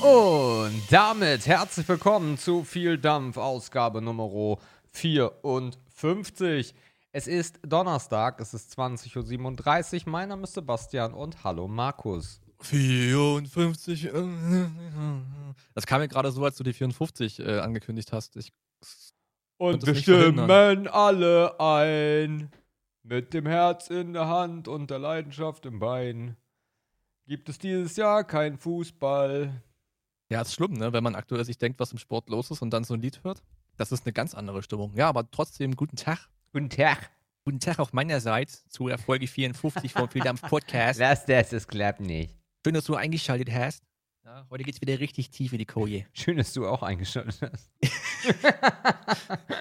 [0.00, 4.56] Und damit herzlich willkommen zu Viel Dampf, Ausgabe Nummer
[4.92, 6.74] 54.
[7.12, 10.10] Es ist Donnerstag, es ist 20.37 Uhr.
[10.10, 12.40] Mein Name ist Sebastian und hallo Markus.
[12.60, 14.06] 54.
[14.06, 14.10] äh,
[15.74, 18.36] Das kam mir gerade so, als du die 54 äh, angekündigt hast.
[18.36, 18.54] Ich,
[19.58, 22.50] Und wir stimmen alle ein.
[23.02, 26.36] Mit dem Herz in der Hand und der Leidenschaft im Bein.
[27.26, 29.62] Gibt es dieses Jahr kein Fußball?
[30.30, 30.92] Ja, ist schlimm, ne?
[30.92, 33.22] wenn man aktuell sich denkt, was im Sport los ist und dann so ein Lied
[33.24, 33.42] hört.
[33.76, 34.94] Das ist eine ganz andere Stimmung.
[34.94, 36.28] Ja, aber trotzdem, guten Tag.
[36.52, 37.10] Guten Tag.
[37.44, 41.00] Guten Tag auch meinerseits zu der Folge 54 vom Vieldampf Podcast.
[41.00, 42.36] Lass das, das klappt nicht.
[42.64, 43.82] Schön, dass du eingeschaltet hast.
[44.24, 46.06] Ja, heute geht's wieder richtig tief in die Koje.
[46.12, 47.72] Schön, dass du auch eingeschaltet hast.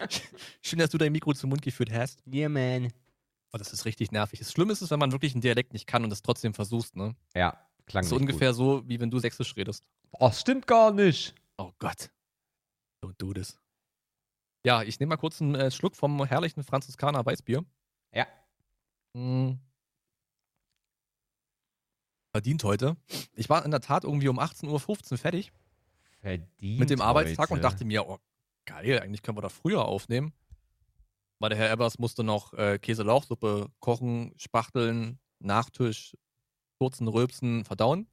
[0.61, 2.21] Schön, dass du dein Mikro zum Mund geführt hast.
[2.27, 2.89] Yeah, man.
[3.51, 4.37] Oh, das ist richtig nervig.
[4.37, 6.95] Das Schlimme ist es, wenn man wirklich einen Dialekt nicht kann und es trotzdem versuchst,
[6.95, 7.15] ne?
[7.33, 7.57] Ja,
[7.89, 9.83] klang So ungefähr so, wie wenn du Sächsisch redest.
[10.11, 10.21] Gut.
[10.21, 11.35] Oh, stimmt gar nicht.
[11.57, 12.09] Oh Gott.
[13.03, 13.59] Don't do this.
[14.65, 17.63] Ja, ich nehme mal kurz einen äh, Schluck vom herrlichen Franziskaner Weißbier.
[18.13, 18.27] Ja.
[19.13, 19.53] Mm.
[22.31, 22.95] Verdient heute.
[23.35, 25.51] Ich war in der Tat irgendwie um 18.15 Uhr fertig
[26.21, 26.79] Verdient.
[26.79, 27.63] mit dem Arbeitstag und heute.
[27.63, 28.19] dachte mir, oh
[28.65, 30.33] geil, eigentlich können wir da früher aufnehmen.
[31.39, 36.17] Weil der Herr Evers musste noch äh, Käse-Lauchsuppe kochen, spachteln, Nachtisch,
[36.79, 38.07] kurzen Rülpsen, verdauen.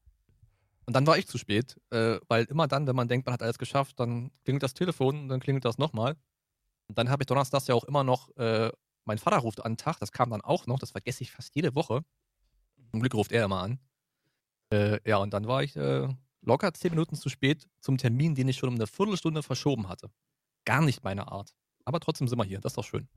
[0.87, 3.43] Und dann war ich zu spät, äh, weil immer dann, wenn man denkt, man hat
[3.43, 6.17] alles geschafft, dann klingelt das Telefon und dann klingelt das nochmal.
[6.89, 8.71] Und dann habe ich donnerstags ja auch immer noch, äh,
[9.05, 11.75] mein Vater ruft an Tag, das kam dann auch noch, das vergesse ich fast jede
[11.75, 12.05] Woche.
[12.91, 13.81] Zum Glück ruft er immer an.
[14.71, 16.09] Äh, ja, und dann war ich äh,
[16.43, 20.11] locker zehn Minuten zu spät zum Termin, den ich schon um eine Viertelstunde verschoben hatte.
[20.65, 21.55] Gar nicht meine Art.
[21.85, 23.09] Aber trotzdem sind wir hier, das ist doch schön.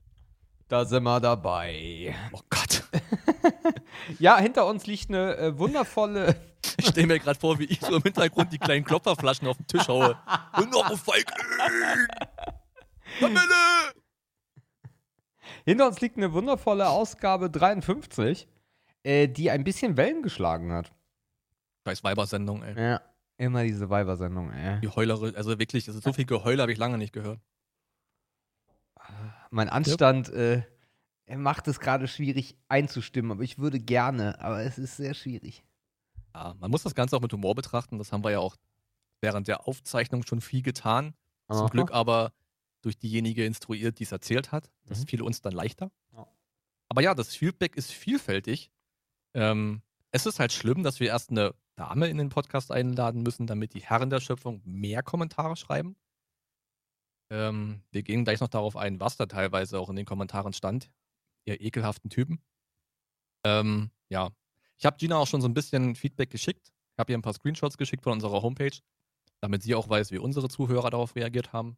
[0.70, 2.14] Da sind wir dabei.
[2.32, 2.84] Oh Gott.
[4.18, 6.36] Ja, hinter uns liegt eine äh, wundervolle.
[6.76, 9.66] Ich stelle mir gerade vor, wie ich so im Hintergrund die kleinen Klopferflaschen auf den
[9.66, 10.16] Tisch haue.
[10.56, 12.06] Und noch ein Feigling!
[13.18, 13.92] Kamelle!
[15.64, 18.46] hinter uns liegt eine wundervolle Ausgabe 53,
[19.02, 20.92] äh, die ein bisschen Wellen geschlagen hat.
[21.86, 22.78] Scheiß Weibersendung, ey.
[22.78, 23.00] Ja.
[23.38, 24.80] Immer diese Weibersendung, ey.
[24.80, 27.40] Die Heulere, also wirklich, also so viel Geheule habe ich lange nicht gehört.
[29.50, 30.62] Mein Anstand äh,
[31.30, 35.62] er macht es gerade schwierig einzustimmen, aber ich würde gerne, aber es ist sehr schwierig.
[36.34, 37.98] Ja, man muss das Ganze auch mit Humor betrachten.
[37.98, 38.56] Das haben wir ja auch
[39.20, 41.14] während der Aufzeichnung schon viel getan.
[41.48, 41.68] Zum Aha.
[41.68, 42.32] Glück aber
[42.82, 44.70] durch diejenige instruiert, die es erzählt hat.
[44.86, 45.06] Das Mhm.
[45.06, 45.92] fiel uns dann leichter.
[46.12, 46.26] Ja.
[46.88, 48.70] Aber ja, das Feedback ist vielfältig.
[49.34, 53.46] Ähm, es ist halt schlimm, dass wir erst eine Dame in den Podcast einladen müssen,
[53.46, 55.94] damit die Herren der Schöpfung mehr Kommentare schreiben.
[57.30, 60.90] Ähm, wir gehen gleich noch darauf ein, was da teilweise auch in den Kommentaren stand.
[61.44, 62.42] Ihr ekelhaften Typen.
[63.44, 64.30] Ähm, ja,
[64.78, 66.72] ich habe Gina auch schon so ein bisschen Feedback geschickt.
[66.92, 68.78] Ich habe ihr ein paar Screenshots geschickt von unserer Homepage,
[69.40, 71.76] damit sie auch weiß, wie unsere Zuhörer darauf reagiert haben.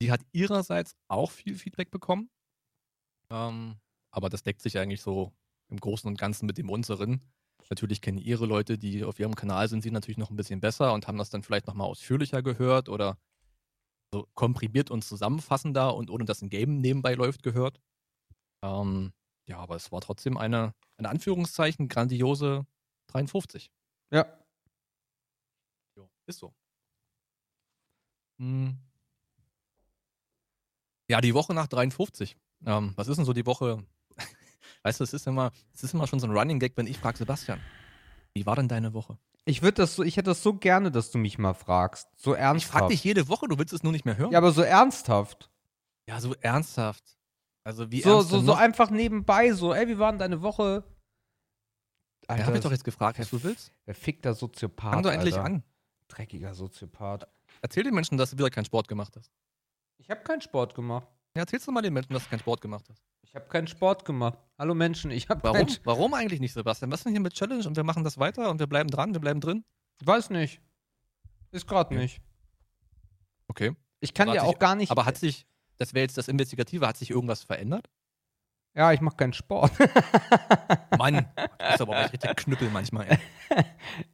[0.00, 2.30] Sie hat ihrerseits auch viel Feedback bekommen.
[3.30, 3.76] Ähm,
[4.10, 5.32] aber das deckt sich eigentlich so
[5.68, 7.22] im Großen und Ganzen mit dem unseren.
[7.70, 10.92] Natürlich kennen ihre Leute, die auf ihrem Kanal sind, sie natürlich noch ein bisschen besser
[10.92, 13.18] und haben das dann vielleicht nochmal ausführlicher gehört oder
[14.12, 17.80] so komprimiert und zusammenfassender und ohne dass ein Game nebenbei läuft gehört.
[18.62, 19.12] Ähm,
[19.46, 22.66] ja, aber es war trotzdem eine, in Anführungszeichen, grandiose
[23.08, 23.70] 53.
[24.10, 24.26] Ja.
[25.96, 26.54] Jo, ist so.
[28.38, 28.76] Hm.
[31.08, 32.36] Ja, die Woche nach 53.
[32.64, 33.84] Ähm, was ist denn so die Woche?
[34.82, 36.98] Weißt du, es ist immer, es ist immer schon so ein Running Gag, wenn ich
[36.98, 37.60] frage, Sebastian,
[38.34, 39.18] wie war denn deine Woche?
[39.44, 42.08] Ich würde das so, ich hätte das so gerne, dass du mich mal fragst.
[42.16, 42.72] So Ich ernsthaft.
[42.72, 44.32] frage dich jede Woche, du willst es nur nicht mehr hören.
[44.32, 45.50] ja, aber so ernsthaft.
[46.08, 47.15] Ja, so ernsthaft.
[47.66, 50.84] Also wie So, so, so einfach nebenbei, so, ey, wie war denn deine Woche?
[52.28, 53.72] Alter, hab ich doch jetzt gefragt, was du willst.
[53.84, 54.94] verfickter Soziopath.
[54.94, 55.46] Fang doch endlich Alter.
[55.46, 55.62] an.
[56.06, 57.26] Dreckiger Soziopath.
[57.62, 59.32] Erzähl den Menschen, dass du wieder keinen Sport gemacht hast.
[59.98, 61.08] Ich habe keinen Sport gemacht.
[61.36, 63.02] Ja, erzählst du mal den Menschen, dass du keinen Sport gemacht hast.
[63.22, 64.38] Ich habe keinen Sport gemacht.
[64.58, 65.66] Hallo Menschen, ich habe Warum?
[65.66, 65.76] keinen.
[65.82, 66.92] Warum eigentlich nicht, Sebastian?
[66.92, 69.12] Was ist denn hier mit Challenge und wir machen das weiter und wir bleiben dran,
[69.12, 69.64] wir bleiben drin?
[70.04, 70.60] Weiß nicht.
[71.50, 72.00] Ist gerade Ja.
[72.00, 72.20] nicht.
[73.48, 73.74] Okay.
[73.98, 74.92] Ich kann dir auch gar nicht.
[74.92, 75.46] Aber hat sich,
[75.78, 77.88] das wäre jetzt das Investigative, hat sich irgendwas verändert?
[78.76, 79.72] ja, ich mache keinen Sport.
[80.98, 83.06] Mann, du bist aber auch richtig Knüppel manchmal.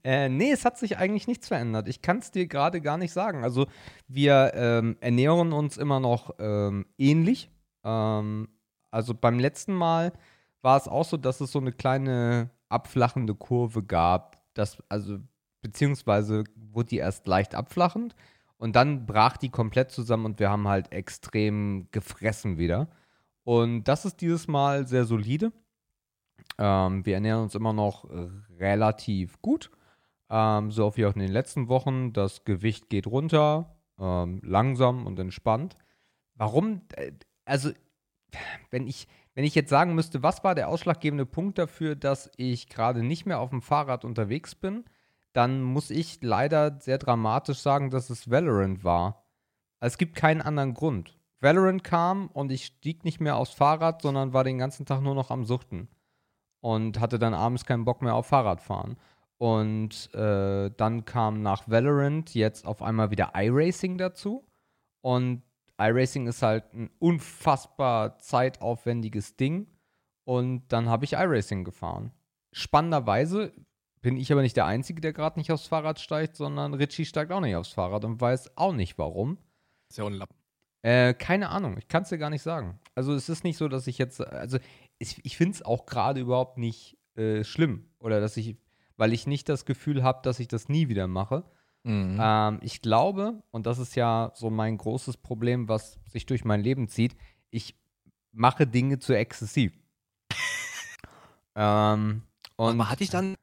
[0.04, 1.88] Äh, nee, es hat sich eigentlich nichts verändert.
[1.88, 3.42] Ich kann es dir gerade gar nicht sagen.
[3.42, 3.66] Also,
[4.06, 7.50] wir ähm, ernähren uns immer noch ähm, ähnlich.
[7.82, 8.48] Ähm,
[8.90, 10.12] also, beim letzten Mal
[10.60, 14.42] war es auch so, dass es so eine kleine abflachende Kurve gab.
[14.54, 15.18] Das, also,
[15.62, 18.14] beziehungsweise wurde die erst leicht abflachend
[18.62, 22.86] und dann brach die komplett zusammen und wir haben halt extrem gefressen wieder.
[23.42, 25.50] Und das ist dieses Mal sehr solide.
[26.58, 28.08] Ähm, wir ernähren uns immer noch
[28.60, 29.72] relativ gut.
[30.30, 32.12] Ähm, so wie auch in den letzten Wochen.
[32.12, 35.74] Das Gewicht geht runter, ähm, langsam und entspannt.
[36.36, 36.82] Warum?
[36.94, 37.10] Äh,
[37.44, 37.72] also,
[38.70, 42.68] wenn ich, wenn ich jetzt sagen müsste, was war der ausschlaggebende Punkt dafür, dass ich
[42.68, 44.84] gerade nicht mehr auf dem Fahrrad unterwegs bin,
[45.32, 49.24] dann muss ich leider sehr dramatisch sagen, dass es Valorant war.
[49.80, 51.18] Es gibt keinen anderen Grund.
[51.40, 55.14] Valorant kam und ich stieg nicht mehr aufs Fahrrad, sondern war den ganzen Tag nur
[55.14, 55.88] noch am Suchten.
[56.60, 58.96] Und hatte dann abends keinen Bock mehr auf Fahrradfahren.
[59.38, 64.46] Und äh, dann kam nach Valorant jetzt auf einmal wieder iRacing dazu.
[65.00, 65.42] Und
[65.78, 69.66] iRacing ist halt ein unfassbar zeitaufwendiges Ding.
[70.24, 72.12] Und dann habe ich iRacing gefahren.
[72.52, 73.52] Spannenderweise
[74.02, 77.30] bin ich aber nicht der Einzige, der gerade nicht aufs Fahrrad steigt, sondern Richie steigt
[77.32, 79.38] auch nicht aufs Fahrrad und weiß auch nicht warum.
[79.88, 80.36] Ist ja auch ein Lappen.
[80.82, 82.80] Äh, keine Ahnung, ich kann es dir gar nicht sagen.
[82.96, 84.58] Also es ist nicht so, dass ich jetzt, also
[84.98, 88.56] ich, ich finde es auch gerade überhaupt nicht äh, schlimm oder dass ich,
[88.96, 91.44] weil ich nicht das Gefühl habe, dass ich das nie wieder mache.
[91.84, 92.18] Mhm.
[92.20, 96.60] Ähm, ich glaube, und das ist ja so mein großes Problem, was sich durch mein
[96.60, 97.16] Leben zieht,
[97.50, 97.76] ich
[98.32, 99.72] mache Dinge zu exzessiv.
[101.54, 102.22] ähm,
[102.56, 103.36] und Aber hatte ich dann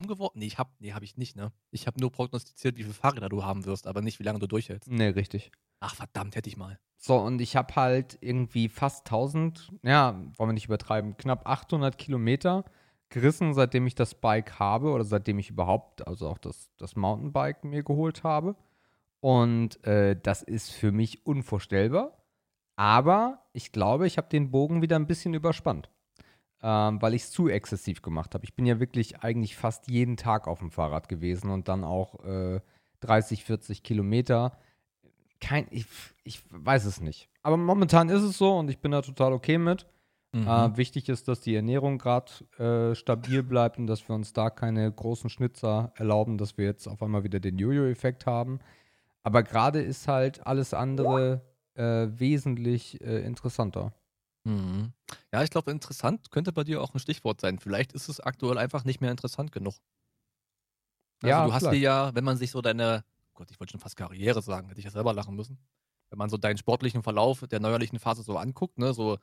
[0.00, 0.38] umgeworfen?
[0.38, 1.52] Nee, ich hab, nee, hab ich nicht, ne?
[1.70, 4.46] Ich habe nur prognostiziert, wie viele Fahrräder du haben wirst, aber nicht, wie lange du
[4.46, 4.90] durchhältst.
[4.90, 5.50] Nee, richtig.
[5.80, 6.78] Ach, verdammt, hätte ich mal.
[6.96, 11.96] So, und ich habe halt irgendwie fast 1000, ja, wollen wir nicht übertreiben, knapp 800
[11.96, 12.64] Kilometer
[13.08, 17.64] gerissen, seitdem ich das Bike habe oder seitdem ich überhaupt, also auch das, das Mountainbike
[17.64, 18.56] mir geholt habe.
[19.20, 22.18] Und äh, das ist für mich unvorstellbar.
[22.76, 25.90] Aber ich glaube, ich habe den Bogen wieder ein bisschen überspannt,
[26.62, 28.44] ähm, weil ich es zu exzessiv gemacht habe.
[28.44, 32.24] Ich bin ja wirklich eigentlich fast jeden Tag auf dem Fahrrad gewesen und dann auch
[32.24, 32.60] äh,
[33.00, 34.58] 30, 40 Kilometer.
[35.40, 35.86] Kein, ich,
[36.24, 37.28] ich weiß es nicht.
[37.42, 39.86] Aber momentan ist es so und ich bin da total okay mit.
[40.32, 40.46] Mhm.
[40.46, 44.50] Äh, wichtig ist, dass die Ernährung gerade äh, stabil bleibt und dass wir uns da
[44.50, 48.58] keine großen Schnitzer erlauben, dass wir jetzt auf einmal wieder den Jojo-Effekt haben.
[49.22, 51.40] Aber gerade ist halt alles andere
[51.74, 53.92] äh, wesentlich äh, interessanter.
[54.48, 54.92] Mhm.
[55.30, 57.58] Ja, ich glaube, interessant könnte bei dir auch ein Stichwort sein.
[57.58, 59.74] Vielleicht ist es aktuell einfach nicht mehr interessant genug.
[61.22, 63.72] Also ja, du hast dir ja, wenn man sich so deine, oh Gott, ich wollte
[63.72, 65.58] schon fast Karriere sagen, hätte ich ja selber lachen müssen.
[66.08, 69.18] Wenn man so deinen sportlichen Verlauf der neuerlichen Phase so anguckt, ne, so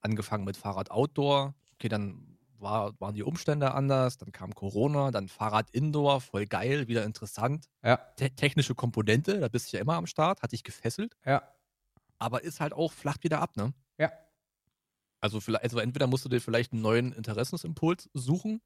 [0.00, 1.54] angefangen mit Fahrrad Outdoor.
[1.74, 6.88] Okay, dann war, waren die Umstände anders, dann kam Corona, dann Fahrrad Indoor, voll geil,
[6.88, 7.68] wieder interessant.
[7.84, 7.96] Ja.
[8.16, 11.16] Te technische Komponente, da bist du ja immer am Start, hat dich gefesselt.
[11.24, 11.42] Ja.
[12.18, 13.72] Aber ist halt auch flacht wieder ab, ne?
[15.24, 18.60] Also, vielleicht, also entweder musst du dir vielleicht einen neuen Interessensimpuls suchen,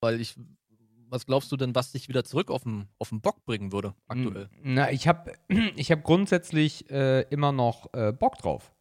[0.00, 0.34] weil ich,
[1.10, 3.94] was glaubst du denn, was dich wieder zurück auf den, auf den Bock bringen würde
[4.08, 4.48] aktuell?
[4.62, 5.34] Na, ich habe
[5.76, 8.72] ich hab grundsätzlich äh, immer noch äh, Bock drauf.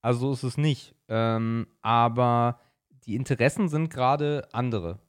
[0.00, 0.94] Also ist es nicht.
[1.08, 2.60] Ähm, aber
[3.04, 5.00] die Interessen sind gerade andere.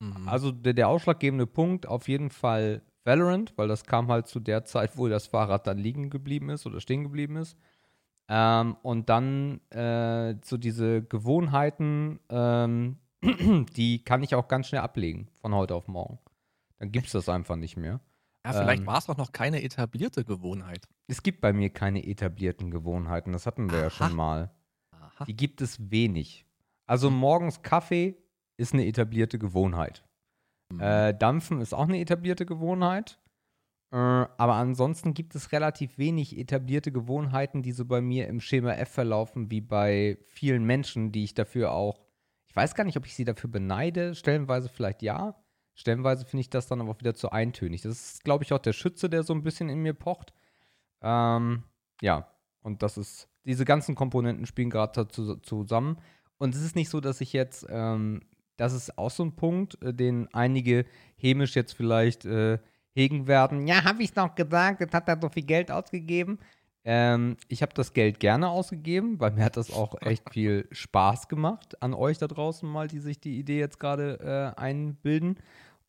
[0.00, 0.28] Mhm.
[0.28, 4.66] Also der, der ausschlaggebende Punkt auf jeden Fall Valorant, weil das kam halt zu der
[4.66, 7.56] Zeit, wo das Fahrrad dann liegen geblieben ist oder stehen geblieben ist.
[8.28, 12.98] Ähm, und dann äh, so diese Gewohnheiten, ähm,
[13.76, 16.18] die kann ich auch ganz schnell ablegen von heute auf morgen.
[16.78, 18.00] Dann gibt es das einfach nicht mehr.
[18.46, 20.86] Ja, vielleicht ähm, war es auch noch keine etablierte Gewohnheit.
[21.06, 23.84] Es gibt bei mir keine etablierten Gewohnheiten, das hatten wir Aha.
[23.84, 24.50] ja schon mal.
[24.92, 25.24] Aha.
[25.24, 26.46] Die gibt es wenig.
[26.86, 28.16] Also morgens Kaffee
[28.56, 30.04] ist eine etablierte Gewohnheit.
[30.72, 30.80] Mhm.
[30.80, 33.18] Äh, Dampfen ist auch eine etablierte Gewohnheit.
[33.90, 38.72] Äh, aber ansonsten gibt es relativ wenig etablierte Gewohnheiten, die so bei mir im Schema
[38.74, 42.00] F verlaufen, wie bei vielen Menschen, die ich dafür auch,
[42.46, 45.36] ich weiß gar nicht, ob ich sie dafür beneide, stellenweise vielleicht ja,
[45.78, 47.82] Stellenweise finde ich das dann aber auch wieder zu eintönig.
[47.82, 50.32] Das ist, glaube ich, auch der Schütze, der so ein bisschen in mir pocht.
[51.00, 51.62] Ähm,
[52.02, 52.28] ja,
[52.62, 55.98] und das ist, diese ganzen Komponenten spielen gerade zusammen.
[56.36, 58.22] Und es ist nicht so, dass ich jetzt, ähm,
[58.56, 60.84] das ist auch so ein Punkt, äh, den einige
[61.16, 62.58] hämisch jetzt vielleicht äh,
[62.98, 63.66] hegen werden.
[63.66, 66.38] Ja, habe ich es noch gesagt, jetzt hat er so viel Geld ausgegeben.
[66.84, 71.28] Ähm, ich habe das Geld gerne ausgegeben, weil mir hat das auch echt viel Spaß
[71.28, 75.38] gemacht an euch da draußen mal, die sich die Idee jetzt gerade äh, einbilden.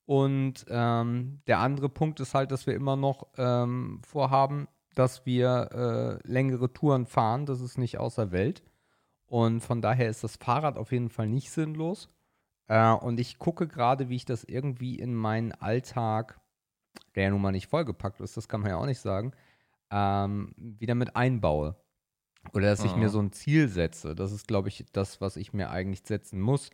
[0.06, 6.20] Und ähm, der andere Punkt ist halt, dass wir immer noch ähm, vorhaben, dass wir
[6.24, 7.46] äh, längere Touren fahren.
[7.46, 8.64] Das ist nicht außer Welt.
[9.26, 12.10] Und von daher ist das Fahrrad auf jeden Fall nicht sinnlos.
[12.68, 16.40] Äh, und ich gucke gerade, wie ich das irgendwie in meinen Alltag,
[17.16, 19.34] der ja nun mal nicht vollgepackt ist, das kann man ja auch nicht sagen,
[19.92, 21.76] ähm, wieder mit einbaue.
[22.54, 24.16] Oder dass ich mir so ein Ziel setze.
[24.16, 26.70] Das ist, glaube ich, das, was ich mir eigentlich setzen muss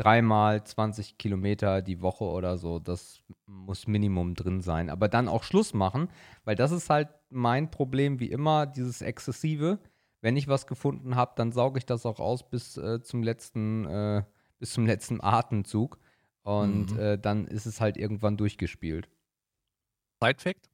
[0.00, 4.88] dreimal 20 Kilometer die Woche oder so, das muss Minimum drin sein.
[4.88, 6.08] Aber dann auch Schluss machen,
[6.44, 9.78] weil das ist halt mein Problem, wie immer, dieses Exzessive.
[10.22, 13.84] Wenn ich was gefunden habe, dann sauge ich das auch aus bis äh, zum letzten,
[13.84, 14.22] äh,
[14.58, 15.98] bis zum letzten Atemzug.
[16.42, 16.98] Und Mhm.
[16.98, 19.10] äh, dann ist es halt irgendwann durchgespielt.
[20.22, 20.70] Side Fact: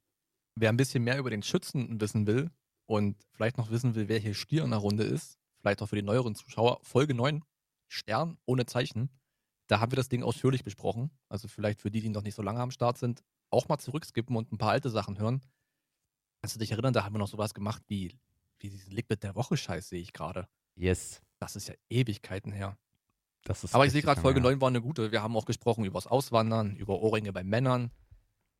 [0.55, 2.51] Wer ein bisschen mehr über den Schützen wissen will
[2.85, 5.95] und vielleicht noch wissen will, wer hier Stier in der Runde ist, vielleicht auch für
[5.95, 7.43] die neueren Zuschauer, Folge 9,
[7.87, 9.09] Stern ohne Zeichen.
[9.67, 11.11] Da haben wir das Ding ausführlich besprochen.
[11.29, 14.35] Also vielleicht für die, die noch nicht so lange am Start sind, auch mal zurückskippen
[14.35, 15.41] und ein paar alte Sachen hören.
[16.41, 18.17] Kannst du dich erinnern, da haben wir noch sowas gemacht wie,
[18.59, 20.47] wie diesen Liquid der Woche Scheiß, sehe ich gerade.
[20.75, 21.21] Yes.
[21.39, 22.77] Das ist ja Ewigkeiten her.
[23.43, 24.55] Das ist Aber ich sehe gerade, Folge lange her.
[24.55, 25.11] 9 war eine gute.
[25.11, 27.91] Wir haben auch gesprochen über das Auswandern, über Ohrringe bei Männern,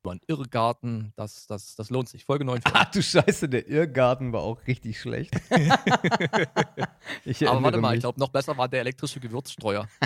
[0.02, 1.12] über einen Irrgarten.
[1.16, 2.24] Das, das, das lohnt sich.
[2.24, 2.60] Folge 9.
[2.72, 5.34] Ach du Scheiße, der Irrgarten war auch richtig schlecht.
[7.24, 9.88] ich Aber warte mal, ich glaube, noch besser war der elektrische Gewürzstreuer.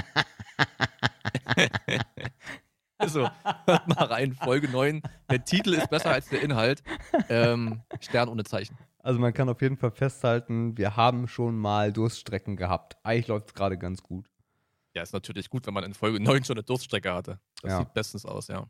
[2.98, 3.28] also,
[3.66, 5.02] hört mal rein, Folge 9.
[5.30, 6.82] Der Titel ist besser als der Inhalt.
[7.28, 8.76] Ähm, Stern ohne Zeichen.
[8.98, 12.96] Also man kann auf jeden Fall festhalten, wir haben schon mal Durststrecken gehabt.
[13.02, 14.26] Eigentlich läuft es gerade ganz gut.
[14.94, 17.40] Ja, ist natürlich gut, wenn man in Folge 9 schon eine Durststrecke hatte.
[17.62, 17.78] Das Ja.
[17.78, 18.64] sieht bestens aus, ja.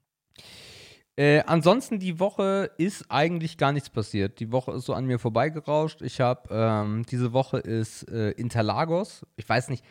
[1.16, 4.40] Äh, ansonsten, die Woche ist eigentlich gar nichts passiert.
[4.40, 6.00] Die Woche ist so an mir vorbeigerauscht.
[6.00, 9.26] Ich habe, ähm, diese Woche ist äh, Interlagos.
[9.37, 9.85] Ich weiß nicht,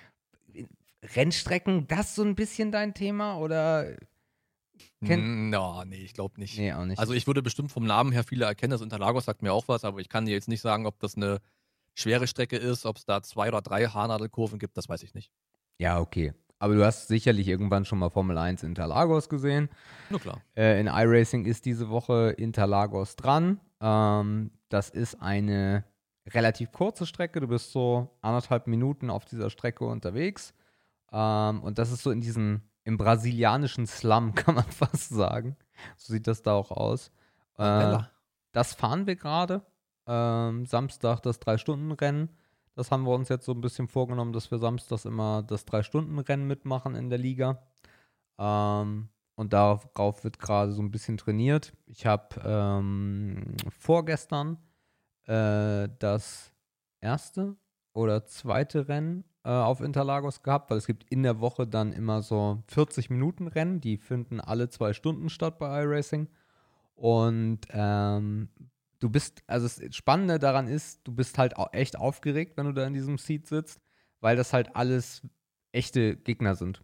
[1.15, 3.97] Rennstrecken, das so ein bisschen dein Thema oder?
[4.99, 6.57] Mm, No, nee, ich glaube nicht.
[6.57, 6.99] Nee, auch nicht.
[6.99, 8.71] Also ich würde bestimmt vom Namen her viele erkennen.
[8.71, 11.15] Das Interlagos sagt mir auch was, aber ich kann dir jetzt nicht sagen, ob das
[11.15, 11.39] eine
[11.93, 15.31] schwere Strecke ist, ob es da zwei oder drei Haarnadelkurven gibt, das weiß ich nicht.
[15.77, 16.33] ja, okay.
[16.61, 19.67] Aber du hast sicherlich irgendwann schon mal Formel 1 Interlagos gesehen.
[20.11, 20.41] Nur klar.
[20.55, 23.59] Äh, in iRacing ist diese Woche Interlagos dran.
[23.79, 25.85] Ähm, das ist eine
[26.27, 27.39] relativ kurze Strecke.
[27.39, 30.53] Du bist so anderthalb Minuten auf dieser Strecke unterwegs.
[31.11, 35.57] Ähm, und das ist so in diesem, im brasilianischen Slum, kann man fast sagen.
[35.97, 37.09] So sieht das da auch aus.
[37.57, 37.97] Äh,
[38.51, 39.65] das fahren wir gerade.
[40.05, 42.29] Ähm, Samstag das Drei-Stunden-Rennen.
[42.75, 46.47] Das haben wir uns jetzt so ein bisschen vorgenommen, dass wir samstags immer das Drei-Stunden-Rennen
[46.47, 47.61] mitmachen in der Liga.
[48.37, 51.73] Ähm, und darauf wird gerade so ein bisschen trainiert.
[51.87, 54.57] Ich habe ähm, vorgestern
[55.25, 56.53] äh, das
[57.01, 57.55] erste
[57.93, 62.21] oder zweite Rennen äh, auf Interlagos gehabt, weil es gibt in der Woche dann immer
[62.21, 66.27] so 40 Minuten Rennen, die finden alle zwei Stunden statt bei iRacing.
[66.95, 68.49] Und ähm,
[69.01, 72.85] du bist, also das Spannende daran ist, du bist halt echt aufgeregt, wenn du da
[72.87, 73.81] in diesem Seat sitzt,
[74.21, 75.21] weil das halt alles
[75.73, 76.83] echte Gegner sind.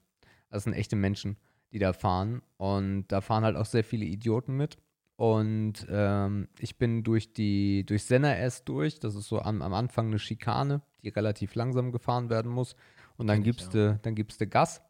[0.50, 1.38] Das sind echte Menschen,
[1.72, 2.42] die da fahren.
[2.58, 4.78] Und da fahren halt auch sehr viele Idioten mit.
[5.16, 9.00] Und ähm, ich bin durch die, durch Senna S durch.
[9.00, 12.76] Das ist so am, am Anfang eine Schikane, die relativ langsam gefahren werden muss.
[13.18, 14.82] Und dann gibst du, dann gibst du Gas.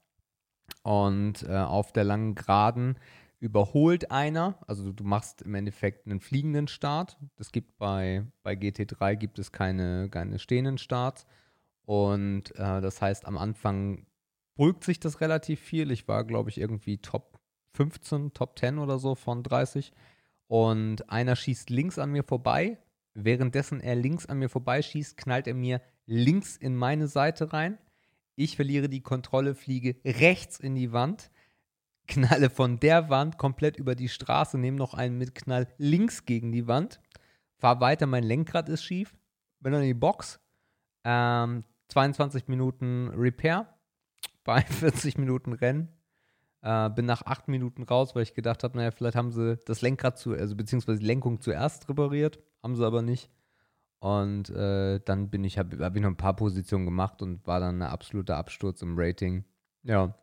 [0.83, 2.97] Und äh, auf der langen Geraden
[3.39, 7.17] überholt einer, also du, machst im Endeffekt einen fliegenden Start.
[7.35, 11.25] Das gibt bei, bei GT3 gibt es keine, keine stehenden Starts.
[11.83, 14.07] Und äh, das heißt, am Anfang
[14.55, 15.91] beruhigt sich das relativ viel.
[15.91, 17.39] Ich war, glaube ich, irgendwie Top
[17.73, 19.93] 15, Top 10 oder so von 30.
[20.47, 22.79] Und einer schießt links an mir vorbei.
[23.13, 27.77] Währenddessen er links an mir vorbeischießt, knallt er mir links in meine Seite rein.
[28.35, 31.31] Ich verliere die Kontrolle, fliege rechts in die Wand,
[32.07, 36.51] knalle von der Wand komplett über die Straße, nehme noch einen mit Knall links gegen
[36.51, 37.01] die Wand,
[37.57, 39.15] fahr weiter, mein Lenkrad ist schief,
[39.59, 40.39] bin dann in die Box,
[41.03, 43.73] ähm, 22 Minuten Repair
[44.43, 45.89] bei 40 Minuten Rennen.
[46.61, 49.81] Äh, bin nach 8 Minuten raus, weil ich gedacht habe, naja, vielleicht haben sie das
[49.81, 53.29] Lenkrad zu, also beziehungsweise die Lenkung zuerst repariert, haben sie aber nicht.
[53.99, 57.59] Und äh, dann bin ich, habe hab ich noch ein paar Positionen gemacht und war
[57.59, 59.45] dann ein absoluter Absturz im Rating.
[59.83, 60.15] Ja.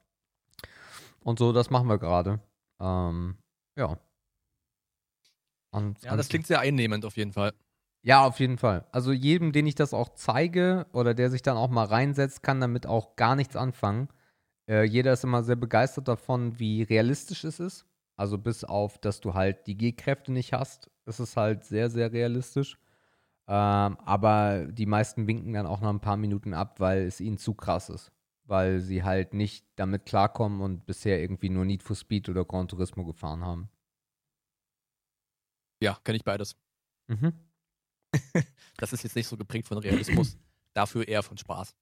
[1.25, 2.41] Und so, das machen wir gerade.
[2.81, 3.39] Ähm,
[3.77, 3.99] ja.
[5.73, 7.53] Und, Ja, das klingt sehr einnehmend auf jeden Fall.
[8.03, 8.87] ja, auf jeden Fall.
[8.93, 12.61] Also jedem, den ich das auch zeige oder der sich dann auch mal reinsetzt, kann
[12.61, 14.09] damit auch gar nichts anfangen.
[14.69, 17.87] Äh, jeder ist immer sehr begeistert davon, wie realistisch es ist.
[18.17, 22.13] Also bis auf, dass du halt die G-Kräfte nicht hast, ist es halt sehr, sehr
[22.13, 22.79] realistisch.
[23.49, 27.39] Ähm, aber die meisten winken dann auch nach ein paar Minuten ab, weil es ihnen
[27.39, 28.13] zu krass ist.
[28.47, 32.69] Weil sie halt nicht damit klarkommen und bisher irgendwie nur Need for Speed oder Gran
[32.69, 33.71] Turismo gefahren haben.
[35.83, 36.57] Ja, kenne ich beides.
[37.09, 37.33] Mhm.
[38.77, 40.37] Das ist jetzt nicht so geprägt von Realismus.
[40.75, 41.77] Dafür eher von Spaß.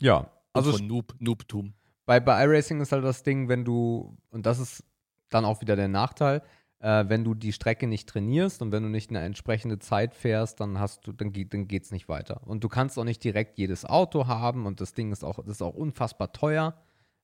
[0.00, 1.74] Ja, Also also von Noob, Noobtum.
[2.06, 4.82] bei, bei iRacing ist halt das Ding, wenn du, und das ist
[5.28, 6.42] dann auch wieder der Nachteil,
[6.82, 10.60] äh, wenn du die Strecke nicht trainierst und wenn du nicht eine entsprechende Zeit fährst,
[10.60, 12.42] dann hast du, dann geht dann geht's nicht weiter.
[12.44, 15.56] Und du kannst auch nicht direkt jedes Auto haben und das Ding ist auch, das
[15.56, 16.74] ist auch unfassbar teuer.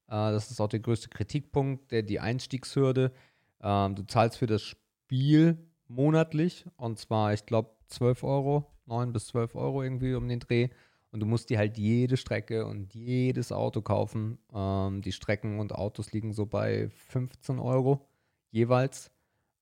[0.06, 3.12] Äh, das ist auch der größte Kritikpunkt, der die Einstiegshürde.
[3.60, 9.26] Ähm, du zahlst für das Spiel monatlich und zwar, ich glaube, 12 Euro, 9 bis
[9.28, 10.68] 12 Euro irgendwie um den Dreh.
[11.10, 14.38] Und du musst dir halt jede Strecke und jedes Auto kaufen.
[14.54, 18.06] Ähm, die Strecken und Autos liegen so bei 15 Euro
[18.50, 19.10] jeweils.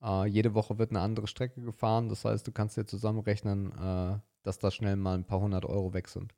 [0.02, 2.08] Äh, jede Woche wird eine andere Strecke gefahren.
[2.08, 5.92] Das heißt, du kannst dir zusammenrechnen, äh, dass da schnell mal ein paar hundert Euro
[5.92, 6.34] weg sind.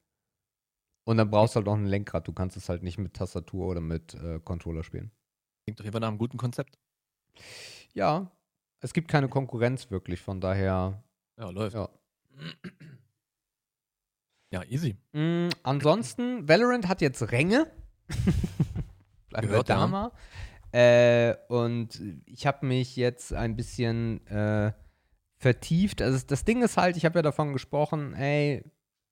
[1.04, 2.28] Und dann brauchst du halt auch ein Lenkrad.
[2.28, 5.10] Du kannst es halt nicht mit Tastatur oder mit äh, Controller spielen.
[5.64, 6.78] Klingt doch Fall nach einem guten Konzept.
[7.94, 8.30] Ja,
[8.80, 11.02] es gibt keine Konkurrenz wirklich, von daher.
[11.38, 11.74] Ja, läuft.
[11.74, 11.88] Ja.
[14.50, 14.96] Ja, easy.
[15.12, 17.70] Mm, ansonsten, Valorant hat jetzt Ränge.
[19.28, 20.12] Bleiben wir da mal.
[20.72, 24.72] Äh, und ich habe mich jetzt ein bisschen äh,
[25.38, 26.02] vertieft.
[26.02, 28.62] Also das Ding ist halt, ich habe ja davon gesprochen, ey,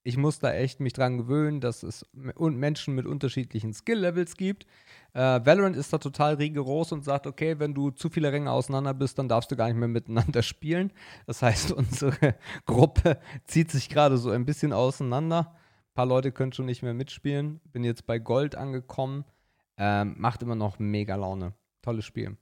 [0.07, 4.65] ich muss da echt mich dran gewöhnen, dass es Menschen mit unterschiedlichen Skill-Levels gibt.
[5.15, 8.95] Äh, Valorant ist da total rigoros und sagt, okay, wenn du zu viele Ränge auseinander
[8.95, 10.93] bist, dann darfst du gar nicht mehr miteinander spielen.
[11.27, 12.37] Das heißt, unsere
[12.67, 15.57] Gruppe zieht sich gerade so ein bisschen auseinander.
[15.57, 17.61] Ein paar Leute können schon nicht mehr mitspielen.
[17.73, 19.25] Bin jetzt bei Gold angekommen.
[19.79, 21.55] Ähm, macht immer noch mega Laune.
[21.83, 22.37] Tolles Spiel.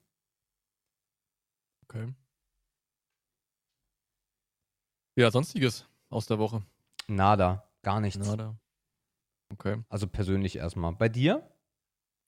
[1.85, 2.15] Okay.
[5.17, 6.63] Ja, sonstiges aus der Woche.
[7.09, 7.69] Nada.
[7.83, 8.19] Gar nichts.
[8.27, 8.59] Nada.
[9.53, 9.83] Okay.
[9.89, 10.93] Also persönlich erstmal.
[10.95, 11.49] Bei dir?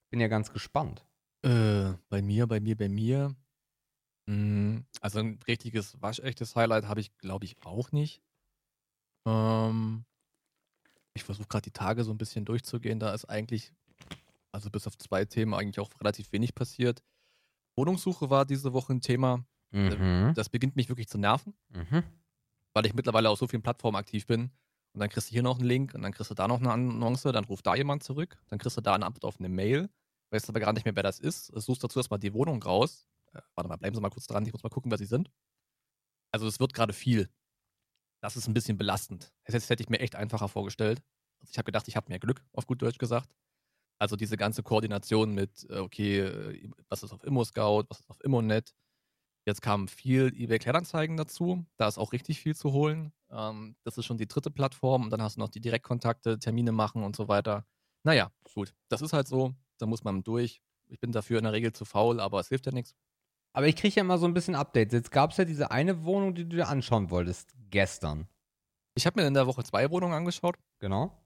[0.09, 1.05] Bin ja ganz gespannt.
[1.43, 3.35] Äh, bei mir, bei mir, bei mir.
[4.27, 8.21] Mm, Also ein richtiges, waschechtes Highlight habe ich, glaube ich, auch nicht.
[9.25, 10.05] Ähm,
[11.13, 12.99] ich versuche gerade die Tage so ein bisschen durchzugehen.
[12.99, 13.73] Da ist eigentlich,
[14.51, 17.03] also bis auf zwei Themen, eigentlich auch relativ wenig passiert.
[17.75, 19.45] Wohnungssuche war diese Woche ein Thema.
[19.71, 20.33] Mhm.
[20.35, 22.03] Das beginnt mich wirklich zu nerven, Mhm.
[22.73, 24.51] weil ich mittlerweile auf so vielen Plattformen aktiv bin.
[24.93, 26.71] Und dann kriegst du hier noch einen Link und dann kriegst du da noch eine
[26.71, 29.89] Annonce, dann ruft da jemand zurück, dann kriegst du da eine Antwort auf eine Mail,
[30.31, 31.47] weißt aber gar nicht mehr, wer das ist.
[31.47, 33.07] Suchst dazu erstmal die Wohnung raus.
[33.33, 35.29] Äh, warte mal, bleiben Sie mal kurz dran, ich muss mal gucken, wer Sie sind.
[36.31, 37.29] Also es wird gerade viel.
[38.21, 39.31] Das ist ein bisschen belastend.
[39.43, 41.03] Das hätte- hätte ich mir echt einfacher vorgestellt.
[41.39, 43.29] Also ich habe gedacht, ich habe mehr Glück, auf gut Deutsch gesagt.
[43.99, 48.23] Also diese ganze Koordination mit, äh, okay, äh, was ist auf Immo-Scout, was ist auf
[48.23, 48.73] Immonet.
[49.45, 51.65] Jetzt kamen viel eBay Kleinanzeigen dazu.
[51.77, 53.13] Da ist auch richtig viel zu holen.
[53.29, 55.03] Ähm, das ist schon die dritte Plattform.
[55.03, 57.65] Und dann hast du noch die Direktkontakte, Termine machen und so weiter.
[58.03, 58.75] Naja, gut.
[58.89, 59.53] Das ist halt so.
[59.77, 60.61] Da muss man durch.
[60.89, 62.93] Ich bin dafür in der Regel zu faul, aber es hilft ja nichts.
[63.53, 64.93] Aber ich kriege ja immer so ein bisschen Updates.
[64.93, 67.53] Jetzt gab es ja diese eine Wohnung, die du dir anschauen wolltest.
[67.69, 68.27] Gestern.
[68.95, 70.57] Ich habe mir in der Woche zwei Wohnungen angeschaut.
[70.79, 71.17] Genau.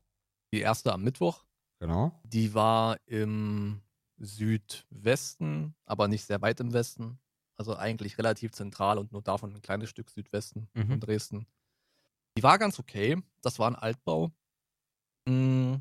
[0.53, 1.43] Die erste am Mittwoch.
[1.82, 2.12] Genau.
[2.24, 3.82] Die war im
[4.17, 7.20] Südwesten, aber nicht sehr weit im Westen.
[7.58, 10.88] Also eigentlich relativ zentral und nur davon ein kleines Stück Südwesten Mhm.
[10.88, 11.48] von Dresden.
[12.38, 13.22] Die war ganz okay.
[13.41, 14.32] Das war ein Altbau.
[15.28, 15.76] Mm,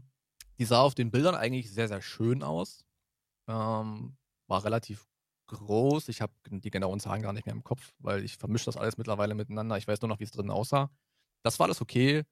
[0.59, 2.85] Die sah auf den Bildern eigentlich sehr, sehr schön aus.
[3.49, 4.17] Ähm,
[4.49, 5.09] war relativ
[5.49, 6.09] groß.
[6.09, 8.99] Ich habe die genauen Zahlen gar nicht mehr im Kopf, weil ich vermische das alles
[8.99, 9.79] mittlerweile miteinander.
[9.79, 10.91] Ich weiß nur noch, wie es drin aussah.
[11.45, 12.25] Das war alles okay.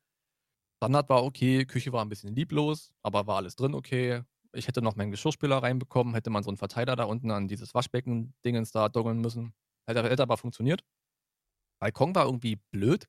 [0.79, 4.23] Standard war okay, Küche war ein bisschen lieblos, aber war alles drin okay.
[4.53, 7.75] Ich hätte noch meinen Geschirrspüler reinbekommen, hätte man so einen Verteiler da unten an dieses
[7.75, 9.55] Waschbecken-Dingens da doggeln müssen.
[9.87, 10.85] Hätte, hätte aber funktioniert.
[11.81, 13.09] Balkon war irgendwie blöd.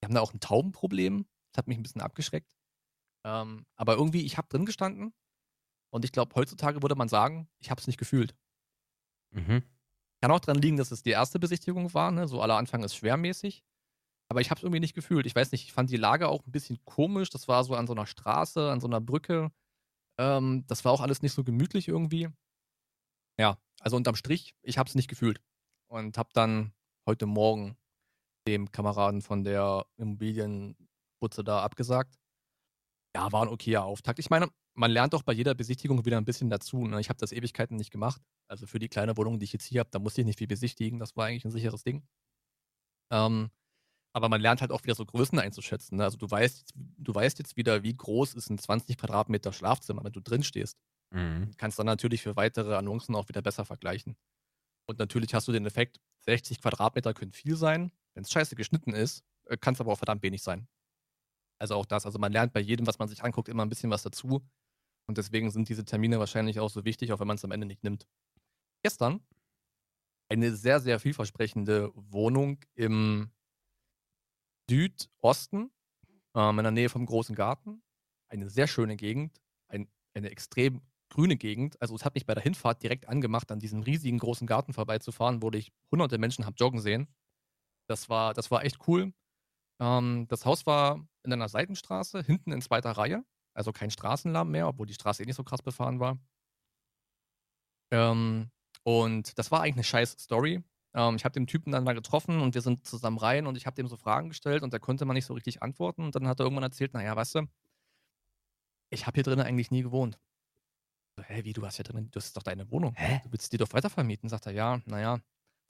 [0.00, 1.26] Wir haben da auch ein Taubenproblem.
[1.52, 2.54] Das hat mich ein bisschen abgeschreckt.
[3.24, 5.14] Ähm, aber irgendwie, ich habe drin gestanden
[5.90, 8.36] und ich glaube, heutzutage würde man sagen, ich habe es nicht gefühlt.
[9.30, 9.62] Mhm.
[10.20, 12.28] Kann auch daran liegen, dass es die erste Besichtigung war, ne?
[12.28, 13.64] so aller Anfang ist schwermäßig.
[14.28, 15.26] Aber ich habe es irgendwie nicht gefühlt.
[15.26, 17.30] Ich weiß nicht, ich fand die Lage auch ein bisschen komisch.
[17.30, 19.52] Das war so an so einer Straße, an so einer Brücke.
[20.18, 22.28] Ähm, das war auch alles nicht so gemütlich irgendwie.
[23.38, 25.42] Ja, also unterm Strich, ich habe es nicht gefühlt.
[25.88, 26.72] Und habe dann
[27.06, 27.76] heute Morgen
[28.46, 32.18] dem Kameraden von der Immobilienputze da abgesagt.
[33.16, 34.18] Ja, war ein okayer Auftakt.
[34.18, 36.86] Ich meine, man lernt doch bei jeder Besichtigung wieder ein bisschen dazu.
[36.86, 37.00] Ne?
[37.00, 38.20] Ich habe das Ewigkeiten nicht gemacht.
[38.48, 40.48] Also für die kleine Wohnung, die ich jetzt hier habe, da musste ich nicht viel
[40.48, 40.98] besichtigen.
[40.98, 42.06] Das war eigentlich ein sicheres Ding.
[43.12, 43.50] Ähm,
[44.14, 45.98] aber man lernt halt auch wieder so Größen einzuschätzen.
[45.98, 46.04] Ne?
[46.04, 50.12] Also du weißt, du weißt jetzt wieder, wie groß ist ein 20 Quadratmeter Schlafzimmer, wenn
[50.12, 50.78] du drin stehst.
[51.10, 51.50] Mhm.
[51.56, 54.16] Kannst dann natürlich für weitere Annoncen auch wieder besser vergleichen.
[54.86, 57.90] Und natürlich hast du den Effekt, 60 Quadratmeter können viel sein.
[58.14, 60.68] Wenn es scheiße geschnitten ist, äh, kann es aber auch verdammt wenig sein.
[61.58, 62.06] Also auch das.
[62.06, 64.46] Also man lernt bei jedem, was man sich anguckt, immer ein bisschen was dazu.
[65.06, 67.66] Und deswegen sind diese Termine wahrscheinlich auch so wichtig, auch wenn man es am Ende
[67.66, 68.06] nicht nimmt.
[68.84, 69.26] Gestern
[70.28, 73.33] eine sehr, sehr vielversprechende Wohnung im
[74.68, 75.70] Südosten,
[76.34, 77.82] ähm, in der Nähe vom großen Garten.
[78.28, 81.80] Eine sehr schöne Gegend, ein, eine extrem grüne Gegend.
[81.80, 85.42] Also es hat mich bei der Hinfahrt direkt angemacht, an diesem riesigen großen Garten vorbeizufahren,
[85.42, 87.08] wo ich hunderte Menschen habe joggen sehen.
[87.88, 89.12] Das war, das war echt cool.
[89.80, 93.24] Ähm, das Haus war in einer Seitenstraße, hinten in zweiter Reihe.
[93.54, 96.18] Also kein Straßenlärm mehr, obwohl die Straße eh nicht so krass befahren war.
[97.92, 98.50] Ähm,
[98.82, 100.62] und das war eigentlich eine scheiß Story.
[100.94, 103.66] Ähm, ich habe den Typen dann mal getroffen und wir sind zusammen rein und ich
[103.66, 106.04] habe dem so Fragen gestellt und da konnte man nicht so richtig antworten.
[106.04, 107.48] Und dann hat er irgendwann erzählt, naja, weißt du,
[108.90, 110.18] ich habe hier drinnen eigentlich nie gewohnt.
[111.16, 112.94] So, hä, wie, du hast hier drinnen, das ist doch deine Wohnung.
[112.96, 113.20] Hä?
[113.24, 114.28] Du willst die doch weitervermieten.
[114.28, 115.20] Sagt er, ja, naja,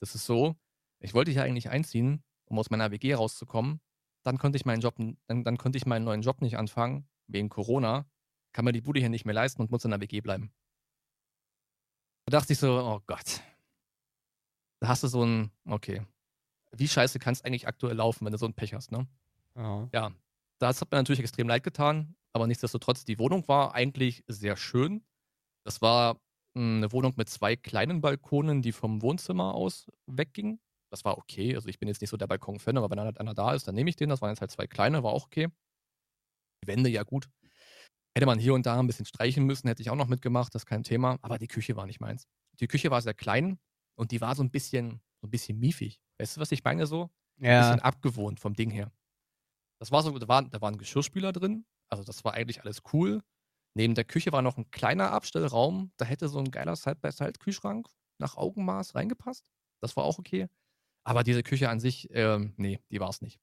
[0.01, 0.57] das ist so.
[1.01, 3.81] Ich wollte hier eigentlich einziehen, um aus meiner WG rauszukommen.
[4.25, 7.51] Dann konnte ich meinen Job, dann, dann konnte ich meinen neuen Job nicht anfangen, wegen
[7.51, 8.07] Corona.
[8.53, 10.51] Kann mir die Bude hier nicht mehr leisten und muss in der WG bleiben.
[12.27, 13.43] Da dachte ich so, oh Gott.
[14.85, 16.03] Da hast du so ein, okay.
[16.71, 19.09] Wie scheiße kann es eigentlich aktuell laufen, wenn du so ein Pech hast, ne?
[19.57, 19.89] Ja.
[19.95, 20.13] Ja,
[20.59, 25.03] das hat mir natürlich extrem leid getan, aber nichtsdestotrotz, die Wohnung war eigentlich sehr schön.
[25.65, 26.21] Das war
[26.55, 30.61] hm, eine Wohnung mit zwei kleinen Balkonen, die vom Wohnzimmer aus weggingen.
[30.91, 31.55] Das war okay.
[31.55, 33.75] Also ich bin jetzt nicht so der Balkon-Fan, aber wenn halt einer da ist, dann
[33.75, 34.11] nehme ich den.
[34.11, 35.49] Das waren jetzt halt zwei kleine, war auch okay.
[36.63, 37.31] Die Wände, ja gut.
[38.15, 40.65] Hätte man hier und da ein bisschen streichen müssen, hätte ich auch noch mitgemacht, das
[40.65, 41.17] ist kein Thema.
[41.23, 42.29] Aber die Küche war nicht meins.
[42.61, 43.59] Die Küche war sehr klein
[43.97, 46.01] und die war so ein bisschen, so ein bisschen miefig.
[46.19, 47.11] Weißt du, was ich meine so?
[47.41, 47.61] Ein Ja.
[47.61, 48.93] bisschen abgewohnt vom Ding her.
[49.81, 51.67] Das war so, da war, da war ein Geschirrspüler drin.
[51.89, 53.23] Also das war eigentlich alles cool.
[53.77, 55.93] Neben der Küche war noch ein kleiner Abstellraum.
[55.97, 59.51] Da hätte so ein geiler Side-by-Side-Kühlschrank nach Augenmaß reingepasst.
[59.83, 60.49] Das war auch okay.
[61.05, 63.41] Aber diese Küche an sich, ähm, nee, die war es nicht.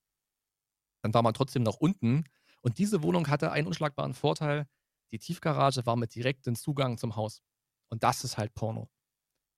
[1.04, 2.24] Dann war man trotzdem noch unten.
[2.62, 4.68] Und diese Wohnung hatte einen unschlagbaren Vorteil.
[5.12, 7.42] Die Tiefgarage war mit direktem Zugang zum Haus.
[7.90, 8.90] Und das ist halt Porno.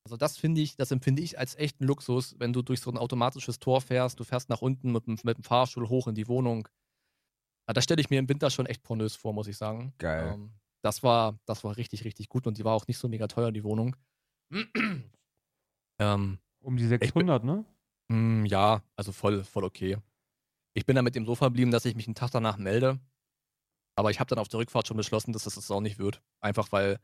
[0.06, 2.98] Also das finde ich, das empfinde ich als echten Luxus, wenn du durch so ein
[2.98, 6.28] automatisches Tor fährst, du fährst nach unten mit, dem- mit dem Fahrstuhl hoch in die
[6.28, 6.68] Wohnung.
[7.68, 9.94] Ja, das stelle ich mir im Winter schon echt pornös vor, muss ich sagen.
[10.00, 10.34] Geil.
[10.34, 13.28] Ähm, das war, das war richtig, richtig gut und die war auch nicht so mega
[13.28, 13.96] teuer, die Wohnung.
[16.00, 17.66] ähm, Um die 600, ne?
[18.10, 19.98] Mm, ja, also voll, voll okay.
[20.74, 23.00] Ich bin da mit dem so verblieben, dass ich mich einen Tag danach melde.
[23.96, 26.22] Aber ich habe dann auf der Rückfahrt schon beschlossen, dass das das auch nicht wird.
[26.42, 27.00] Einfach weil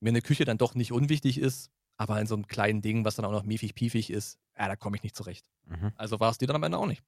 [0.00, 3.16] mir eine Küche dann doch nicht unwichtig ist, aber in so einem kleinen Ding, was
[3.16, 5.46] dann auch noch miefig-piefig ist, ja, da komme ich nicht zurecht.
[5.66, 5.92] Mhm.
[5.96, 7.02] Also war es die dann am Ende auch nicht.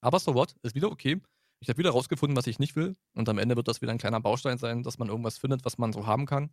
[0.00, 1.20] Aber so what, ist wieder okay.
[1.60, 2.96] Ich habe wieder rausgefunden, was ich nicht will.
[3.14, 5.78] Und am Ende wird das wieder ein kleiner Baustein sein, dass man irgendwas findet, was
[5.78, 6.50] man so haben kann.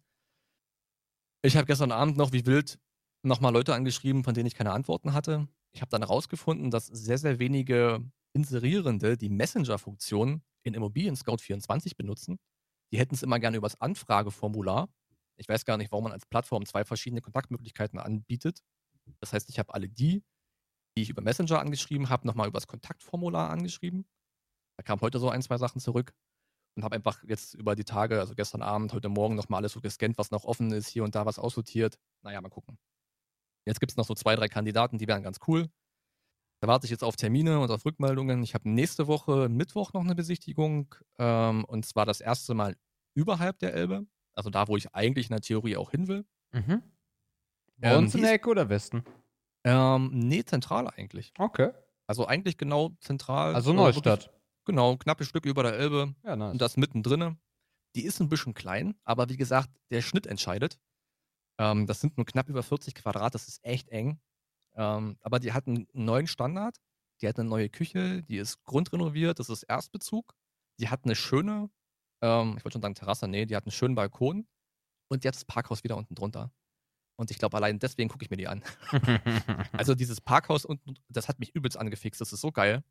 [1.41, 2.79] Ich habe gestern Abend noch wie wild
[3.23, 5.47] nochmal Leute angeschrieben, von denen ich keine Antworten hatte.
[5.73, 11.97] Ich habe dann herausgefunden, dass sehr, sehr wenige Inserierende die Messenger-Funktion in Immobilien Scout 24
[11.97, 12.39] benutzen.
[12.93, 14.89] Die hätten es immer gerne übers Anfrageformular.
[15.37, 18.61] Ich weiß gar nicht, warum man als Plattform zwei verschiedene Kontaktmöglichkeiten anbietet.
[19.19, 20.23] Das heißt, ich habe alle die,
[20.97, 24.05] die ich über Messenger angeschrieben habe, nochmal übers Kontaktformular angeschrieben.
[24.77, 26.13] Da kamen heute so ein, zwei Sachen zurück
[26.75, 29.81] und habe einfach jetzt über die Tage, also gestern Abend, heute Morgen nochmal alles so
[29.81, 31.99] gescannt, was noch offen ist, hier und da was aussortiert.
[32.23, 32.77] Naja, mal gucken.
[33.65, 35.69] Jetzt gibt es noch so zwei, drei Kandidaten, die wären ganz cool.
[36.61, 38.43] Da warte ich jetzt auf Termine und auf Rückmeldungen.
[38.43, 42.77] Ich habe nächste Woche Mittwoch noch eine Besichtigung ähm, und zwar das erste Mal
[43.15, 44.05] überhalb der Elbe.
[44.35, 46.25] Also da, wo ich eigentlich in der Theorie auch hin will.
[46.51, 46.81] Mhm.
[47.77, 49.03] Bei Ähm, Ecke oder Westen?
[49.63, 51.33] Ähm, nee, zentral eigentlich.
[51.37, 51.71] Okay.
[52.07, 53.55] Also eigentlich genau zentral.
[53.55, 54.25] Also äh, Neustadt.
[54.25, 56.13] wirklich- Genau, knappes Stück über der Elbe.
[56.23, 56.51] Ja, nice.
[56.51, 57.37] Und das mittendrin.
[57.95, 60.79] Die ist ein bisschen klein, aber wie gesagt, der Schnitt entscheidet.
[61.57, 64.19] Ähm, das sind nur knapp über 40 Quadrat, das ist echt eng.
[64.75, 66.77] Ähm, aber die hat einen neuen Standard.
[67.21, 70.33] Die hat eine neue Küche, die ist grundrenoviert, das ist Erstbezug.
[70.79, 71.69] Die hat eine schöne,
[72.21, 74.47] ähm, ich wollte schon sagen Terrasse, nee, die hat einen schönen Balkon.
[75.09, 76.53] Und die hat das Parkhaus wieder unten drunter.
[77.17, 78.63] Und ich glaube, allein deswegen gucke ich mir die an.
[79.73, 82.83] Also dieses Parkhaus unten, das hat mich übelst angefixt, das ist so geil.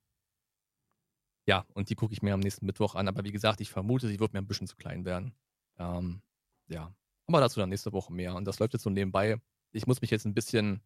[1.47, 3.09] Ja, und die gucke ich mir am nächsten Mittwoch an.
[3.09, 5.35] Aber wie gesagt, ich vermute, sie wird mir ein bisschen zu klein werden.
[5.79, 6.23] Ähm,
[6.69, 6.95] ja,
[7.27, 8.35] aber dazu dann nächste Woche mehr.
[8.35, 9.41] Und das läuft jetzt so nebenbei.
[9.73, 10.83] Ich muss mich jetzt ein bisschen,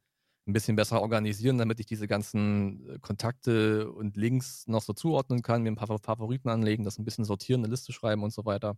[0.46, 5.42] ein bisschen besser organisieren, damit ich diese ganzen äh, Kontakte und Links noch so zuordnen
[5.42, 8.44] kann, mir ein paar Favoriten anlegen, das ein bisschen sortieren, eine Liste schreiben und so
[8.44, 8.76] weiter.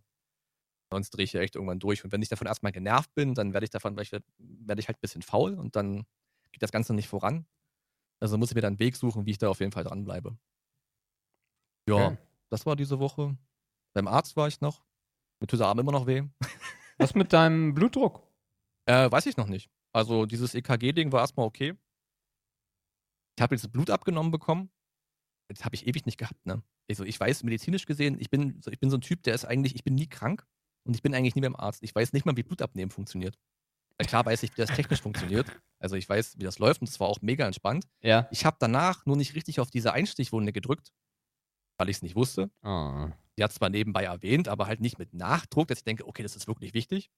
[0.91, 2.05] Sonst drehe ich ja echt irgendwann durch.
[2.05, 4.87] Und wenn ich davon erstmal genervt bin, dann werde ich davon, werde ich, werde ich
[4.87, 6.05] halt ein bisschen faul und dann
[6.53, 7.45] geht das Ganze nicht voran.
[8.21, 10.37] Also muss ich mir dann einen Weg suchen, wie ich da auf jeden Fall dranbleibe.
[11.89, 12.17] Ja, Okay.
[12.49, 13.37] das war diese Woche.
[13.93, 14.85] Beim Arzt war ich noch.
[15.39, 16.23] Mir tut der Arm immer noch weh.
[16.97, 18.23] Was mit deinem Blutdruck?
[18.85, 19.69] Äh, weiß ich noch nicht.
[19.93, 21.73] Also dieses EKG-Ding war erstmal okay.
[23.37, 24.69] Ich habe jetzt Blut abgenommen bekommen.
[25.49, 26.61] Das habe ich ewig nicht gehabt, ne?
[26.89, 29.45] Also ich weiß, medizinisch gesehen, ich bin, so- ich bin so ein Typ, der ist
[29.45, 30.45] eigentlich, ich bin nie krank
[30.85, 31.83] und ich bin eigentlich nie beim Arzt.
[31.83, 33.37] Ich weiß nicht mal, wie Blutabnehmen funktioniert.
[33.99, 35.47] Klar weiß ich, wie das technisch funktioniert.
[35.79, 37.87] Also ich weiß, wie das läuft und es war auch mega entspannt.
[38.01, 38.27] Ja.
[38.31, 40.91] Ich habe danach nur nicht richtig auf diese Einstichwunde gedrückt,
[41.77, 42.51] weil ich es nicht wusste.
[42.61, 43.11] Ah.
[43.37, 46.35] Die hat zwar nebenbei erwähnt, aber halt nicht mit Nachdruck, dass ich denke, okay, das
[46.35, 47.09] ist wirklich wichtig.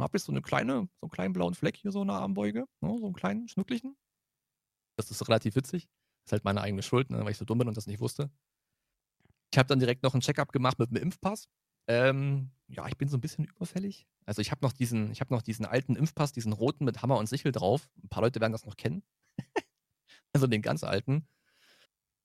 [0.00, 2.16] Dann habe ich so eine kleine, so einen kleinen blauen Fleck hier so in der
[2.16, 3.98] Armbeuge, ne, so einen kleinen, schnucklichen.
[4.96, 5.90] Das ist relativ witzig.
[6.22, 8.00] Das ist halt meine eigene Schuld, ne, weil ich so dumm bin und das nicht
[8.00, 8.30] wusste.
[9.52, 11.50] Ich habe dann direkt noch einen Checkup gemacht mit einem Impfpass.
[11.86, 14.06] Ähm, ja, ich bin so ein bisschen überfällig.
[14.24, 17.18] Also ich habe noch diesen, ich habe noch diesen alten Impfpass, diesen roten mit Hammer
[17.18, 17.90] und Sichel drauf.
[18.02, 19.02] Ein paar Leute werden das noch kennen.
[20.32, 21.28] also den ganz alten.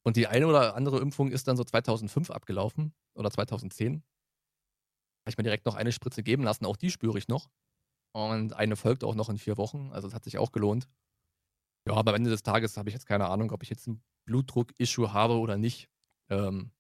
[0.03, 3.95] Und die eine oder andere Impfung ist dann so 2005 abgelaufen oder 2010.
[3.95, 7.49] Habe ich mir direkt noch eine Spritze geben lassen, auch die spüre ich noch.
[8.15, 10.88] Und eine folgt auch noch in vier Wochen, also das hat sich auch gelohnt.
[11.86, 14.01] Ja, aber am Ende des Tages habe ich jetzt keine Ahnung, ob ich jetzt ein
[14.25, 15.89] Blutdruck-Issue habe oder nicht.
[16.30, 16.71] Ähm,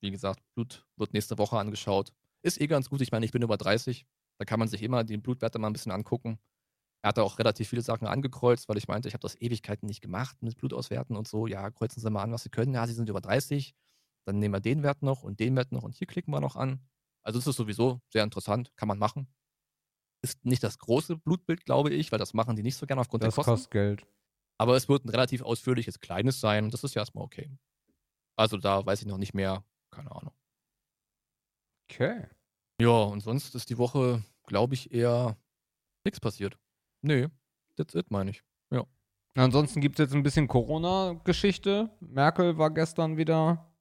[0.00, 2.14] wie gesagt, Blut wird nächste Woche angeschaut.
[2.42, 3.02] Ist eh ganz gut.
[3.02, 4.06] Ich meine, ich bin über 30.
[4.38, 6.38] Da kann man sich immer die Blutwerte mal ein bisschen angucken.
[7.02, 10.00] Er hatte auch relativ viele Sachen angekreuzt, weil ich meinte, ich habe das Ewigkeiten nicht
[10.00, 11.46] gemacht mit Blutauswerten und so.
[11.46, 12.72] Ja, kreuzen Sie mal an, was Sie können.
[12.72, 13.74] Ja, Sie sind über 30.
[14.24, 16.56] Dann nehmen wir den Wert noch und den Wert noch und hier klicken wir noch
[16.56, 16.80] an.
[17.24, 19.28] Also es ist sowieso sehr interessant, kann man machen.
[20.22, 23.22] Ist nicht das große Blutbild, glaube ich, weil das machen die nicht so gerne aufgrund
[23.22, 23.50] Das der Kosten.
[23.52, 24.06] kostet Geld.
[24.60, 26.70] Aber es wird ein relativ ausführliches kleines sein.
[26.70, 27.50] Das ist ja erstmal okay.
[28.36, 29.64] Also da weiß ich noch nicht mehr.
[29.92, 30.34] Keine Ahnung.
[31.90, 32.26] Okay.
[32.80, 35.36] Ja, und sonst ist die Woche, glaube ich, eher
[36.04, 36.58] nichts passiert.
[37.02, 37.28] Nee,
[37.76, 38.42] that's it, meine ich.
[39.34, 41.90] Ansonsten gibt es jetzt ein bisschen Corona-Geschichte.
[42.00, 43.72] Merkel war gestern wieder.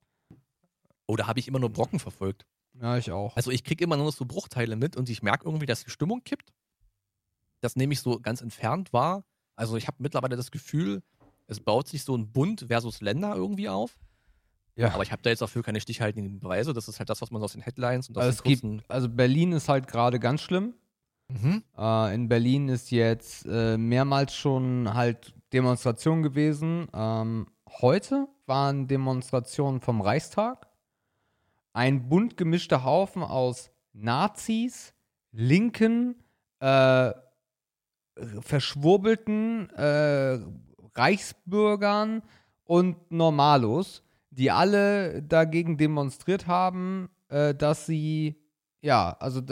[1.07, 2.45] Oh, da habe ich immer nur Brocken verfolgt.
[2.81, 3.35] Ja, ich auch.
[3.35, 6.23] Also ich kriege immer nur so Bruchteile mit und ich merke irgendwie, dass die Stimmung
[6.23, 6.53] kippt.
[7.61, 9.23] Das nehme ich so ganz entfernt wahr.
[9.55, 11.01] Also ich habe mittlerweile das Gefühl,
[11.47, 13.97] es baut sich so ein Bund versus Länder irgendwie auf.
[14.75, 14.93] ja.
[14.93, 16.73] Aber ich habe da jetzt dafür keine stichhaltigen Beweise.
[16.73, 19.09] Das ist halt das, was man aus den Headlines und aus also den gibt, also
[19.09, 20.75] Berlin ist halt gerade ganz schlimm.
[21.29, 21.63] Mhm.
[21.77, 26.87] Äh, in Berlin ist jetzt äh, mehrmals schon halt Demonstration gewesen.
[26.93, 27.47] Ähm,
[27.81, 30.66] heute waren Demonstrationen vom Reichstag.
[31.77, 34.95] Ein bunt gemischter Haufen aus Nazis,
[35.31, 36.15] Linken,
[36.59, 37.11] äh,
[38.39, 40.39] verschwurbelten äh,
[40.95, 42.23] Reichsbürgern
[42.63, 48.41] und Normalos, die alle dagegen demonstriert haben, äh, dass sie,
[48.81, 49.43] ja, also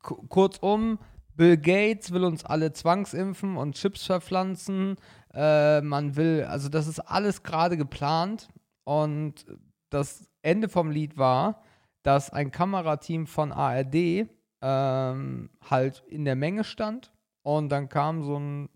[0.00, 1.00] kurzum,
[1.34, 4.96] Bill Gates will uns alle zwangsimpfen und Chips verpflanzen.
[5.34, 8.48] Äh, man will, also das ist alles gerade geplant.
[8.84, 9.44] Und
[9.90, 11.62] das Ende vom Lied war,
[12.02, 14.26] dass ein Kamerateam von ARD
[14.60, 17.12] ähm, halt in der Menge stand.
[17.42, 18.68] Und dann kam so ein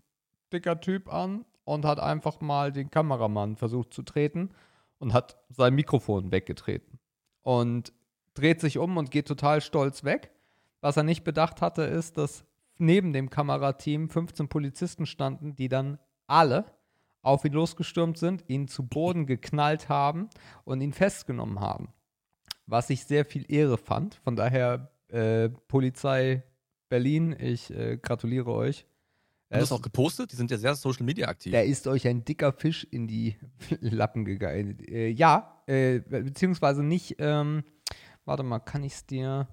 [0.51, 4.51] dicker Typ an und hat einfach mal den Kameramann versucht zu treten
[4.99, 6.99] und hat sein Mikrofon weggetreten.
[7.43, 7.93] Und
[8.33, 10.31] dreht sich um und geht total stolz weg.
[10.81, 12.45] Was er nicht bedacht hatte, ist, dass
[12.77, 16.65] neben dem Kamerateam 15 Polizisten standen, die dann alle
[17.27, 20.29] auf ihn losgestürmt sind, ihn zu Boden geknallt haben
[20.63, 21.89] und ihn festgenommen haben.
[22.65, 24.15] Was ich sehr viel Ehre fand.
[24.23, 26.43] Von daher, äh, Polizei
[26.89, 28.85] Berlin, ich äh, gratuliere euch.
[29.49, 30.31] Das Es- auch gepostet?
[30.31, 31.53] Die sind ja sehr Social Media aktiv.
[31.53, 33.35] da ist euch ein dicker Fisch in die
[33.79, 34.79] Lappen gegangen.
[34.87, 37.63] Äh, ja, äh, beziehungsweise nicht, ähm,
[38.25, 39.47] warte mal, kann ich es dir.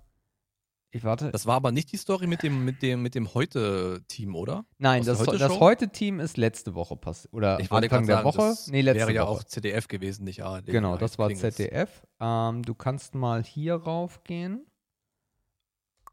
[0.95, 1.33] Ich warte.
[1.33, 4.65] Das war aber nicht die Story mit dem, mit dem, mit dem Heute-Team, oder?
[4.79, 5.59] Nein, aus das, das Heute-Show?
[5.61, 7.35] Heute-Team ist letzte Woche passiert.
[7.35, 8.37] Oder Ich Anfang der sagen, Woche.
[8.39, 9.31] das Nee, letzte wäre ja Woche.
[9.41, 10.67] auch ZDF gewesen, nicht ARD.
[10.67, 11.35] Genau, Ja, das war.
[11.35, 12.07] ZDF.
[12.21, 14.67] Ähm, du kannst mal hier raufgehen.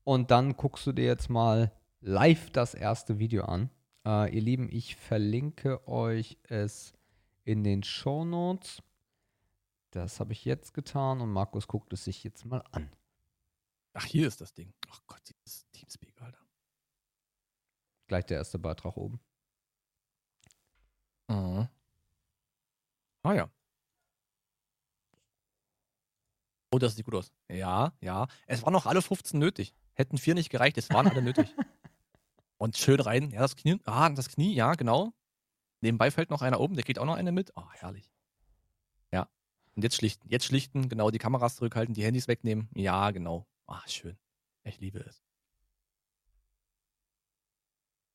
[0.04, 3.70] Und dann guckst du dir jetzt mal live das erste Video an.
[4.04, 6.94] Äh, ihr Lieben, ich verlinke euch es
[7.44, 8.82] in den Show Notes.
[9.92, 12.90] Das habe ich jetzt getan und Markus guckt es sich jetzt mal an.
[13.94, 14.74] Ach, hier ist das Ding.
[14.90, 16.40] Ach Gott, dieses Teamspeak, Alter.
[18.08, 19.20] Gleich der erste Beitrag oben.
[21.28, 21.68] Mhm.
[23.24, 23.50] Ah ja.
[26.74, 27.32] Oh, das sieht gut aus.
[27.50, 28.28] Ja, ja.
[28.48, 29.76] Es waren noch alle 15 nötig.
[29.94, 31.54] Hätten vier nicht gereicht, es waren alle nötig.
[32.58, 33.32] Und schön rein.
[33.32, 33.80] Ja, das Knie.
[33.86, 35.14] Ah, das Knie, ja, genau.
[35.82, 37.56] Nebenbei fällt noch einer oben, der kriegt auch noch eine mit.
[37.58, 38.12] Ah, herrlich.
[39.12, 39.28] Ja.
[39.76, 40.30] Und jetzt schlichten.
[40.30, 42.70] Jetzt schlichten, genau, die Kameras zurückhalten, die Handys wegnehmen.
[42.74, 43.48] Ja, genau.
[43.72, 44.18] Ah, schön.
[44.64, 45.24] Ich liebe es.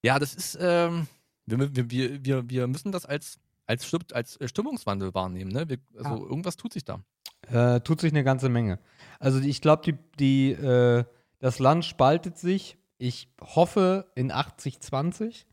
[0.04, 1.08] Ja, das ist, ähm,
[1.46, 5.68] wir, wir, wir, wir, müssen das als, als, als äh, Stimmungswandel wahrnehmen, ne?
[5.68, 6.30] Wir, also Ja.
[6.30, 7.02] irgendwas tut sich da.
[7.48, 8.78] Äh, tut sich eine ganze Menge.
[9.18, 11.04] Also ich glaube, die, die, äh,
[11.38, 12.76] das Land spaltet sich.
[12.98, 15.46] Ich hoffe in 80-20.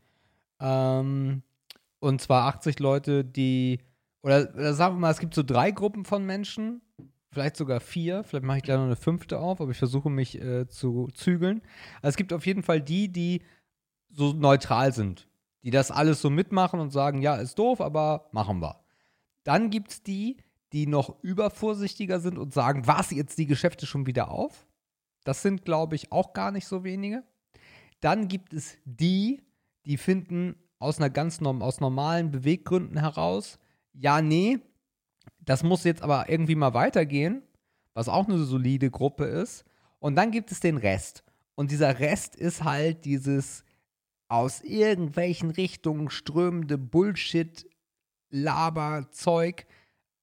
[0.60, 1.42] Ähm,
[2.00, 3.80] und zwar 80 Leute, die,
[4.22, 6.82] oder, oder sagen wir mal, es gibt so drei Gruppen von Menschen,
[7.34, 10.40] vielleicht sogar vier, vielleicht mache ich gleich noch eine fünfte auf, aber ich versuche mich
[10.40, 11.60] äh, zu zügeln.
[11.96, 13.42] Also es gibt auf jeden Fall die, die
[14.08, 15.28] so neutral sind,
[15.62, 18.80] die das alles so mitmachen und sagen, ja, ist doof, aber machen wir.
[19.42, 20.38] Dann gibt es die,
[20.72, 24.66] die noch übervorsichtiger sind und sagen, was, jetzt die Geschäfte schon wieder auf?
[25.24, 27.24] Das sind, glaube ich, auch gar nicht so wenige.
[28.00, 29.42] Dann gibt es die,
[29.84, 33.58] die finden aus einer ganz aus normalen Beweggründen heraus,
[33.92, 34.58] ja, nee,
[35.40, 37.42] das muss jetzt aber irgendwie mal weitergehen,
[37.92, 39.64] was auch eine solide Gruppe ist.
[39.98, 41.24] Und dann gibt es den Rest.
[41.54, 43.64] Und dieser Rest ist halt dieses
[44.28, 47.66] aus irgendwelchen Richtungen strömende Bullshit,
[48.30, 49.66] Laberzeug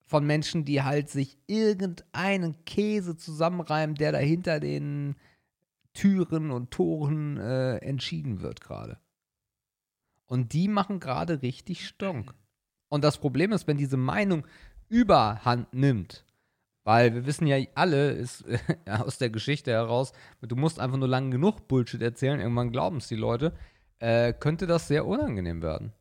[0.01, 5.15] von Menschen, die halt sich irgendeinen Käse zusammenreimen, der dahinter den
[5.93, 8.99] Türen und Toren äh, entschieden wird gerade.
[10.25, 12.33] Und die machen gerade richtig Stonk.
[12.89, 14.45] Und das Problem ist, wenn diese Meinung
[14.91, 16.25] überhand nimmt,
[16.83, 18.59] weil wir wissen ja alle, ist äh,
[18.91, 23.07] aus der Geschichte heraus, du musst einfach nur lang genug Bullshit erzählen, irgendwann glauben es
[23.07, 23.53] die Leute,
[23.99, 25.93] äh, könnte das sehr unangenehm werden.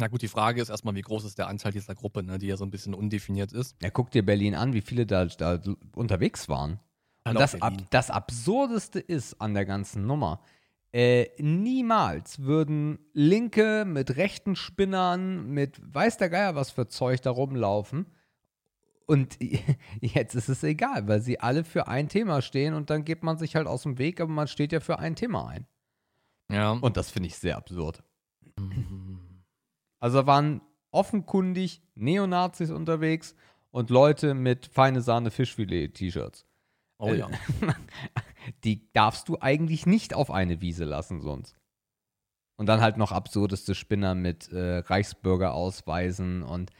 [0.00, 2.48] Na gut, die Frage ist erstmal, wie groß ist der Anteil dieser Gruppe, ne, die
[2.48, 3.76] ja so ein bisschen undefiniert ist.
[3.80, 5.60] Ja, guck dir Berlin an, wie viele da, da
[5.94, 6.80] unterwegs waren.
[7.24, 10.42] Und das, ab, das Absurdeste ist an der ganzen Nummer,
[10.92, 17.30] äh, niemals würden Linke mit rechten Spinnern, mit weiß der Geier was für Zeug da
[17.30, 18.06] rumlaufen.
[19.06, 19.38] Und
[20.00, 23.38] jetzt ist es egal, weil sie alle für ein Thema stehen und dann geht man
[23.38, 25.66] sich halt aus dem Weg, aber man steht ja für ein Thema ein.
[26.50, 26.72] Ja.
[26.72, 28.02] Und das finde ich sehr absurd.
[29.98, 33.34] Also waren offenkundig Neonazis unterwegs
[33.70, 36.44] und Leute mit feine Sahne Fischfilet-T-Shirts.
[36.98, 37.28] Oh ja.
[38.64, 41.56] Die darfst du eigentlich nicht auf eine Wiese lassen sonst.
[42.56, 46.70] Und dann halt noch absurdeste Spinner mit äh, Reichsbürgerausweisen und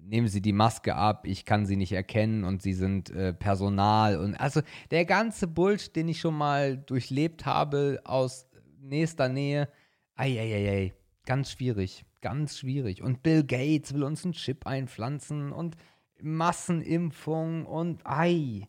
[0.00, 4.18] nehmen Sie die Maske ab, ich kann Sie nicht erkennen und Sie sind äh, Personal.
[4.18, 8.48] Und also der ganze Bullshit, den ich schon mal durchlebt habe aus
[8.80, 9.68] nächster Nähe,
[10.14, 10.92] ei,
[11.24, 13.02] ganz schwierig, ganz schwierig.
[13.02, 15.76] Und Bill Gates will uns einen Chip einpflanzen und
[16.22, 18.68] Massenimpfung und ei.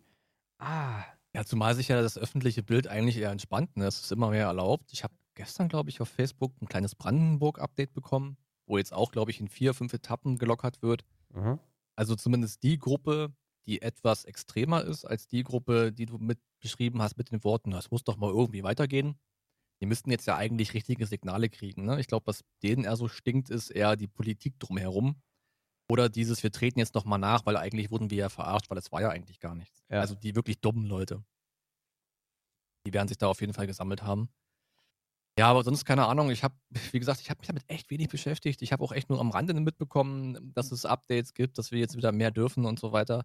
[0.60, 1.04] Ah.
[1.38, 3.78] Ja, zumal sich ja das öffentliche Bild eigentlich eher entspannt.
[3.78, 3.86] Ne?
[3.86, 4.92] Es ist immer mehr erlaubt.
[4.92, 9.30] Ich habe gestern, glaube ich, auf Facebook ein kleines Brandenburg-Update bekommen, wo jetzt auch, glaube
[9.30, 11.06] ich, in vier, fünf Etappen gelockert wird.
[11.32, 11.60] Mhm.
[11.96, 13.32] Also zumindest die Gruppe,
[13.68, 17.70] die etwas extremer ist als die Gruppe, die du mit beschrieben hast mit den Worten,
[17.70, 19.20] das muss doch mal irgendwie weitergehen.
[19.80, 21.86] Die müssten jetzt ja eigentlich richtige Signale kriegen.
[21.86, 22.00] Ne?
[22.00, 25.22] Ich glaube, was denen eher so stinkt, ist eher die Politik drumherum.
[25.90, 28.92] Oder dieses, wir treten jetzt nochmal nach, weil eigentlich wurden wir ja verarscht, weil es
[28.92, 29.84] war ja eigentlich gar nichts.
[29.90, 30.02] Ja.
[30.02, 31.24] Also die wirklich dummen Leute.
[32.86, 34.30] Die werden sich da auf jeden Fall gesammelt haben.
[35.40, 36.32] Ja, aber sonst keine Ahnung.
[36.32, 36.56] Ich habe,
[36.92, 38.62] wie gesagt, ich habe mich damit echt wenig beschäftigt.
[38.62, 41.96] Ich habe auch echt nur am Rande mitbekommen, dass es Updates gibt, dass wir jetzt
[41.96, 43.24] wieder mehr dürfen und so weiter.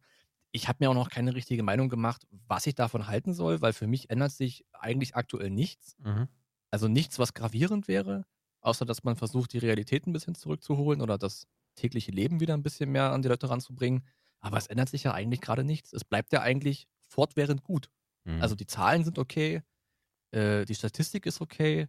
[0.52, 3.72] Ich habe mir auch noch keine richtige Meinung gemacht, was ich davon halten soll, weil
[3.72, 5.96] für mich ändert sich eigentlich aktuell nichts.
[5.98, 6.28] Mhm.
[6.70, 8.26] Also nichts, was gravierend wäre,
[8.60, 12.62] außer dass man versucht, die Realität ein bisschen zurückzuholen oder das tägliche Leben wieder ein
[12.62, 14.06] bisschen mehr an die Leute ranzubringen.
[14.40, 15.92] Aber es ändert sich ja eigentlich gerade nichts.
[15.92, 17.88] Es bleibt ja eigentlich fortwährend gut.
[18.24, 18.42] Mhm.
[18.42, 19.62] Also die Zahlen sind okay,
[20.32, 21.88] äh, die Statistik ist okay,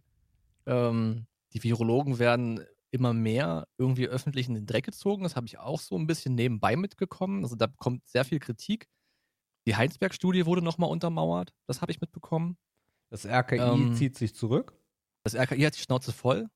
[0.66, 5.24] ähm, die Virologen werden immer mehr irgendwie öffentlich in den Dreck gezogen.
[5.24, 7.42] Das habe ich auch so ein bisschen nebenbei mitgekommen.
[7.42, 8.88] Also da kommt sehr viel Kritik.
[9.66, 11.52] Die Heinsberg-Studie wurde nochmal untermauert.
[11.66, 12.56] Das habe ich mitbekommen.
[13.10, 14.78] Das RKI ähm, zieht sich zurück.
[15.24, 16.48] Das RKI hat die Schnauze voll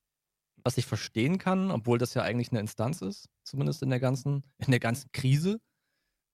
[0.68, 4.44] was ich verstehen kann, obwohl das ja eigentlich eine Instanz ist, zumindest in der ganzen,
[4.58, 5.62] in der ganzen Krise.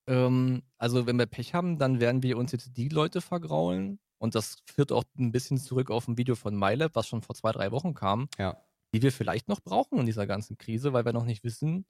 [0.09, 4.01] Ähm, also wenn wir Pech haben, dann werden wir uns jetzt die Leute vergraulen.
[4.19, 7.37] Und das führt auch ein bisschen zurück auf ein Video von MyLab, was schon vor
[7.37, 8.57] zwei, drei Wochen kam, ja.
[8.93, 11.87] die wir vielleicht noch brauchen in dieser ganzen Krise, weil wir noch nicht wissen,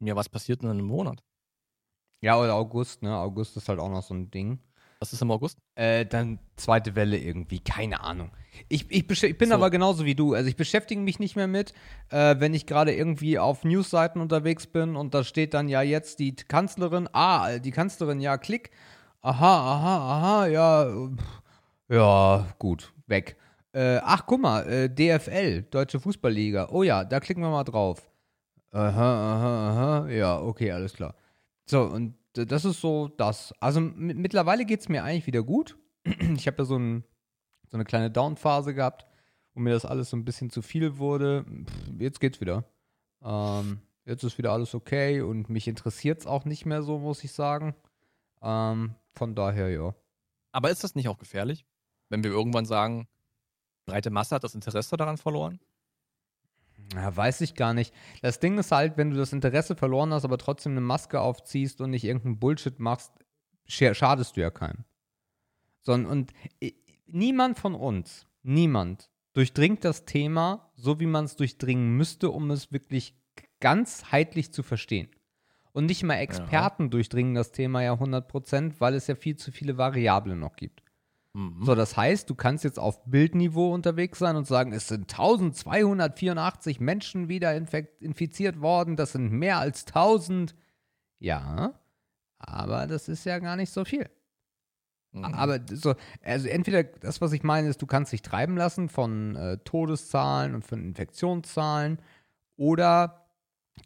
[0.00, 1.24] ja, was passiert in einem Monat.
[2.20, 3.16] Ja, oder August, ne?
[3.16, 4.60] August ist halt auch noch so ein Ding.
[4.98, 5.58] Was ist im August?
[5.74, 8.30] Äh, dann zweite Welle irgendwie, keine Ahnung.
[8.68, 9.54] Ich, ich, ich bin so.
[9.54, 10.32] aber genauso wie du.
[10.32, 11.74] Also ich beschäftige mich nicht mehr mit,
[12.10, 16.18] äh, wenn ich gerade irgendwie auf Newsseiten unterwegs bin und da steht dann ja jetzt
[16.18, 18.70] die Kanzlerin, ah, die Kanzlerin, ja, klick.
[19.20, 21.08] Aha, aha, aha, ja,
[21.88, 23.36] ja, gut, weg.
[23.72, 26.68] Äh, ach, guck mal, äh, DFL, Deutsche Fußballliga.
[26.70, 28.10] Oh ja, da klicken wir mal drauf.
[28.72, 31.14] Aha, aha, aha, ja, okay, alles klar.
[31.66, 33.52] So, und das ist so das.
[33.60, 35.78] Also mittlerweile geht es mir eigentlich wieder gut.
[36.36, 37.04] Ich habe ja so, ein,
[37.68, 39.06] so eine kleine Down-Phase gehabt,
[39.54, 41.44] wo mir das alles so ein bisschen zu viel wurde.
[41.98, 42.64] Jetzt geht's wieder.
[43.22, 47.24] Ähm, jetzt ist wieder alles okay und mich interessiert es auch nicht mehr so, muss
[47.24, 47.74] ich sagen.
[48.42, 49.94] Ähm, von daher, ja.
[50.52, 51.66] Aber ist das nicht auch gefährlich,
[52.08, 53.08] wenn wir irgendwann sagen,
[53.86, 55.58] breite Masse hat das Interesse daran verloren?
[56.94, 57.92] Ja, weiß ich gar nicht.
[58.22, 61.80] Das Ding ist halt, wenn du das Interesse verloren hast, aber trotzdem eine Maske aufziehst
[61.80, 63.12] und nicht irgendeinen Bullshit machst,
[63.66, 64.84] schadest du ja keinem.
[65.82, 66.32] Sondern, und
[67.06, 72.72] niemand von uns, niemand durchdringt das Thema so, wie man es durchdringen müsste, um es
[72.72, 73.14] wirklich
[73.60, 75.08] ganzheitlich zu verstehen.
[75.72, 76.88] Und nicht mal Experten ja.
[76.88, 80.82] durchdringen das Thema ja 100%, weil es ja viel zu viele Variablen noch gibt.
[81.36, 81.64] Mhm.
[81.64, 86.80] So, das heißt, du kannst jetzt auf Bildniveau unterwegs sein und sagen, es sind 1284
[86.80, 90.54] Menschen wieder infiziert worden, das sind mehr als 1000.
[91.18, 91.78] Ja,
[92.38, 94.08] aber das ist ja gar nicht so viel.
[95.12, 95.24] Mhm.
[95.24, 99.36] Aber so, also entweder das, was ich meine, ist, du kannst dich treiben lassen von
[99.36, 102.00] äh, Todeszahlen und von Infektionszahlen
[102.56, 103.26] oder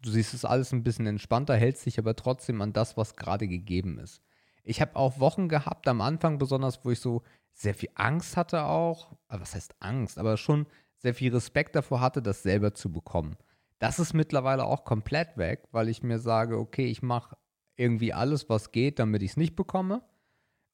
[0.01, 3.49] du siehst es alles ein bisschen entspannter, hältst dich aber trotzdem an das, was gerade
[3.49, 4.21] gegeben ist.
[4.63, 7.23] Ich habe auch Wochen gehabt, am Anfang besonders, wo ich so
[7.53, 9.15] sehr viel Angst hatte auch.
[9.27, 10.17] Aber was heißt Angst?
[10.17, 13.37] Aber schon sehr viel Respekt davor hatte, das selber zu bekommen.
[13.79, 17.35] Das ist mittlerweile auch komplett weg, weil ich mir sage, okay, ich mache
[17.75, 20.03] irgendwie alles, was geht, damit ich es nicht bekomme.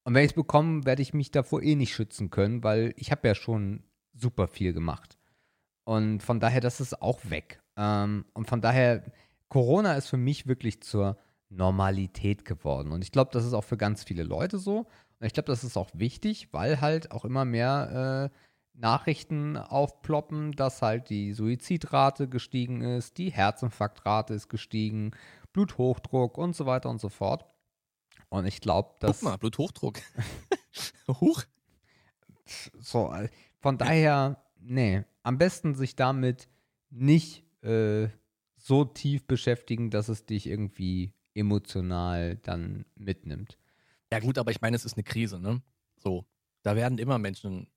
[0.04, 3.10] Und wenn ich es bekomme, werde ich mich davor eh nicht schützen können, weil ich
[3.10, 5.18] habe ja schon super viel gemacht.
[5.84, 7.62] Und von daher, das ist auch weg.
[7.76, 9.04] Ähm, und von daher,
[9.48, 11.16] Corona ist für mich wirklich zur
[11.48, 12.92] Normalität geworden.
[12.92, 14.86] Und ich glaube, das ist auch für ganz viele Leute so.
[15.20, 18.38] Und ich glaube, das ist auch wichtig, weil halt auch immer mehr äh,
[18.78, 25.10] Nachrichten aufploppen, dass halt die Suizidrate gestiegen ist, die Herzinfarktrate ist gestiegen,
[25.52, 27.44] Bluthochdruck und so weiter und so fort.
[28.28, 29.20] Und ich glaube, dass.
[29.20, 29.98] Guck mal, Bluthochdruck.
[31.08, 31.42] Huch.
[32.80, 36.48] So, äh, von daher, nee, am besten sich damit
[36.90, 38.08] nicht äh,
[38.56, 43.58] so tief beschäftigen, dass es dich irgendwie emotional dann mitnimmt.
[44.12, 45.62] Ja, gut, aber ich meine, es ist eine Krise, ne?
[45.96, 46.26] So.
[46.62, 47.70] Da werden immer Menschen,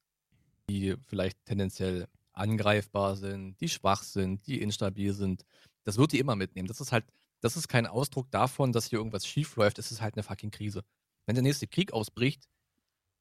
[0.70, 5.46] die vielleicht tendenziell angreifbar sind, die schwach sind, die instabil sind.
[5.84, 6.68] Das wird die immer mitnehmen.
[6.68, 7.06] Das ist halt,
[7.42, 9.80] das ist kein Ausdruck davon, dass hier irgendwas schief läuft.
[9.80, 10.84] Es ist halt eine fucking Krise.
[11.26, 12.48] Wenn der nächste Krieg ausbricht,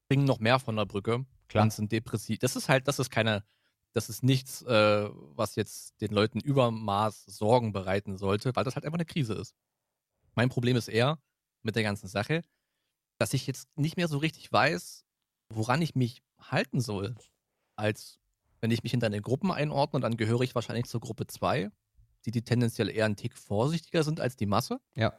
[0.07, 1.25] bringen noch mehr von der Brücke.
[1.47, 1.65] Klar.
[1.65, 2.39] Und sind depressiv.
[2.39, 3.43] Das ist halt, das ist keine,
[3.93, 8.85] das ist nichts, äh, was jetzt den Leuten Übermaß Sorgen bereiten sollte, weil das halt
[8.85, 9.55] einfach eine Krise ist.
[10.35, 11.19] Mein Problem ist eher
[11.61, 12.41] mit der ganzen Sache,
[13.21, 15.05] dass ich jetzt nicht mehr so richtig weiß,
[15.49, 17.15] woran ich mich halten soll.
[17.75, 18.19] Als
[18.59, 21.71] wenn ich mich in deine Gruppen einordne, dann gehöre ich wahrscheinlich zur Gruppe 2,
[22.25, 24.79] die, die tendenziell eher ein Tick vorsichtiger sind als die Masse.
[24.95, 25.13] Ja.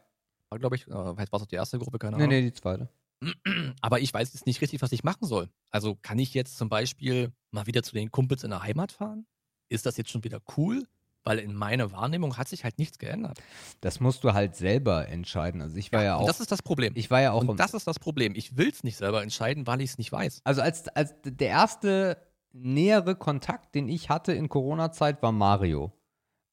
[0.50, 2.36] War, glaube ich, äh, vielleicht war es auch die erste Gruppe, keine Nee, Ahnung.
[2.36, 2.88] nee, die zweite.
[3.80, 5.48] Aber ich weiß jetzt nicht richtig, was ich machen soll.
[5.70, 9.26] Also kann ich jetzt zum Beispiel mal wieder zu den Kumpels in der Heimat fahren?
[9.68, 10.86] Ist das jetzt schon wieder cool?
[11.24, 13.38] Weil in meiner Wahrnehmung hat sich halt nichts geändert.
[13.80, 15.62] Das musst du halt selber entscheiden.
[15.62, 16.26] Also ich war ja, und auch.
[16.26, 16.94] das ist das Problem.
[16.96, 18.34] ich war ja auch und das ist das Problem.
[18.34, 20.40] Ich will es nicht selber entscheiden, weil ich es nicht weiß.
[20.44, 22.16] Also als, als der erste
[22.52, 25.92] nähere Kontakt, den ich hatte in Corona-Zeit, war Mario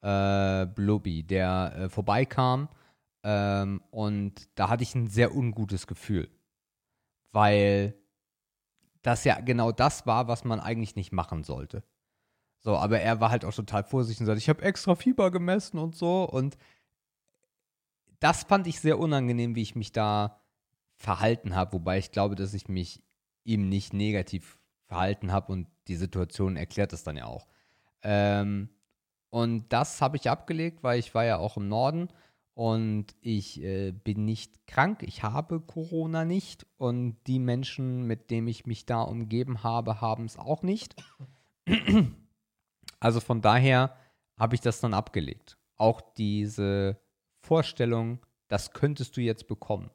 [0.01, 2.70] äh, Blubby, der äh, vorbeikam.
[3.24, 6.30] Ähm, und da hatte ich ein sehr ungutes Gefühl.
[7.32, 7.95] Weil
[9.01, 11.84] das ja genau das war, was man eigentlich nicht machen sollte.
[12.62, 15.78] So, aber er war halt auch total vorsichtig und sagte, ich habe extra Fieber gemessen
[15.78, 16.24] und so.
[16.24, 16.57] Und
[18.20, 20.41] das fand ich sehr unangenehm, wie ich mich da
[20.95, 23.01] verhalten habe, wobei ich glaube, dass ich mich
[23.45, 27.47] ihm nicht negativ verhalten habe und die Situation erklärt es dann ja auch.
[28.01, 28.70] Ähm,
[29.30, 32.10] und das habe ich abgelegt, weil ich war ja auch im Norden
[32.53, 38.47] und ich äh, bin nicht krank, ich habe Corona nicht und die Menschen, mit denen
[38.47, 40.95] ich mich da umgeben habe, haben es auch nicht.
[43.00, 43.95] Also von daher
[44.38, 45.58] habe ich das dann abgelegt.
[45.78, 47.00] Auch diese
[47.41, 49.91] Vorstellung, das könntest du jetzt bekommen.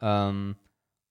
[0.00, 0.56] Ähm,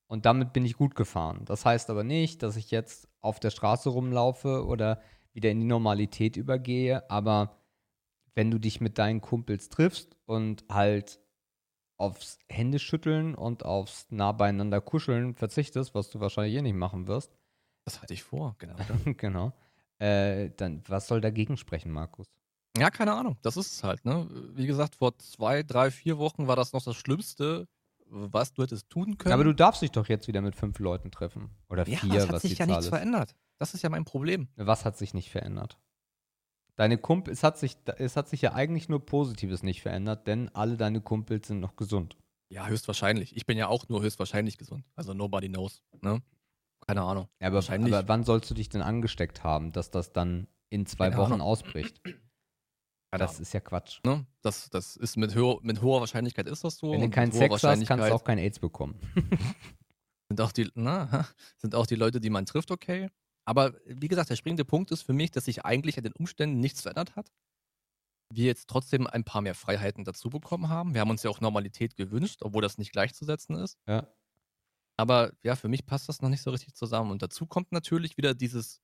[0.07, 1.43] und damit bin ich gut gefahren.
[1.45, 5.01] Das heißt aber nicht, dass ich jetzt auf der Straße rumlaufe oder
[5.33, 7.09] wieder in die Normalität übergehe.
[7.09, 7.57] Aber
[8.35, 11.19] wenn du dich mit deinen Kumpels triffst und halt
[11.97, 17.33] aufs Händeschütteln und aufs nah beieinander kuscheln verzichtest, was du wahrscheinlich eh nicht machen wirst,
[17.85, 18.75] Das hatte ich vor, genau.
[19.17, 19.53] genau,
[20.05, 22.27] äh, dann was soll dagegen sprechen, Markus?
[22.77, 23.37] ja, keine Ahnung.
[23.41, 24.27] Das ist es halt, ne?
[24.53, 27.67] Wie gesagt, vor zwei, drei, vier Wochen war das noch das Schlimmste,
[28.07, 29.33] was du hättest tun können.
[29.33, 31.49] Aber du darfst dich doch jetzt wieder mit fünf Leuten treffen.
[31.69, 32.89] Oder ja, vier, es hat was sich die ja Zahl nichts ist.
[32.89, 33.35] verändert.
[33.57, 34.49] Das ist ja mein Problem.
[34.57, 35.79] Was hat sich nicht verändert?
[36.75, 40.49] Deine Kumpel, es hat sich, es hat sich ja eigentlich nur Positives nicht verändert, denn
[40.53, 42.17] alle deine Kumpels sind noch gesund.
[42.49, 43.35] Ja, höchstwahrscheinlich.
[43.37, 44.83] Ich bin ja auch nur höchstwahrscheinlich gesund.
[44.95, 46.21] Also nobody knows, ne?
[46.87, 47.27] Keine Ahnung.
[47.39, 47.93] Ja, aber, Wahrscheinlich.
[47.93, 51.33] aber wann sollst du dich denn angesteckt haben, dass das dann in zwei Keine Wochen
[51.33, 51.47] Ahnung.
[51.47, 52.01] ausbricht?
[52.03, 54.01] Keine Das ist ja Quatsch.
[54.05, 54.25] Ne?
[54.41, 56.91] Das, das ist mit, höher, mit hoher Wahrscheinlichkeit ist das so.
[56.91, 58.99] Wenn du keinen Sex hast, kannst du auch kein AIDS bekommen.
[60.29, 61.27] sind auch die, na,
[61.57, 63.09] sind auch die Leute, die man trifft, okay.
[63.47, 66.59] Aber wie gesagt, der springende Punkt ist für mich, dass sich eigentlich an den Umständen
[66.59, 67.31] nichts verändert hat.
[68.33, 70.95] Wir jetzt trotzdem ein paar mehr Freiheiten dazu bekommen haben.
[70.95, 73.77] Wir haben uns ja auch Normalität gewünscht, obwohl das nicht gleichzusetzen ist.
[73.87, 74.07] Ja.
[74.97, 77.11] Aber ja, für mich passt das noch nicht so richtig zusammen.
[77.11, 78.81] Und dazu kommt natürlich wieder dieses,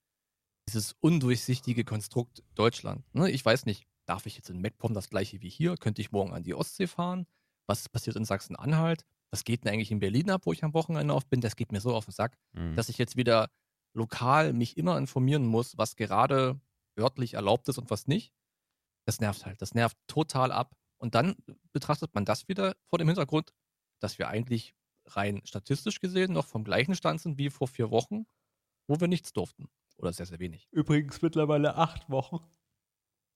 [0.67, 3.03] dieses undurchsichtige Konstrukt Deutschland.
[3.13, 3.31] Ne?
[3.31, 5.77] Ich weiß nicht, darf ich jetzt in MacPom das gleiche wie hier?
[5.77, 7.27] Könnte ich morgen an die Ostsee fahren?
[7.67, 9.05] Was passiert in Sachsen-Anhalt?
[9.29, 11.39] Was geht denn eigentlich in Berlin ab, wo ich am Wochenende auf bin?
[11.39, 12.75] Das geht mir so auf den Sack, Mhm.
[12.75, 13.49] dass ich jetzt wieder
[13.93, 16.59] lokal mich immer informieren muss, was gerade
[16.99, 18.33] örtlich erlaubt ist und was nicht.
[19.05, 19.61] Das nervt halt.
[19.61, 20.75] Das nervt total ab.
[20.97, 21.35] Und dann
[21.71, 23.53] betrachtet man das wieder vor dem Hintergrund,
[23.99, 24.75] dass wir eigentlich
[25.17, 28.25] rein statistisch gesehen noch vom gleichen Stand sind wie vor vier Wochen,
[28.87, 29.69] wo wir nichts durften.
[29.97, 30.67] Oder sehr, sehr wenig.
[30.71, 32.39] Übrigens mittlerweile acht Wochen.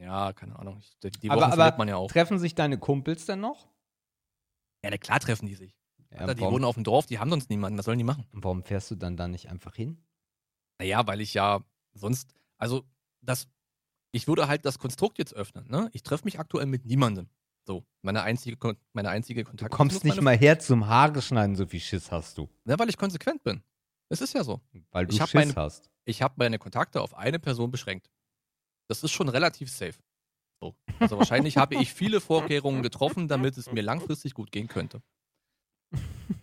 [0.02, 0.80] Ja, keine Ahnung.
[0.80, 2.12] Ich, die Aber- Wochen aber man ja auch.
[2.12, 3.68] Treffen sich deine Kumpels denn noch?
[4.84, 5.76] Ja, na klar treffen die sich.
[6.12, 7.78] Ja, Alter, die wohnen auf dem Dorf, die haben sonst niemanden.
[7.78, 8.26] Was sollen die machen?
[8.32, 10.04] warum fährst du dann da nicht einfach hin?
[10.80, 11.64] Naja, weil ich ja
[11.94, 12.84] sonst, also
[13.22, 13.48] das,
[14.12, 15.90] ich würde halt das Konstrukt jetzt öffnen, ne?
[15.94, 17.30] Ich treffe mich aktuell mit niemandem.
[17.68, 18.58] So, meine einzige,
[18.94, 19.72] meine einzige Du Kontakt.
[19.74, 22.48] kommst nicht mal her zum Haare schneiden, so viel Schiss hast du.
[22.66, 23.64] Ja, weil ich konsequent bin.
[24.10, 24.62] Es ist ja so.
[24.92, 25.90] Weil du Schiss meine- hast.
[26.06, 28.12] Ich habe meine Kontakte auf eine Person beschränkt.
[28.88, 29.96] Das ist schon relativ safe.
[30.62, 30.76] So.
[31.00, 35.02] Also wahrscheinlich habe ich viele Vorkehrungen getroffen, damit es mir langfristig gut gehen könnte.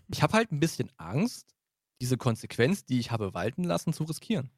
[0.09, 1.55] Ich habe halt ein bisschen Angst,
[2.01, 4.51] diese Konsequenz, die ich habe walten lassen, zu riskieren.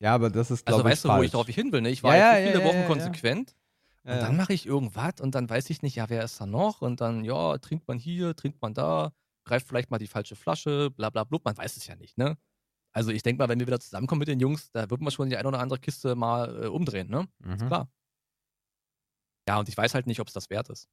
[0.00, 1.32] Ja, aber das ist, Also glaube ich, weißt du, wo ich falsch.
[1.32, 1.80] drauf hin will?
[1.80, 1.90] Ne?
[1.90, 3.56] Ich war Ja, ja, viele ja, Wochen konsequent
[4.04, 6.82] und dann mache ich irgendwas und dann weiß ich nicht, ja, wer ist da noch?
[6.82, 9.12] Und dann, ja, trinkt man hier, trinkt man da,
[9.44, 12.36] greift vielleicht mal die falsche Flasche, bla bla blub, man weiß es ja nicht, ne?
[12.92, 15.30] Also ich denke mal, wenn wir wieder zusammenkommen mit den Jungs, da wird man schon
[15.30, 17.28] die eine oder andere Kiste mal äh, umdrehen, ne?
[17.38, 17.66] Mhm.
[17.68, 17.88] Klar.
[19.48, 20.88] Ja, und ich weiß halt nicht, ob es das wert ist.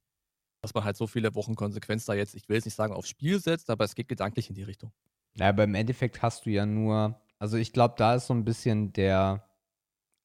[0.62, 3.08] Dass man halt so viele Wochen Konsequenz da jetzt, ich will jetzt nicht sagen, aufs
[3.08, 4.92] Spiel setzt, aber es geht gedanklich in die Richtung.
[5.34, 8.44] Ja, aber im Endeffekt hast du ja nur, also ich glaube, da ist so ein
[8.44, 9.48] bisschen der,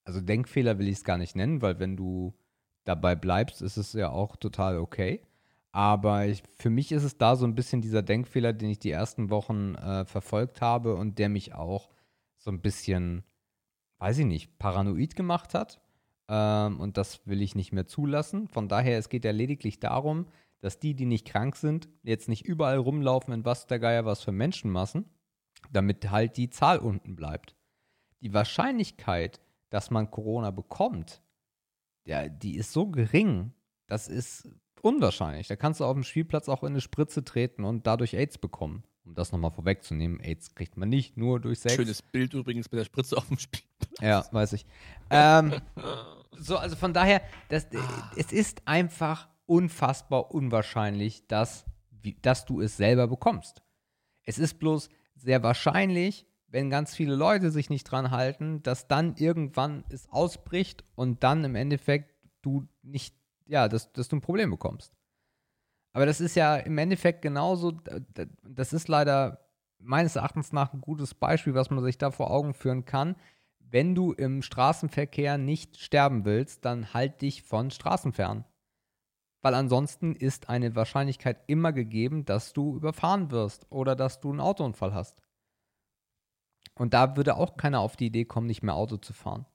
[0.05, 2.37] also Denkfehler will ich es gar nicht nennen, weil wenn du
[2.85, 5.21] dabei bleibst, ist es ja auch total okay.
[5.71, 8.91] Aber ich, für mich ist es da so ein bisschen dieser Denkfehler, den ich die
[8.91, 11.89] ersten Wochen äh, verfolgt habe und der mich auch
[12.37, 13.23] so ein bisschen,
[13.97, 15.81] weiß ich nicht, paranoid gemacht hat.
[16.29, 18.47] Ähm, und das will ich nicht mehr zulassen.
[18.47, 20.27] Von daher, es geht ja lediglich darum,
[20.61, 24.21] dass die, die nicht krank sind, jetzt nicht überall rumlaufen in was der Geier was
[24.21, 25.05] für Menschenmassen,
[25.71, 27.55] damit halt die Zahl unten bleibt.
[28.21, 31.21] Die Wahrscheinlichkeit, dass man Corona bekommt,
[32.05, 33.53] ja, die ist so gering,
[33.87, 34.49] das ist
[34.81, 35.47] unwahrscheinlich.
[35.47, 38.83] Da kannst du auf dem Spielplatz auch in eine Spritze treten und dadurch AIDS bekommen.
[39.03, 41.75] Um das nochmal vorwegzunehmen, AIDS kriegt man nicht nur durch Sex.
[41.75, 43.61] Schönes Bild übrigens mit der Spritze auf dem Spiel.
[44.01, 44.65] Ja, weiß ich.
[45.11, 45.53] Ähm,
[46.31, 47.67] so, also von daher, das,
[48.15, 53.61] es ist einfach unfassbar unwahrscheinlich, dass, wie, dass du es selber bekommst.
[54.23, 56.25] Es ist bloß sehr wahrscheinlich,
[56.55, 61.43] wenn ganz viele Leute sich nicht dran halten, dass dann irgendwann es ausbricht und dann
[61.43, 63.13] im Endeffekt du nicht,
[63.45, 64.95] ja, dass, dass du ein Problem bekommst.
[65.91, 67.73] Aber das ist ja im Endeffekt genauso,
[68.41, 69.49] das ist leider
[69.79, 73.17] meines Erachtens nach ein gutes Beispiel, was man sich da vor Augen führen kann.
[73.59, 78.45] Wenn du im Straßenverkehr nicht sterben willst, dann halt dich von Straßen fern.
[79.41, 84.39] Weil ansonsten ist eine Wahrscheinlichkeit immer gegeben, dass du überfahren wirst oder dass du einen
[84.39, 85.21] Autounfall hast.
[86.77, 89.45] Und da würde auch keiner auf die Idee kommen, nicht mehr Auto zu fahren.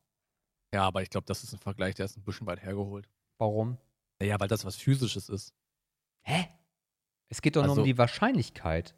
[0.75, 3.09] Ja, aber ich glaube, das ist ein Vergleich, der ist ein bisschen weit hergeholt.
[3.39, 3.77] Warum?
[4.21, 5.55] Naja, weil das was Physisches ist.
[6.23, 6.49] Hä?
[7.29, 8.95] Es geht doch nur Also- um die Wahrscheinlichkeit.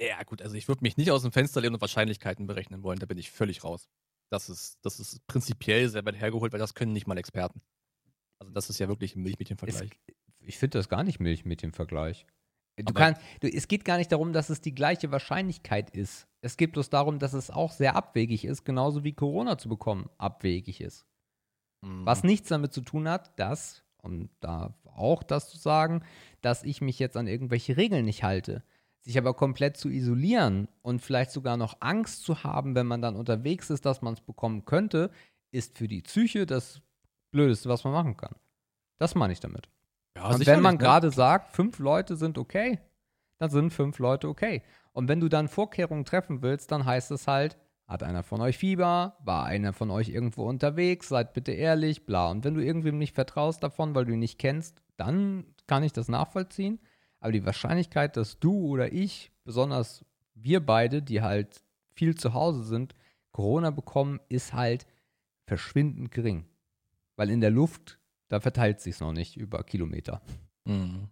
[0.00, 3.00] Ja, gut, also ich würde mich nicht aus dem Fenster lehnen und Wahrscheinlichkeiten berechnen wollen,
[3.00, 3.88] da bin ich völlig raus.
[4.30, 7.60] Das ist, das ist prinzipiell sehr weit hergeholt, weil das können nicht mal Experten.
[8.38, 9.98] Also das ist ja wirklich ein Milch mit dem Es, Vergleich.
[10.38, 12.26] ich finde das gar nicht milch mit dem Vergleich.
[12.76, 16.27] Du Aber- kann, du, es geht gar nicht darum, dass es die gleiche Wahrscheinlichkeit ist.
[16.40, 20.08] Es geht bloß darum, dass es auch sehr abwegig ist, genauso wie Corona zu bekommen
[20.18, 21.06] abwegig ist.
[21.82, 22.06] Mhm.
[22.06, 26.02] Was nichts damit zu tun hat, dass, um da auch das zu sagen,
[26.40, 28.62] dass ich mich jetzt an irgendwelche Regeln nicht halte.
[29.02, 33.16] Sich aber komplett zu isolieren und vielleicht sogar noch Angst zu haben, wenn man dann
[33.16, 35.10] unterwegs ist, dass man es bekommen könnte,
[35.50, 36.82] ist für die Psyche das
[37.30, 38.34] Blödeste, was man machen kann.
[38.98, 39.68] Das meine ich damit.
[40.16, 40.78] ja, und wenn man ne?
[40.78, 42.80] gerade sagt, fünf Leute sind okay,
[43.38, 44.62] dann sind fünf Leute okay.
[44.98, 48.58] Und wenn du dann Vorkehrungen treffen willst, dann heißt es halt, hat einer von euch
[48.58, 52.32] Fieber, war einer von euch irgendwo unterwegs, seid bitte ehrlich, bla.
[52.32, 55.92] Und wenn du irgendwem nicht vertraust davon, weil du ihn nicht kennst, dann kann ich
[55.92, 56.80] das nachvollziehen.
[57.20, 61.62] Aber die Wahrscheinlichkeit, dass du oder ich, besonders wir beide, die halt
[61.94, 62.96] viel zu Hause sind,
[63.30, 64.84] Corona bekommen, ist halt
[65.46, 66.44] verschwindend gering.
[67.14, 70.22] Weil in der Luft, da verteilt sich noch nicht über Kilometer.
[70.64, 71.06] Mhm.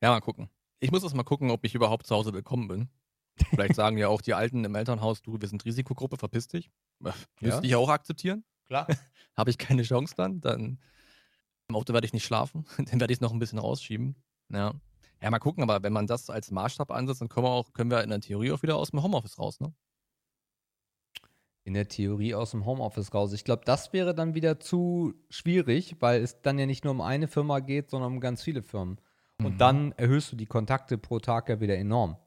[0.00, 0.48] Ja, mal gucken.
[0.78, 2.88] Ich muss erst mal gucken, ob ich überhaupt zu Hause willkommen bin.
[3.50, 6.70] Vielleicht sagen ja auch die Alten im Elternhaus, du, wir sind Risikogruppe, verpiss dich.
[7.04, 7.62] Äh, Müsste Ja.
[7.62, 8.44] ich auch akzeptieren.
[8.66, 8.86] Klar.
[9.36, 10.78] Habe ich keine Chance dann, dann
[11.68, 12.66] im Auto werde ich nicht schlafen.
[12.76, 14.14] Dann werde ich es noch ein bisschen rausschieben.
[14.50, 14.74] Ja.
[15.22, 17.90] Ja, mal gucken, aber wenn man das als Maßstab ansetzt, dann können wir auch, können
[17.90, 19.72] wir in der Theorie auch wieder aus dem Homeoffice raus, ne?
[21.66, 23.32] In der Theorie aus dem Homeoffice raus.
[23.32, 27.00] Ich glaube, das wäre dann wieder zu schwierig, weil es dann ja nicht nur um
[27.00, 29.00] eine Firma geht, sondern um ganz viele Firmen.
[29.38, 29.58] Und Mhm.
[29.58, 32.18] dann erhöhst du die Kontakte pro Tag ja wieder enorm.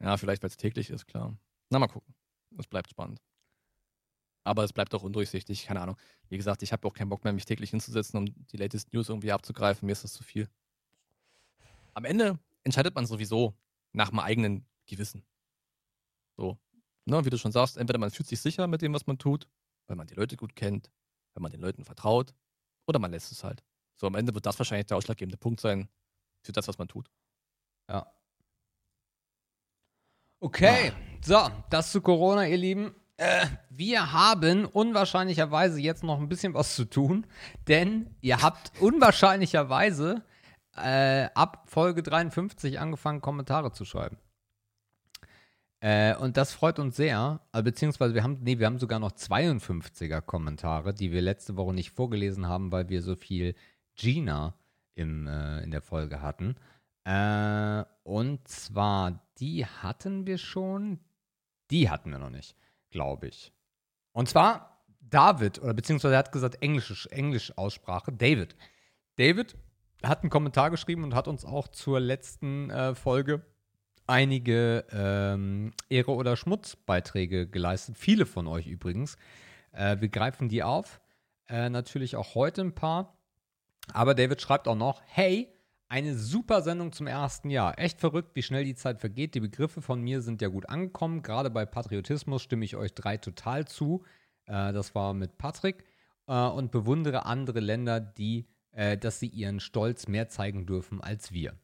[0.00, 1.36] Ja, vielleicht, weil es täglich ist, klar.
[1.70, 2.14] Na, mal gucken.
[2.58, 3.20] Es bleibt spannend.
[4.44, 5.96] Aber es bleibt auch undurchsichtig, keine Ahnung.
[6.28, 9.08] Wie gesagt, ich habe auch keinen Bock mehr, mich täglich hinzusetzen, um die latest News
[9.08, 9.86] irgendwie abzugreifen.
[9.86, 10.48] Mir ist das zu viel.
[11.94, 13.54] Am Ende entscheidet man sowieso
[13.92, 15.24] nach dem eigenen Gewissen.
[16.36, 16.58] So.
[17.06, 19.46] Ne, wie du schon sagst, entweder man fühlt sich sicher mit dem, was man tut,
[19.86, 20.90] weil man die Leute gut kennt,
[21.34, 22.34] weil man den Leuten vertraut,
[22.86, 23.62] oder man lässt es halt.
[23.96, 25.88] So, am Ende wird das wahrscheinlich der ausschlaggebende Punkt sein
[26.42, 27.10] für das, was man tut.
[27.88, 28.10] Ja.
[30.44, 30.92] Okay,
[31.22, 31.38] so,
[31.70, 32.94] das zu Corona, ihr Lieben.
[33.16, 37.26] Äh, wir haben unwahrscheinlicherweise jetzt noch ein bisschen was zu tun,
[37.66, 40.22] denn ihr habt unwahrscheinlicherweise
[40.76, 44.18] äh, ab Folge 53 angefangen, Kommentare zu schreiben.
[45.80, 49.12] Äh, und das freut uns sehr, äh, beziehungsweise wir haben, nee, wir haben sogar noch
[49.12, 53.54] 52er Kommentare, die wir letzte Woche nicht vorgelesen haben, weil wir so viel
[53.96, 54.58] Gina
[54.94, 56.56] im, äh, in der Folge hatten.
[57.04, 61.00] Äh, und zwar, die hatten wir schon,
[61.70, 62.56] die hatten wir noch nicht,
[62.90, 63.52] glaube ich.
[64.12, 68.56] Und zwar David, oder beziehungsweise er hat gesagt englische Englisch-Aussprache, David.
[69.16, 69.56] David
[70.02, 73.42] hat einen Kommentar geschrieben und hat uns auch zur letzten äh, Folge
[74.06, 77.96] einige ähm, Ehre- oder Schmutzbeiträge geleistet.
[77.96, 79.16] Viele von euch übrigens.
[79.72, 81.00] Äh, wir greifen die auf.
[81.48, 83.16] Äh, natürlich auch heute ein paar.
[83.92, 85.53] Aber David schreibt auch noch: Hey,
[85.94, 87.78] eine super Sendung zum ersten Jahr.
[87.78, 89.36] Echt verrückt, wie schnell die Zeit vergeht.
[89.36, 91.22] Die Begriffe von mir sind ja gut angekommen.
[91.22, 94.02] Gerade bei Patriotismus stimme ich euch drei total zu.
[94.46, 95.84] Äh, das war mit Patrick.
[96.26, 101.30] Äh, und bewundere andere Länder, die, äh, dass sie ihren Stolz mehr zeigen dürfen als
[101.30, 101.54] wir.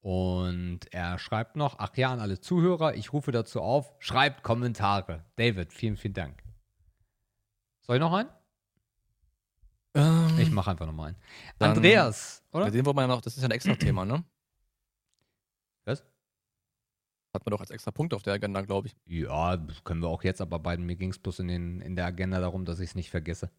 [0.00, 5.26] Und er schreibt noch, ach ja, an alle Zuhörer, ich rufe dazu auf, schreibt Kommentare.
[5.36, 6.42] David, vielen, vielen Dank.
[7.82, 8.30] Soll ich noch einen?
[9.98, 11.16] Ähm, Ich mache einfach nochmal einen.
[11.58, 12.64] Dann- Andreas, oder?
[12.66, 14.24] Bei dem wollen wir ja noch, das ist ja ein extra Thema, ne?
[15.86, 16.04] Was?
[17.34, 18.96] Hat man doch als extra Punkt auf der Agenda, glaube ich.
[19.06, 20.84] Ja, das können wir auch jetzt abarbeiten.
[20.86, 23.50] Mir ging es bloß in, den, in der Agenda darum, dass ich es nicht vergesse.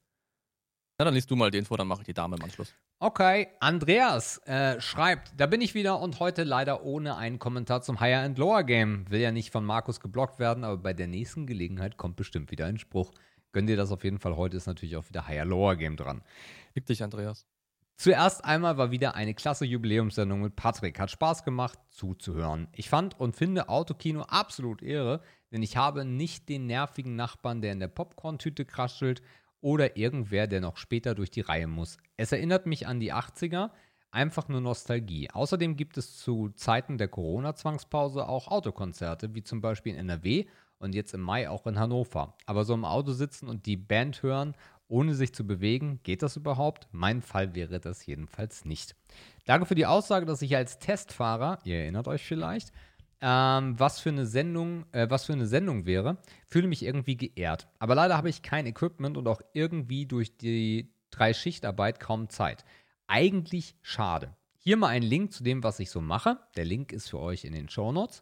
[0.98, 2.74] Na, dann liest du mal den vor, dann mache ich die Dame im Anschluss.
[3.00, 8.02] Okay, Andreas äh, schreibt, da bin ich wieder und heute leider ohne einen Kommentar zum
[8.02, 9.10] Higher and Lower Game.
[9.10, 12.66] Will ja nicht von Markus geblockt werden, aber bei der nächsten Gelegenheit kommt bestimmt wieder
[12.66, 13.14] ein Spruch.
[13.52, 14.36] Gönn dir das auf jeden Fall.
[14.36, 16.22] Heute ist natürlich auch wieder Higher Lower Game dran.
[16.74, 17.48] Fick dich, Andreas.
[17.98, 21.00] Zuerst einmal war wieder eine klasse Jubiläumssendung mit Patrick.
[21.00, 22.70] Hat Spaß gemacht zuzuhören.
[22.74, 25.22] Ich fand und finde Autokino absolut Ehre,
[25.52, 29.22] denn ich habe nicht den nervigen Nachbarn, der in der Popcorn-Tüte kraschelt
[29.60, 31.98] oder irgendwer, der noch später durch die Reihe muss.
[32.16, 33.72] Es erinnert mich an die 80er,
[34.12, 35.30] einfach nur Nostalgie.
[35.32, 40.46] Außerdem gibt es zu Zeiten der Corona-Zwangspause auch Autokonzerte, wie zum Beispiel in NRW
[40.80, 42.36] und jetzt im Mai auch in Hannover.
[42.46, 44.56] Aber so im Auto sitzen und die Band hören,
[44.88, 46.88] ohne sich zu bewegen, geht das überhaupt?
[46.92, 48.96] Mein Fall wäre das jedenfalls nicht.
[49.46, 52.72] Danke für die Aussage, dass ich als Testfahrer, ihr erinnert euch vielleicht,
[53.22, 56.18] ähm, was für eine Sendung, äh, was für eine Sendung wäre,
[56.48, 57.68] fühle mich irgendwie geehrt.
[57.78, 62.64] Aber leider habe ich kein Equipment und auch irgendwie durch die drei Schichtarbeit kaum Zeit.
[63.08, 64.36] Eigentlich schade.
[64.58, 66.38] Hier mal ein Link zu dem, was ich so mache.
[66.56, 68.22] Der Link ist für euch in den Shownotes.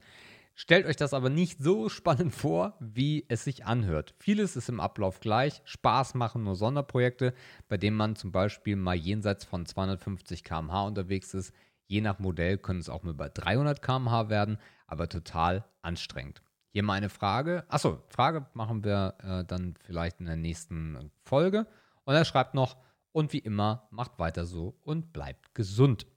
[0.59, 4.15] Stellt euch das aber nicht so spannend vor, wie es sich anhört.
[4.17, 5.61] Vieles ist im Ablauf gleich.
[5.65, 7.35] Spaß machen nur Sonderprojekte,
[7.67, 11.53] bei denen man zum Beispiel mal jenseits von 250 km/h unterwegs ist.
[11.85, 16.41] Je nach Modell können es auch mal bei 300 km/h werden, aber total anstrengend.
[16.71, 17.63] Hier mal eine Frage.
[17.67, 21.67] Achso, Frage machen wir äh, dann vielleicht in der nächsten Folge.
[22.03, 22.77] Und er schreibt noch,
[23.11, 26.07] und wie immer, macht weiter so und bleibt gesund.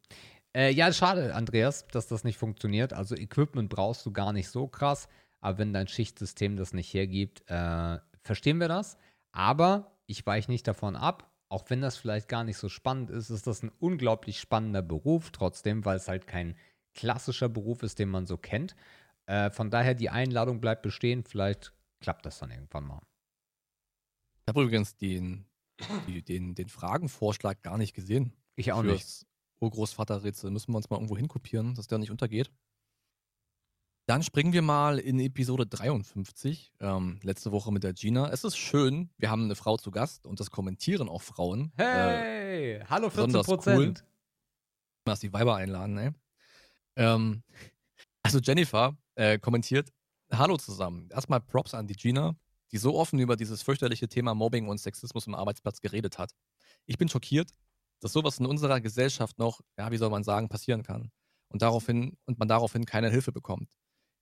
[0.57, 2.93] Äh, ja, schade, Andreas, dass das nicht funktioniert.
[2.93, 5.09] Also Equipment brauchst du gar nicht so krass,
[5.41, 8.97] aber wenn dein Schichtsystem das nicht hergibt, äh, verstehen wir das.
[9.33, 13.31] Aber ich weiche nicht davon ab, auch wenn das vielleicht gar nicht so spannend ist,
[13.31, 16.57] ist das ein unglaublich spannender Beruf trotzdem, weil es halt kein
[16.95, 18.75] klassischer Beruf ist, den man so kennt.
[19.27, 21.25] Äh, von daher, die Einladung bleibt bestehen.
[21.25, 23.03] Vielleicht klappt das dann irgendwann mal.
[24.43, 25.47] Ich habe übrigens den,
[26.07, 28.33] die, den, den Fragenvorschlag gar nicht gesehen.
[28.57, 29.27] Ich auch nicht.
[29.61, 30.51] Urgroßvaterrätsel.
[30.51, 32.51] Müssen wir uns mal irgendwo hinkopieren, dass der nicht untergeht.
[34.07, 38.29] Dann springen wir mal in Episode 53, ähm, letzte Woche mit der Gina.
[38.31, 41.73] Es ist schön, wir haben eine Frau zu Gast und das kommentieren auch Frauen.
[41.77, 44.05] Äh, Hey, hallo 14 besonders Prozent.
[45.07, 46.11] lass die Weiber einladen, ey.
[46.97, 47.45] Ähm,
[48.23, 49.93] also Jennifer äh, kommentiert,
[50.33, 51.09] hallo zusammen.
[51.11, 52.35] Erstmal Props an die Gina,
[52.73, 56.33] die so offen über dieses fürchterliche Thema Mobbing und Sexismus im Arbeitsplatz geredet hat.
[56.87, 57.55] Ich bin schockiert,
[58.01, 61.11] dass sowas in unserer Gesellschaft noch, ja, wie soll man sagen, passieren kann.
[61.49, 63.73] Und daraufhin, und man daraufhin keine Hilfe bekommt.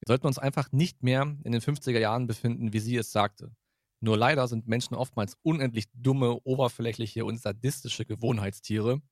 [0.01, 3.53] Wir sollten uns einfach nicht mehr in den 50er Jahren befinden, wie sie es sagte.
[4.01, 9.03] Nur leider sind Menschen oftmals unendlich dumme, oberflächliche und sadistische Gewohnheitstiere,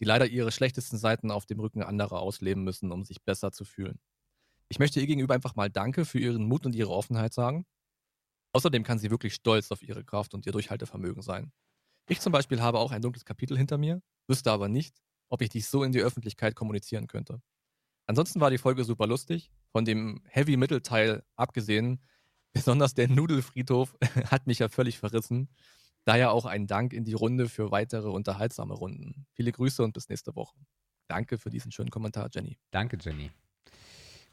[0.00, 3.64] die leider ihre schlechtesten Seiten auf dem Rücken anderer ausleben müssen, um sich besser zu
[3.64, 4.00] fühlen.
[4.68, 7.66] Ich möchte ihr gegenüber einfach mal Danke für ihren Mut und ihre Offenheit sagen.
[8.52, 11.52] Außerdem kann sie wirklich stolz auf ihre Kraft und ihr Durchhaltevermögen sein.
[12.10, 15.48] Ich zum Beispiel habe auch ein dunkles Kapitel hinter mir, wüsste aber nicht, ob ich
[15.48, 17.40] dies so in die Öffentlichkeit kommunizieren könnte.
[18.06, 19.52] Ansonsten war die Folge super lustig.
[19.70, 22.02] Von dem Heavy-Mittelteil abgesehen,
[22.52, 23.96] besonders der Nudelfriedhof
[24.28, 25.50] hat mich ja völlig verrissen.
[26.04, 29.28] Daher auch ein Dank in die Runde für weitere unterhaltsame Runden.
[29.34, 30.58] Viele Grüße und bis nächste Woche.
[31.06, 32.58] Danke für diesen schönen Kommentar, Jenny.
[32.72, 33.30] Danke, Jenny.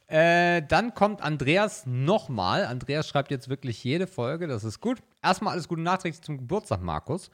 [0.07, 2.65] Äh, dann kommt Andreas nochmal.
[2.65, 5.03] Andreas schreibt jetzt wirklich jede Folge, das ist gut.
[5.21, 7.29] Erstmal alles Gute nachträglich zum Geburtstag, Markus.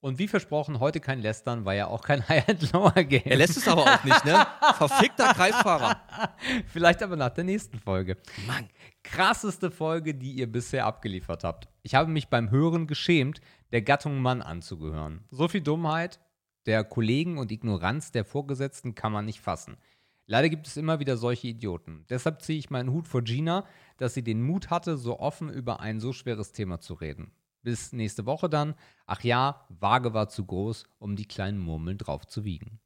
[0.00, 3.22] Und wie versprochen, heute kein Lästern, weil ja auch kein High-End-Lower-Game.
[3.24, 4.46] Er lässt es aber auch nicht, ne?
[4.74, 6.00] Verfickter Kreisfahrer.
[6.66, 8.16] Vielleicht aber nach der nächsten Folge.
[8.46, 8.68] Mann.
[9.02, 11.68] Krasseste Folge, die ihr bisher abgeliefert habt.
[11.82, 13.40] Ich habe mich beim Hören geschämt,
[13.72, 15.24] der Gattung Mann anzugehören.
[15.30, 16.20] So viel Dummheit
[16.66, 19.78] der Kollegen und Ignoranz der Vorgesetzten kann man nicht fassen.
[20.26, 22.04] Leider gibt es immer wieder solche Idioten.
[22.10, 23.64] Deshalb ziehe ich meinen Hut vor Gina,
[23.96, 27.32] dass sie den Mut hatte, so offen über ein so schweres Thema zu reden.
[27.62, 28.74] Bis nächste Woche dann.
[29.06, 32.80] Ach ja, Waage war zu groß, um die kleinen Murmeln drauf zu wiegen.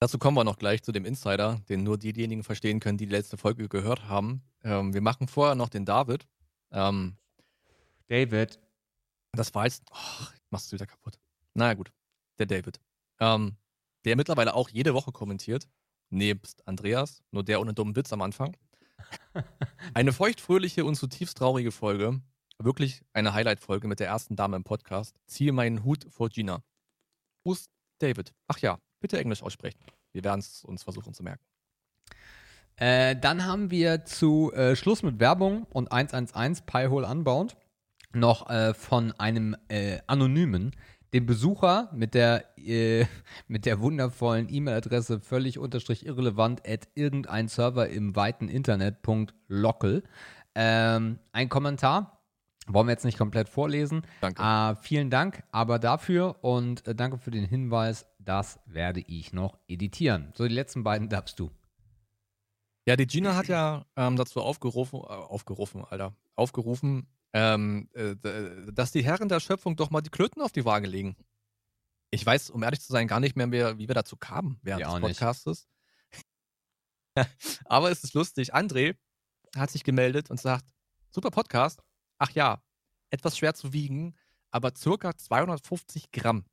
[0.00, 3.12] Dazu kommen wir noch gleich zu dem Insider, den nur diejenigen verstehen können, die die
[3.12, 4.42] letzte Folge gehört haben.
[4.62, 6.26] Ähm, wir machen vorher noch den David.
[6.72, 7.16] Ähm,
[8.08, 8.60] David.
[9.32, 9.82] Das war jetzt.
[9.90, 11.18] Oh, machst du wieder kaputt.
[11.54, 11.90] Naja, gut.
[12.38, 12.80] Der David.
[13.18, 13.56] Ähm,
[14.04, 15.68] der mittlerweile auch jede Woche kommentiert.
[16.10, 18.56] Nebst Andreas, nur der ohne dummen Witz am Anfang.
[19.94, 22.20] Eine feuchtfröhliche und zutiefst traurige Folge
[22.58, 25.16] wirklich eine Highlight-Folge mit der ersten Dame im Podcast.
[25.26, 26.62] Ziehe meinen Hut vor Gina.
[27.42, 28.32] Gruß, David.
[28.48, 29.80] Ach ja, bitte Englisch aussprechen.
[30.12, 31.44] Wir werden es uns versuchen zu merken.
[32.76, 37.56] Äh, dann haben wir zu äh, Schluss mit Werbung und 111 Piehole Unbound
[38.12, 40.72] noch äh, von einem äh, Anonymen
[41.12, 43.06] den Besucher mit der, äh,
[43.48, 50.02] mit der wundervollen E-Mail-Adresse völlig unterstrich irrelevant at irgendein Server im weiten Internet.local
[50.56, 52.23] ähm, ein Kommentar
[52.66, 54.06] wollen wir jetzt nicht komplett vorlesen.
[54.20, 54.42] Danke.
[54.42, 58.06] Äh, vielen Dank aber dafür und äh, danke für den Hinweis.
[58.18, 60.32] Das werde ich noch editieren.
[60.34, 61.50] So, die letzten beiden darfst du.
[62.86, 68.14] Ja, die Gina hat ja ähm, dazu aufgerufen, äh, aufgerufen, Alter, aufgerufen, ähm, äh,
[68.72, 71.16] dass die Herren der Schöpfung doch mal die Klöten auf die Waage legen.
[72.10, 74.92] Ich weiß, um ehrlich zu sein, gar nicht mehr, wie wir dazu kamen während Ja,
[74.92, 75.00] des.
[75.00, 75.68] Podcastes.
[77.64, 78.54] Aber es ist lustig.
[78.54, 78.96] André
[79.56, 80.64] hat sich gemeldet und sagt:
[81.10, 81.82] Super Podcast.
[82.18, 82.62] Ach ja,
[83.10, 84.14] etwas schwer zu wiegen,
[84.50, 86.44] aber circa 250 Gramm.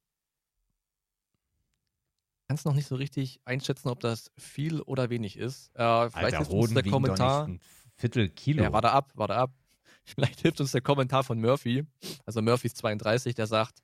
[2.47, 5.73] Kannst noch nicht so richtig einschätzen, ob das viel oder wenig ist.
[5.75, 7.45] Äh, vielleicht hilft uns der Kommentar.
[7.47, 7.61] ein
[7.95, 8.63] Viertel Kilo.
[8.63, 9.53] Ja, warte ab, warte ab.
[10.03, 11.85] Vielleicht hilft uns der Kommentar von Murphy,
[12.25, 13.83] also Murphys 32, der sagt: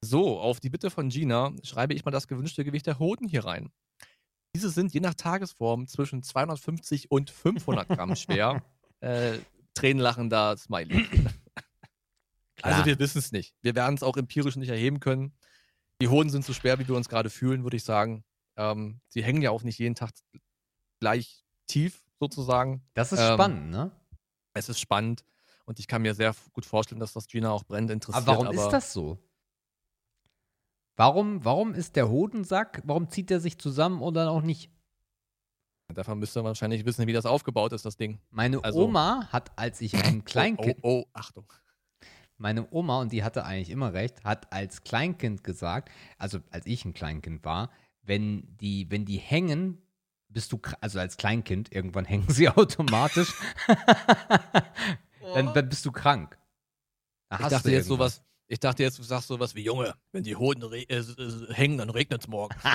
[0.00, 3.44] So, auf die Bitte von Gina schreibe ich mal das gewünschte Gewicht der Hoden hier
[3.44, 3.72] rein.
[4.54, 8.62] Diese sind je nach Tagesform zwischen 250 und 500 Gramm schwer.
[9.00, 9.38] äh,
[9.78, 11.04] tränenlachender Smiley.
[12.56, 12.74] Klar.
[12.74, 13.54] Also wir wissen es nicht.
[13.62, 15.32] Wir werden es auch empirisch nicht erheben können.
[16.00, 18.24] Die Hoden sind so schwer, wie wir uns gerade fühlen, würde ich sagen.
[18.56, 20.10] Ähm, sie hängen ja auch nicht jeden Tag
[20.98, 22.82] gleich tief, sozusagen.
[22.94, 23.92] das ist ähm, spannend, ne?
[24.54, 25.24] Es ist spannend
[25.66, 28.26] und ich kann mir sehr gut vorstellen, dass das Gina auch brennend interessiert.
[28.26, 29.18] Aber warum ist das so?
[30.96, 34.72] Warum, warum ist der Hodensack, warum zieht er sich zusammen oder auch nicht?
[35.94, 38.18] Dafür müsste man wahrscheinlich wissen, wie das aufgebaut ist, das Ding.
[38.30, 41.50] Meine Also- Oma hat, als ich ein Kleinkind, Oh, oh, oh, Achtung.
[42.36, 46.84] meine Oma, und die hatte eigentlich immer recht, hat als Kleinkind gesagt, also als ich
[46.84, 47.70] ein Kleinkind war,
[48.02, 49.80] wenn die, wenn die hängen,
[50.28, 53.32] bist du, also als Kleinkind, irgendwann hängen sie automatisch,
[55.34, 56.38] dann, dann bist du krank.
[57.30, 59.94] Da Ich hast dachte du jetzt sowas, ich dachte jetzt, du sagst sowas wie Junge,
[60.12, 61.04] wenn die Hoden äh, äh,
[61.52, 62.56] hängen, dann regnet es morgen.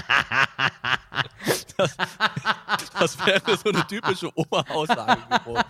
[1.76, 1.98] Das,
[3.00, 5.68] das wäre so eine typische Oma-Aussage geworden.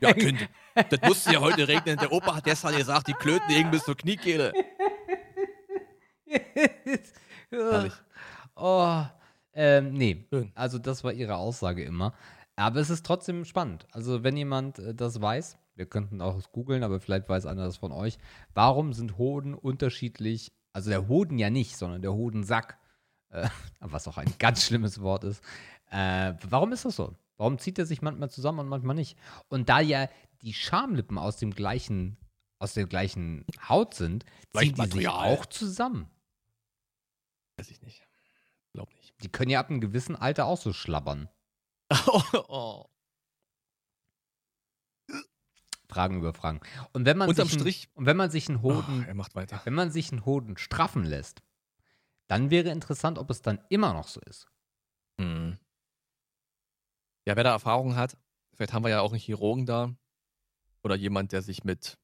[0.00, 1.98] Ja, Kind, das musste ja heute regnen.
[1.98, 4.52] Der Opa hat gestern gesagt, die Klöten hängen bis zur Kniekehle.
[8.54, 9.02] Oh,
[9.54, 10.24] ähm, nee.
[10.30, 10.52] Schön.
[10.54, 12.14] Also das war ihre Aussage immer.
[12.56, 13.86] Aber es ist trotzdem spannend.
[13.92, 17.64] Also wenn jemand äh, das weiß, wir könnten auch es googeln, aber vielleicht weiß einer
[17.64, 18.18] das von euch.
[18.54, 20.52] Warum sind Hoden unterschiedlich?
[20.72, 22.78] Also der Hoden ja nicht, sondern der Hodensack,
[23.30, 23.48] äh,
[23.80, 25.42] was auch ein ganz schlimmes Wort ist.
[25.90, 27.16] Äh, warum ist das so?
[27.36, 29.18] Warum zieht er sich manchmal zusammen und manchmal nicht?
[29.48, 30.08] Und da ja
[30.42, 32.16] die Schamlippen aus dem gleichen,
[32.58, 34.24] aus der gleichen Haut sind,
[34.56, 36.10] ziehen die sich auch zusammen.
[37.56, 38.02] Weiß ich nicht.
[38.72, 39.14] Glaub nicht.
[39.22, 41.28] Die können ja ab einem gewissen Alter auch so schlabbern.
[42.06, 42.91] Oh, oh.
[45.92, 46.60] Fragen über Fragen.
[46.92, 47.88] Und wenn man Unterm sich Strich.
[47.88, 49.60] Einen, und wenn man sich einen Hoden, Oh, er macht weiter.
[49.64, 51.42] wenn man sich einen Hoden straffen lässt,
[52.28, 54.48] dann wäre interessant, ob es dann immer noch so ist.
[55.18, 55.58] Mhm.
[57.26, 58.16] Ja, wer da Erfahrung hat,
[58.54, 59.94] vielleicht haben wir ja auch einen Chirurgen da
[60.82, 61.98] oder jemand, der sich mit,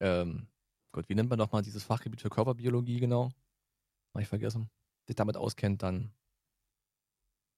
[0.00, 0.46] ähm,
[0.92, 3.30] Gott, wie nennt man nochmal dieses Fachgebiet für Körperbiologie genau?
[4.14, 4.70] Hab ich vergessen.
[5.06, 6.12] Sich damit auskennt, dann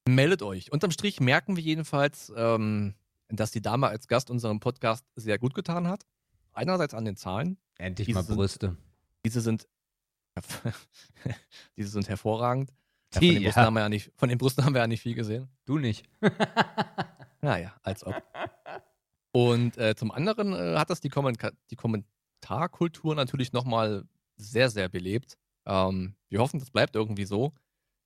[0.09, 0.72] meldet euch.
[0.72, 2.95] Unterm Strich merken wir jedenfalls, ähm,
[3.37, 6.05] dass die Dame als Gast unserem Podcast sehr gut getan hat.
[6.53, 7.57] Einerseits an den Zahlen.
[7.78, 8.76] Endlich Diese mal sind- Brüste.
[9.24, 9.68] Diese sind,
[11.76, 12.72] diese sind hervorragend.
[13.14, 13.66] Ja, von, den Brüsten ja.
[13.66, 15.49] haben wir ja nicht, von den Brüsten haben wir ja nicht viel gesehen.
[15.64, 16.09] Du nicht.
[17.45, 18.22] Naja, als ob.
[19.33, 24.05] Und äh, zum anderen äh, hat das die, Kommentar die Kommentarkultur natürlich nochmal
[24.37, 25.37] sehr, sehr belebt.
[25.66, 27.53] Ähm, wir hoffen, das bleibt irgendwie so.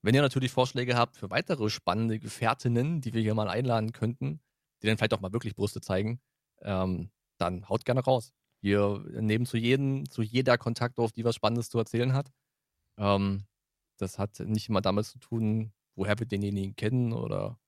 [0.01, 4.41] Wenn ihr natürlich Vorschläge habt für weitere spannende Gefährtinnen, die wir hier mal einladen könnten,
[4.83, 6.21] die dann vielleicht auch mal wirklich Brüste zeigen,
[6.63, 8.33] ähm, dann haut gerne raus.
[8.61, 12.33] Wir nehmen zu jedem, zu jeder Kontakt auf, die was Spannendes zu erzählen hat.
[12.97, 13.45] Ähm,
[13.99, 17.59] das hat nicht immer damit zu tun, woher wir denjenigen kennen oder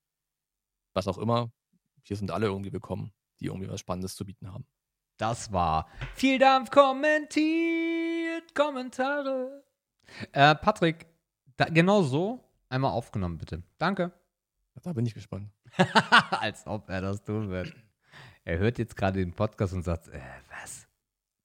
[0.94, 1.50] was auch immer.
[2.02, 4.66] Hier sind alle irgendwie willkommen, die irgendwie was Spannendes zu bieten haben.
[5.16, 9.64] Das war viel Dampf kommentiert, Kommentare.
[10.32, 11.06] Äh, Patrick,
[11.56, 13.62] da, genau so einmal aufgenommen, bitte.
[13.78, 14.12] Danke.
[14.82, 15.50] Da bin ich gespannt.
[16.30, 17.74] Als ob er das tun wird.
[18.44, 20.88] Er hört jetzt gerade den Podcast und sagt, äh, was?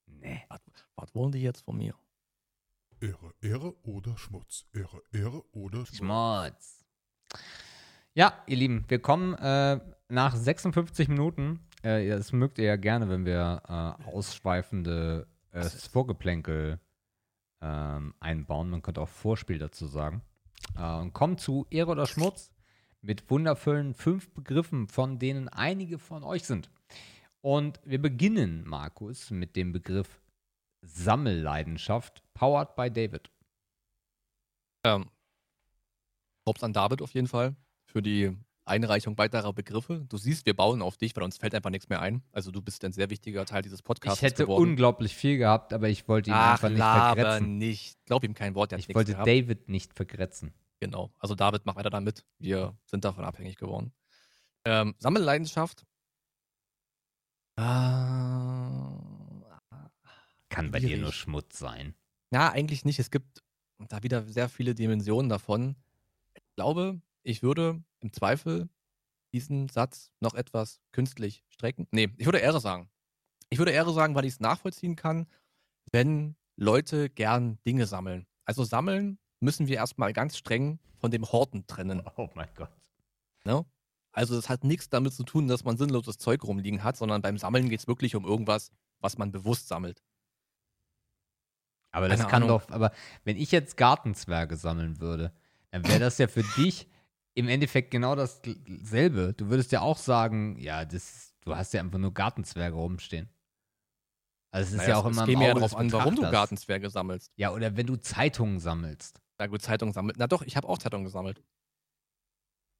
[0.08, 0.42] Nee.
[0.48, 0.62] Was,
[0.96, 1.96] was wollen die jetzt von mir?
[3.02, 4.66] Ehre, Ehre oder Schmutz.
[4.74, 5.98] Ehre, Ehre oder Schmutz.
[5.98, 6.86] Schmutz.
[8.14, 11.60] Ja, ihr Lieben, wir kommen äh, nach 56 Minuten.
[11.82, 16.80] Äh, das mögt ihr ja gerne, wenn wir äh, ausschweifende äh, Vorgeplänkel
[17.62, 18.70] ähm, einbauen.
[18.70, 20.22] Man könnte auch Vorspiel dazu sagen.
[20.78, 22.53] Äh, und kommen zu Ehre oder Schmutz
[23.04, 26.70] mit wundervollen fünf Begriffen, von denen einige von euch sind.
[27.42, 30.22] Und wir beginnen, Markus, mit dem Begriff
[30.82, 33.30] Sammelleidenschaft, powered by David.
[34.86, 35.10] Ähm,
[36.46, 38.36] Props an David auf jeden Fall für die
[38.66, 40.06] Einreichung weiterer Begriffe.
[40.08, 42.22] Du siehst, wir bauen auf dich, weil uns fällt einfach nichts mehr ein.
[42.32, 44.20] Also du bist ein sehr wichtiger Teil dieses Podcasts.
[44.22, 44.70] Ich hätte geworden.
[44.70, 47.58] unglaublich viel gehabt, aber ich wollte ihn Ach, einfach nicht vergrätzen.
[47.58, 48.06] nicht.
[48.06, 49.28] Glaub ihm kein Wort, der hat Ich wollte gehabt.
[49.28, 50.54] David nicht vergrätzen.
[50.84, 51.14] Genau.
[51.18, 52.26] Also David, mach weiter damit.
[52.40, 53.94] Wir sind davon abhängig geworden.
[54.66, 55.86] Ähm, Sammelleidenschaft.
[57.58, 59.00] Ah,
[60.50, 61.96] Kann bei dir nur Schmutz sein.
[62.34, 63.00] Ja, eigentlich nicht.
[63.00, 63.42] Es gibt
[63.80, 65.78] da wieder sehr viele Dimensionen davon.
[66.34, 68.68] Ich glaube, ich würde im Zweifel
[69.34, 71.88] diesen Satz noch etwas künstlich strecken.
[71.92, 72.90] Nee, ich würde Ehre sagen.
[73.50, 75.28] Ich würde Ehre sagen, weil ich es nachvollziehen kann,
[75.94, 78.28] wenn Leute gern Dinge sammeln.
[78.44, 82.02] Also sammeln müssen wir erstmal ganz streng von dem Horten trennen.
[82.18, 82.72] Oh mein Gott.
[83.46, 83.66] Ne?
[84.12, 87.38] Also das hat nichts damit zu tun, dass man sinnloses Zeug rumliegen hat, sondern beim
[87.38, 90.04] Sammeln geht es wirklich um irgendwas, was man bewusst sammelt.
[91.92, 92.60] Aber das Keine kann Ahnung.
[92.60, 92.92] doch, aber
[93.24, 95.34] wenn ich jetzt Gartenzwerge sammeln würde,
[95.72, 96.88] dann wäre das ja für dich
[97.36, 99.34] im Endeffekt genau dasselbe.
[99.36, 103.30] Du würdest ja auch sagen, ja, das, du hast ja einfach nur Gartenzwerge rumstehen.
[104.52, 105.92] Also es ist Naja, ja auch es, immer es im ja Auge darauf des an,
[105.92, 106.22] warum du.
[106.22, 107.32] Gartenzwerge sammelst.
[107.36, 109.20] Ja, oder wenn du Zeitungen sammelst.
[109.40, 110.18] Na gut, Zeitung sammelt.
[110.18, 111.44] Na doch, ich habe auch Zeitungen gesammelt.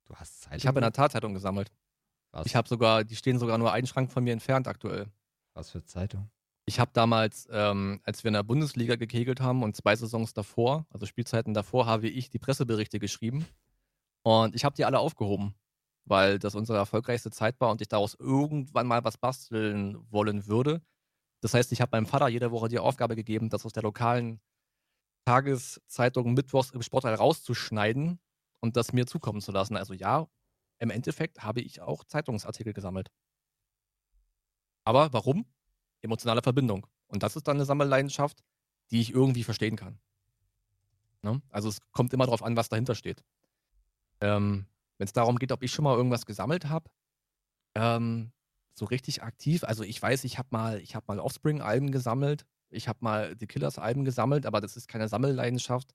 [0.06, 0.58] Du hast Zeitungen.
[0.60, 1.72] Ich habe in der Tat Zeitungen gesammelt.
[2.32, 5.08] was, Ich habe sogar, die stehen sogar nur einen Schrank von mir entfernt aktuell.
[5.54, 6.30] was für Zeitung?
[6.66, 10.86] Ich habe damals, ähm, als wir in der Bundesliga gekegelt haben und zwei Saisons davor,
[10.92, 13.46] also Spielzeiten davor, habe ich die Presseberichte geschrieben.
[14.24, 15.56] Und ich habe die alle aufgehoben,
[16.06, 20.82] weil das unsere erfolgreichste Zeit war und ich daraus irgendwann mal was basteln wollen würde.
[21.42, 24.40] Das heißt, ich habe meinem Vater jede Woche die Aufgabe gegeben, das aus der lokalen
[25.26, 28.20] Tageszeitung mittwochs im Sportteil rauszuschneiden
[28.60, 29.78] und das mir zukommen zu lassen.
[29.78, 30.28] Also ja,
[30.80, 33.10] im Endeffekt habe ich auch Zeitungsartikel gesammelt.
[34.84, 35.46] Aber warum?
[36.02, 36.88] Emotionale Verbindung.
[37.08, 38.44] Und das ist dann eine Sammelleidenschaft,
[38.92, 40.00] die ich irgendwie verstehen kann.
[41.22, 41.42] Ne?
[41.50, 43.24] Also es kommt immer darauf an, was dahinter steht.
[44.20, 44.68] Ähm,
[44.98, 46.90] Wenn es darum geht, ob ich schon mal irgendwas gesammelt habe,
[47.76, 48.32] ähm,
[48.74, 49.64] so richtig aktiv.
[49.64, 53.48] Also ich weiß, ich habe mal, ich habe mal Offspring-Alben gesammelt, ich habe mal The
[53.48, 55.94] Killers-Alben gesammelt, aber das ist keine Sammelleidenschaft,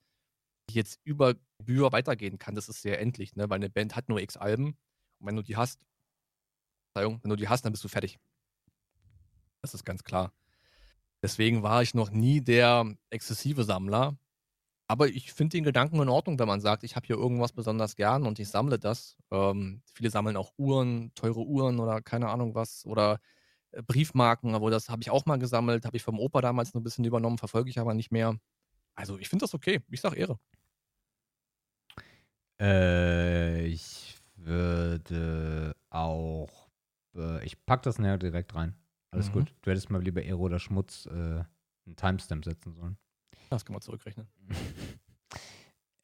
[0.70, 2.54] die jetzt über Gebühr weitergehen kann.
[2.54, 3.48] Das ist sehr endlich, ne?
[3.50, 4.76] Weil eine Band hat nur X Alben
[5.18, 5.84] und wenn du die hast,
[6.94, 8.18] wenn du die hast, dann bist du fertig.
[9.62, 10.32] Das ist ganz klar.
[11.22, 14.16] Deswegen war ich noch nie der exzessive Sammler.
[14.90, 17.94] Aber ich finde den Gedanken in Ordnung, wenn man sagt, ich habe hier irgendwas besonders
[17.94, 19.16] gern und ich sammle das.
[19.30, 22.86] Ähm, viele sammeln auch Uhren, teure Uhren oder keine Ahnung was.
[22.86, 23.20] Oder
[23.86, 26.84] Briefmarken, aber das habe ich auch mal gesammelt, habe ich vom Opa damals nur ein
[26.84, 28.38] bisschen übernommen, verfolge ich aber nicht mehr.
[28.94, 29.80] Also ich finde das okay.
[29.90, 30.38] Ich sag Ehre.
[32.60, 36.68] Äh, ich würde auch.
[37.14, 38.74] Äh, ich pack das nachher direkt rein.
[39.10, 39.32] Alles Mhm.
[39.32, 39.54] gut.
[39.62, 42.98] Du hättest mal lieber Ehre oder Schmutz äh, einen Timestamp setzen sollen.
[43.50, 44.28] Das kann man zurückrechnen.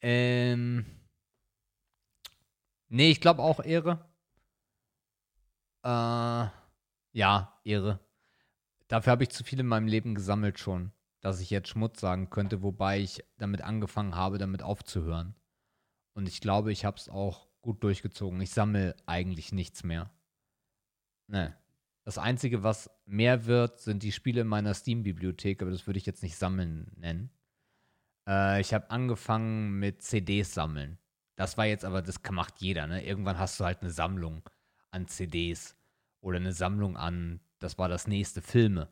[0.01, 0.85] ähm.
[2.87, 4.05] Nee, ich glaube auch Ehre.
[5.83, 6.47] Äh,
[7.15, 8.01] ja, Ehre.
[8.89, 10.91] Dafür habe ich zu viel in meinem Leben gesammelt schon,
[11.21, 15.33] dass ich jetzt Schmutz sagen könnte, wobei ich damit angefangen habe, damit aufzuhören.
[16.13, 18.41] Und ich glaube, ich habe es auch gut durchgezogen.
[18.41, 20.11] Ich sammle eigentlich nichts mehr.
[21.27, 21.55] Ne.
[22.03, 26.05] Das Einzige, was mehr wird, sind die Spiele in meiner Steam-Bibliothek, aber das würde ich
[26.05, 27.29] jetzt nicht sammeln nennen.
[28.27, 30.99] Äh, ich habe angefangen mit CDs sammeln.
[31.37, 33.05] Das war jetzt aber, das macht jeder, ne?
[33.05, 34.47] Irgendwann hast du halt eine Sammlung
[34.91, 35.75] an CDs
[36.25, 38.89] oder eine Sammlung an, das war das nächste Filme.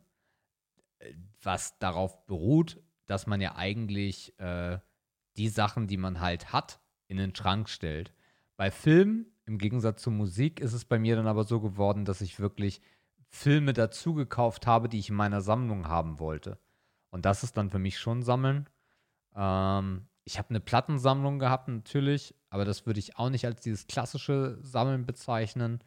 [0.99, 4.77] Äh, Was darauf beruht, dass man ja eigentlich äh,
[5.35, 8.13] die Sachen, die man halt hat, in den Schrank stellt.
[8.55, 12.21] Bei Filmen, im Gegensatz zur Musik, ist es bei mir dann aber so geworden, dass
[12.21, 12.81] ich wirklich
[13.29, 16.59] Filme dazu gekauft habe, die ich in meiner Sammlung haben wollte.
[17.09, 18.69] Und das ist dann für mich schon Sammeln.
[19.35, 23.87] Ähm, ich habe eine Plattensammlung gehabt, natürlich, aber das würde ich auch nicht als dieses
[23.87, 25.83] klassische Sammeln bezeichnen.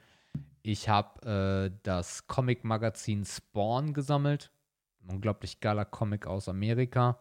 [0.67, 4.51] Ich habe äh, das Comic-Magazin Spawn gesammelt.
[5.01, 7.21] Ein unglaublich geiler Comic aus Amerika.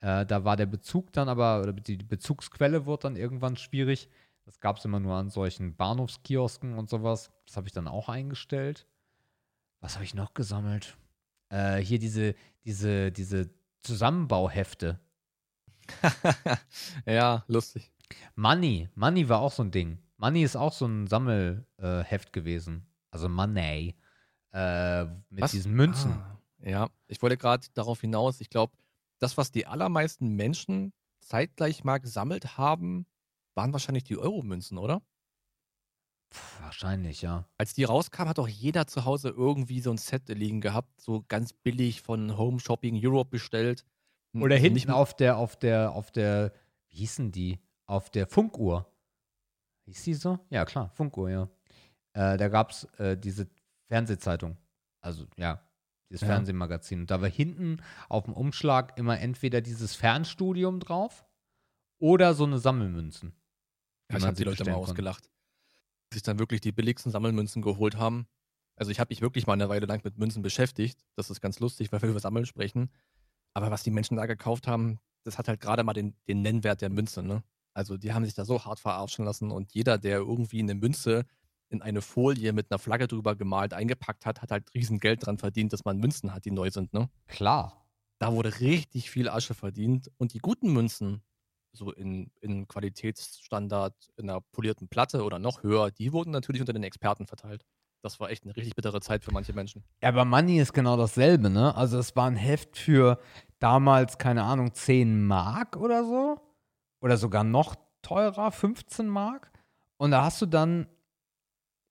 [0.00, 4.10] Äh, da war der Bezug dann aber, oder die Bezugsquelle wurde dann irgendwann schwierig.
[4.44, 7.32] Das gab es immer nur an solchen Bahnhofskiosken und sowas.
[7.46, 8.86] Das habe ich dann auch eingestellt.
[9.80, 10.98] Was habe ich noch gesammelt?
[11.48, 12.34] Äh, hier diese,
[12.66, 13.48] diese, diese
[13.80, 15.00] Zusammenbauhefte.
[17.06, 17.90] ja, lustig.
[18.34, 18.90] Money.
[18.94, 20.00] Money war auch so ein Ding.
[20.16, 22.86] Money ist auch so ein Sammelheft äh, gewesen.
[23.10, 23.94] Also Money.
[24.52, 25.50] Äh, mit Was?
[25.50, 26.12] diesen Münzen.
[26.12, 28.40] Ah, ja, ich wollte gerade darauf hinaus.
[28.40, 28.72] Ich glaube,
[29.18, 33.06] das, was die allermeisten Menschen zeitgleich mal gesammelt haben,
[33.54, 35.02] waren wahrscheinlich die Euro-Münzen, oder?
[36.32, 37.48] Pff, wahrscheinlich, ja.
[37.58, 41.24] Als die rauskam, hat auch jeder zu Hause irgendwie so ein Set liegen gehabt, so
[41.28, 43.84] ganz billig von Home Shopping Europe bestellt.
[44.34, 46.52] Oder Also hinten nicht- auf der, auf der, auf der,
[46.88, 47.60] wie hießen die?
[47.86, 48.90] Auf der Funkuhr.
[49.86, 50.38] Hieß die so?
[50.50, 51.48] Ja, klar, Funkuhr, ja.
[52.14, 53.48] Äh, da gab es äh, diese
[53.88, 54.56] Fernsehzeitung.
[55.00, 55.66] Also, ja,
[56.10, 56.28] dieses Ja.
[56.28, 57.00] Fernsehmagazin.
[57.00, 61.26] Und da war hinten auf dem Umschlag immer entweder dieses Fernstudium drauf
[61.98, 63.34] oder so eine Sammelmünzen.
[64.10, 65.30] Ja, ich habe die Leute mal ausgelacht.
[66.12, 68.26] Sich dann wirklich die billigsten Sammelmünzen geholt haben.
[68.76, 71.04] Also ich habe mich wirklich mal eine Weile lang mit Münzen beschäftigt.
[71.16, 72.90] Das ist ganz lustig, weil wir über Sammeln sprechen.
[73.54, 76.82] Aber was die Menschen da gekauft haben, das hat halt gerade mal den, den Nennwert
[76.82, 77.22] der Münze.
[77.22, 77.42] Ne?
[77.74, 81.26] Also die haben sich da so hart verarschen lassen und jeder, der irgendwie eine Münze
[81.68, 85.38] in eine Folie mit einer Flagge drüber gemalt eingepackt hat, hat halt riesen Geld dran
[85.38, 86.92] verdient, dass man Münzen hat, die neu sind.
[86.92, 87.10] Ne?
[87.26, 87.84] Klar.
[88.18, 90.10] Da wurde richtig viel Asche verdient.
[90.16, 91.22] Und die guten Münzen,
[91.72, 96.72] so in, in Qualitätsstandard, in einer polierten Platte oder noch höher, die wurden natürlich unter
[96.72, 97.64] den Experten verteilt.
[98.02, 99.82] Das war echt eine richtig bittere Zeit für manche Menschen.
[100.02, 101.74] Ja, aber Money ist genau dasselbe, ne?
[101.74, 103.18] Also es war ein Heft für
[103.58, 106.38] damals, keine Ahnung, 10 Mark oder so.
[107.04, 109.52] Oder sogar noch teurer, 15 Mark.
[109.98, 110.88] Und da hast du dann,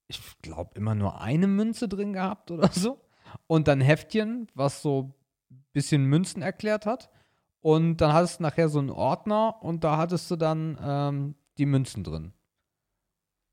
[0.07, 2.99] ich glaube, immer nur eine Münze drin gehabt oder so.
[3.45, 5.14] Und dann Heftchen, was so
[5.51, 7.11] ein bisschen Münzen erklärt hat.
[7.59, 11.68] Und dann hattest du nachher so einen Ordner und da hattest du dann ähm, die
[11.68, 12.34] Münzen drin.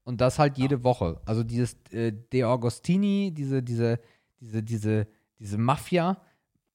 [0.04, 1.20] Und das halt jede Woche.
[1.26, 4.00] Also dieses äh, De Agostini, diese, diese,
[4.40, 5.08] diese, diese,
[5.38, 6.22] diese Mafia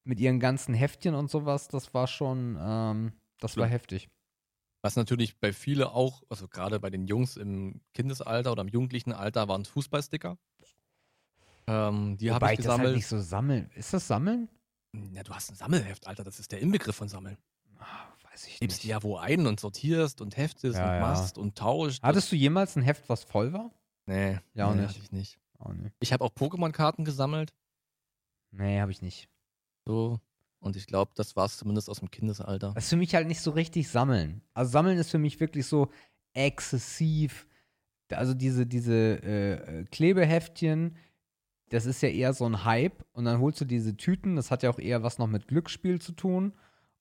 [0.03, 4.11] mit ihren ganzen Heftchen und sowas, das war schon, ähm, das war heftig.
[4.85, 9.13] Was natürlich bei viele auch, also gerade bei den Jungs im Kindesalter oder im jugendlichen
[9.13, 10.37] Alter, waren Fußballsticker.
[11.65, 12.95] Ähm, die habe ich ich das halt gesammelt.
[12.95, 13.71] nicht so sammeln.
[13.73, 14.47] Ist das Sammeln?
[15.11, 16.23] ja, du hast ein Sammelheft, Alter.
[16.23, 17.35] Das ist der Inbegriff von Sammeln.
[17.79, 18.91] Ah, weiß ich Gibst die nicht.
[18.91, 20.99] ja wo ein und sortierst und heftest Ja, und ja.
[21.01, 22.03] machst und tauscht.
[22.03, 23.71] Hattest du jemals ein Heft, was voll war?
[24.05, 24.99] Nee, Ja, auch nee, nicht.
[24.99, 25.39] ich nicht.
[25.57, 25.89] Oh, nee.
[25.99, 27.55] Ich habe auch Pokémon-Karten gesammelt.
[28.51, 29.29] Nee, habe ich nicht.
[29.87, 30.19] So.
[30.65, 32.71] Und ich glaube, das war es zumindest aus dem Kindesalter.
[32.73, 34.41] Das ist für mich halt nicht so richtig Sammeln.
[34.55, 35.91] Also Sammeln ist für mich wirklich so
[36.33, 37.45] exzessiv.
[38.09, 40.97] Also diese, diese äh, Klebeheftchen,
[41.69, 43.05] das ist ja eher so ein Hype.
[43.11, 46.01] Und dann holst du diese Tüten, das hat ja auch eher was noch mit Glücksspiel
[46.01, 46.53] zu tun.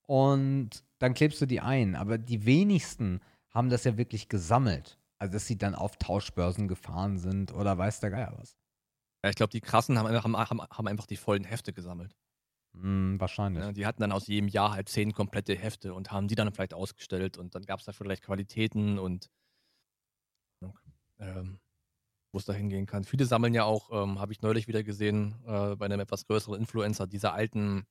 [0.02, 1.96] Und dann klebst du die ein.
[1.96, 4.98] Aber die wenigsten haben das ja wirklich gesammelt.
[5.18, 8.58] Also dass sie dann auf Tauschbörsen gefahren sind oder weiß der Geier was.
[9.22, 12.14] Ja, ich glaube, die Krassen haben, haben, haben, haben einfach die vollen Hefte gesammelt.
[12.74, 13.62] Hm, wahrscheinlich.
[13.64, 16.52] Ja, die hatten dann aus jedem Jahr halt zehn komplette Hefte und haben die dann
[16.52, 19.30] vielleicht ausgestellt und dann gab es da vielleicht Qualitäten und
[21.18, 21.60] ähm,
[22.32, 23.04] wo es da hingehen kann.
[23.04, 26.58] Viele sammeln ja auch, ähm, habe ich neulich wieder gesehen, äh, bei einem etwas größeren
[26.58, 27.86] Influencer, diese alten,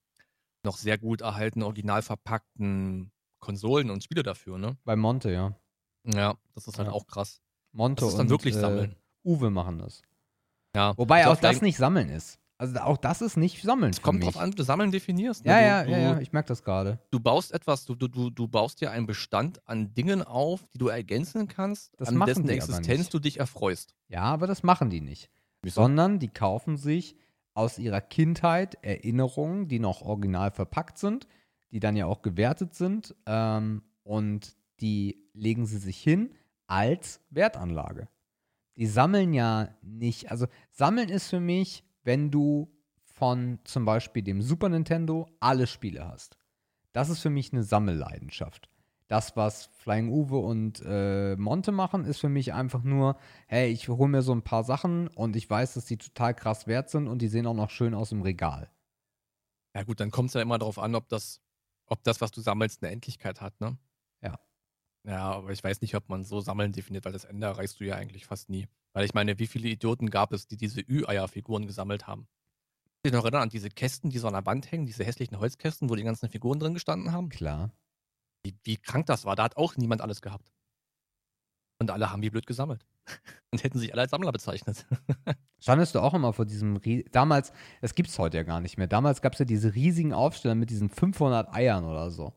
[0.66, 4.78] noch sehr gut erhaltenen, original verpackten Konsolen und Spiele dafür, ne?
[4.84, 5.56] Bei Monte, ja.
[6.06, 6.94] Ja, das ist halt Ja.
[6.94, 7.42] auch krass.
[7.72, 8.96] Monte Das ist dann und wirklich äh, Sammeln.
[9.24, 10.02] Uwe machen das.
[10.76, 10.98] Ja.
[10.98, 12.40] Wobei auch das nicht Sammeln ist.
[12.58, 13.92] Also auch das ist nicht Sammeln.
[13.92, 14.28] Es kommt mich.
[14.30, 15.46] drauf an, wie du Sammeln definierst.
[15.46, 15.52] ne?
[15.52, 17.00] Ja, du, ja, du, ja, ich merke das gerade.
[17.12, 20.88] du baust etwas, du, du, du, baust dir einen Bestand an Dingen auf, die du
[20.88, 23.96] ergänzen kannst, Das an machen dessen die Existenz du dich erfreust.
[24.08, 25.30] Ja, aber das machen die nicht.
[25.62, 25.82] Wieso?
[25.82, 27.16] Sondern die kaufen sich
[27.54, 31.28] aus ihrer Kindheit Erinnerungen, die noch original verpackt sind,
[31.72, 36.34] die dann ja auch gewertet sind ähm, und die legen sie sich hin
[36.68, 38.08] als Wertanlage.
[38.76, 42.72] Die sammeln ja nicht, also sammeln ist für mich, wenn du
[43.04, 46.38] von zum Beispiel dem Super Nintendo alle Spiele hast.
[46.92, 48.70] Das ist für mich eine Sammelleidenschaft.
[49.08, 53.88] Das, was Flying Uwe und äh, Monte machen, ist für mich einfach nur, hey, ich
[53.90, 57.08] hole mir so ein paar Sachen und ich weiß, dass die total krass wert sind
[57.08, 58.70] und die sehen auch noch schön aus im Regal.
[59.76, 61.42] Ja gut, dann kommt es ja immer darauf an, ob das,
[61.86, 63.78] ob das, was du sammelst, eine Endlichkeit hat, ne?
[65.06, 65.32] Ja.
[65.32, 67.96] Aber ich weiß nicht, ob man so Sammeln definiert, weil das Ende erreichst du ja
[67.96, 68.68] eigentlich fast nie.
[68.94, 72.28] Weil ich meine, wie viele Idioten gab es, die diese Ü-Eier-Figuren gesammelt haben?
[73.04, 75.90] Ich noch erinnern an diese Kästen, die so an der Wand hängen, diese hässlichen Holzkästen,
[75.90, 77.30] wo die ganzen Figuren drin gestanden haben.
[77.30, 77.72] Klar.
[78.44, 80.54] Wie, wie krank das war, da hat auch niemand alles gehabt.
[81.80, 82.86] Und alle haben wie blöd gesammelt.
[83.52, 84.86] Und hätten sich alle als Sammler bezeichnet.
[85.60, 86.80] Standest du auch immer vor diesem,
[87.12, 87.52] damals,
[87.82, 88.88] das gibt's heute ja gar nicht mehr.
[88.88, 92.34] Damals gab es ja diese riesigen Aufsteller mit diesen 500 Eiern oder so.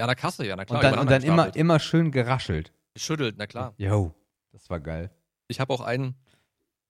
[0.00, 0.78] Ja, der Kasse, ja, na klar.
[0.78, 2.72] und dann, und dann immer, immer schön geraschelt.
[2.94, 3.74] Geschüttelt, na klar.
[3.76, 4.14] Yo,
[4.52, 5.10] das war geil.
[5.48, 6.16] Ich habe auch einen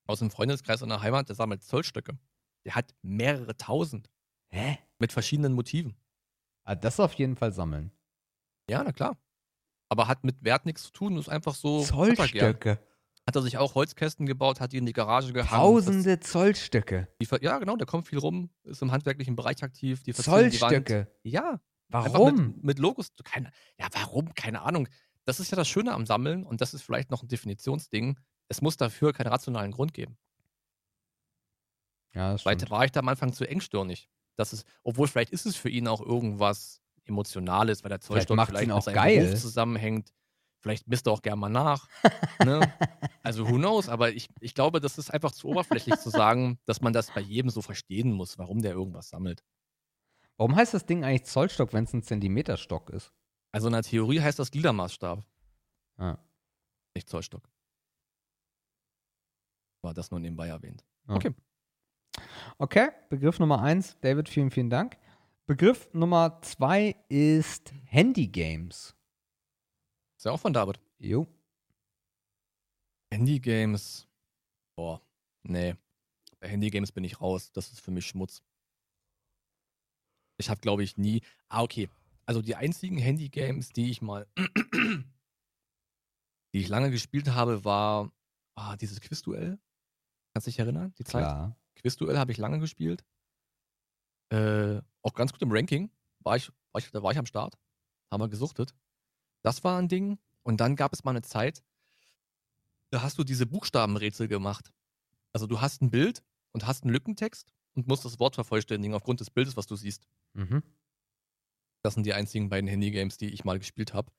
[0.07, 2.17] aus dem Freundeskreis in der Heimat, der sammelt Zollstöcke.
[2.65, 4.09] Der hat mehrere tausend
[4.49, 4.77] Hä?
[4.99, 5.95] mit verschiedenen Motiven.
[6.63, 7.91] Ah, das auf jeden Fall sammeln.
[8.69, 9.17] Ja, na klar.
[9.89, 11.83] Aber hat mit Wert nichts zu tun, ist einfach so.
[11.83, 12.79] Zollstöcke.
[13.27, 15.49] Hat er sich auch Holzkästen gebaut, hat die in die Garage gehangen.
[15.49, 17.01] Tausende Zollstöcke.
[17.07, 20.03] Das, die, ver- ja, genau, der kommt viel rum, ist im handwerklichen Bereich aktiv.
[20.03, 20.71] Die verzieren die Wand.
[20.87, 21.07] Zollstöcke.
[21.23, 21.59] Ja,
[22.03, 22.47] Warum?
[22.47, 23.13] Mit, mit Logos.
[23.23, 24.33] Keine, ja, warum?
[24.33, 24.87] Keine Ahnung.
[25.25, 28.19] Das ist ja das Schöne am Sammeln und das ist vielleicht noch ein Definitionsding.
[28.47, 30.17] Es muss dafür keinen rationalen Grund geben.
[32.13, 32.71] Ja, das Vielleicht stimmt.
[32.71, 34.09] war ich da am Anfang zu engstirnig.
[34.37, 38.37] Das ist, obwohl vielleicht ist es für ihn auch irgendwas Emotionales, weil der Vielleicht Zollstock
[38.37, 39.25] macht's vielleicht, ihn mit auch seinem geil.
[39.25, 40.09] Beruf zusammenhängt.
[40.61, 41.87] Vielleicht misst er auch gern mal nach.
[42.43, 42.73] ne?
[43.21, 46.81] Also who knows, aber ich, ich glaube, das ist einfach zu oberflächlich zu sagen, dass
[46.81, 49.43] man das bei jedem so verstehen muss, warum der irgendwas sammelt.
[50.37, 53.13] Warum heißt das Ding eigentlich Zollstock, wenn es ein Zentimeterstock ist?
[53.51, 55.23] Also in der Theorie heißt das Gliedermaßstab,
[55.97, 56.17] Ah,
[56.93, 57.49] nicht Zollstock.
[59.81, 60.83] War das nur nebenbei erwähnt.
[61.07, 61.15] ah.
[61.15, 61.33] Okay.
[62.57, 63.97] Okay, Begriff Nummer eins.
[64.01, 64.97] David, vielen, vielen Dank.
[65.45, 68.95] Begriff Nummer zwei ist Handy-Games.
[70.17, 70.79] Ist ja auch von David.
[70.97, 71.27] Jo.
[73.11, 74.07] Handygames.
[74.75, 75.01] Boah,
[75.43, 75.75] nee.
[76.39, 77.51] Bei Handygames bin ich raus.
[77.51, 78.41] Das ist für mich Schmutz.
[80.37, 81.21] Ich habe, glaube ich, nie.
[81.47, 81.89] Ah, okay.
[82.25, 84.27] Also die einzigen Handygames, die ich mal,
[86.53, 88.11] die ich lange gespielt habe, war
[88.55, 89.59] ah, dieses Quizduell.
[90.33, 90.93] Kannst du dich erinnern?
[90.97, 91.23] Die Zeit?
[91.23, 91.55] Klar.
[91.75, 93.05] Quizduell habe ich lange gespielt.
[94.29, 95.91] Äh, auch ganz gut im Ranking.
[96.19, 97.57] War ich, war ich, da war ich am Start.
[98.11, 98.75] Haben wir gesuchtet.
[99.43, 100.17] Das war ein Ding.
[100.43, 101.63] Und dann gab es mal eine Zeit,
[102.91, 104.71] da hast du diese Buchstabenrätsel gemacht.
[105.33, 109.19] Also du hast ein Bild und hast einen Lückentext und musst das Wort vervollständigen aufgrund
[109.19, 110.07] des Bildes, was du siehst.
[110.33, 110.63] Mhm.
[111.83, 114.11] Das sind die einzigen beiden Handygames, die ich mal gespielt habe.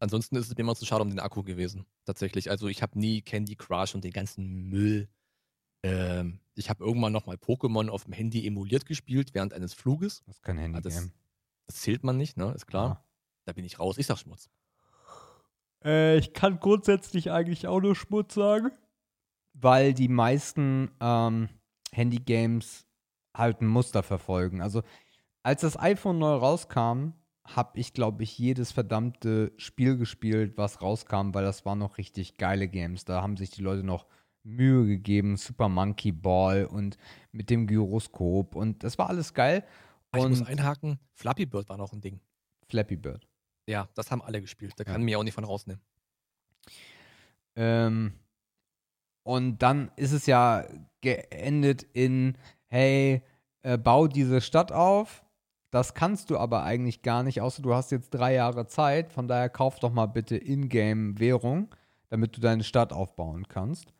[0.00, 1.86] Ansonsten ist es mir immer zu schade um den Akku gewesen.
[2.04, 2.50] Tatsächlich.
[2.50, 5.08] Also ich habe nie Candy Crush und den ganzen Müll.
[5.84, 10.22] Ähm, ich habe irgendwann noch mal Pokémon auf dem Handy emuliert gespielt während eines Fluges.
[10.26, 11.12] Das ist kein Ah, das, Handy-Game.
[11.66, 12.52] das zählt man nicht, ne?
[12.52, 13.06] Ist klar.
[13.44, 13.96] Da bin ich raus.
[13.98, 14.50] Ich sag Schmutz.
[15.84, 18.70] Äh, ich kann grundsätzlich eigentlich auch nur Schmutz sagen.
[19.52, 21.48] Weil die meisten ähm,
[21.92, 22.86] Handy-Games
[23.34, 24.60] halt ein Muster verfolgen.
[24.60, 24.82] Also,
[25.42, 27.12] als das iPhone neu rauskam,
[27.46, 32.38] habe ich, glaube ich, jedes verdammte Spiel gespielt, was rauskam, weil das waren noch richtig
[32.38, 33.04] geile Games.
[33.04, 34.06] Da haben sich die Leute noch
[34.44, 35.36] Mühe gegeben.
[35.36, 36.96] Super Monkey Ball und
[37.32, 39.64] mit dem Gyroskop und das war alles geil.
[40.10, 40.98] Ah, ich muss Und einhaken.
[41.12, 42.20] Flappy Bird war noch ein Ding.
[42.68, 43.26] Flappy Bird.
[43.66, 44.72] Ja, das haben alle gespielt.
[44.76, 44.92] Da Ja.
[44.92, 45.82] kann mir auch nicht von rausnehmen.
[47.56, 48.12] Ähm,
[49.22, 50.64] und dann ist es ja
[51.00, 52.36] geendet in,
[52.74, 53.22] hey,
[53.62, 55.24] äh, bau diese Stadt auf.
[55.70, 59.12] Das kannst du aber eigentlich gar nicht, außer du hast jetzt drei Jahre Zeit.
[59.12, 61.74] Von daher kauf doch mal bitte Ingame-Währung,
[62.08, 63.92] damit du deine Stadt aufbauen kannst.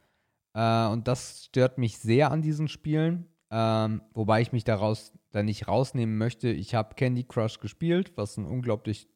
[0.55, 3.29] Äh, und das stört mich sehr an diesen Spielen.
[3.51, 6.49] Ähm, wobei ich mich daraus da nicht rausnehmen möchte.
[6.49, 9.09] Ich habe Candy Crush gespielt, was ein unglaublich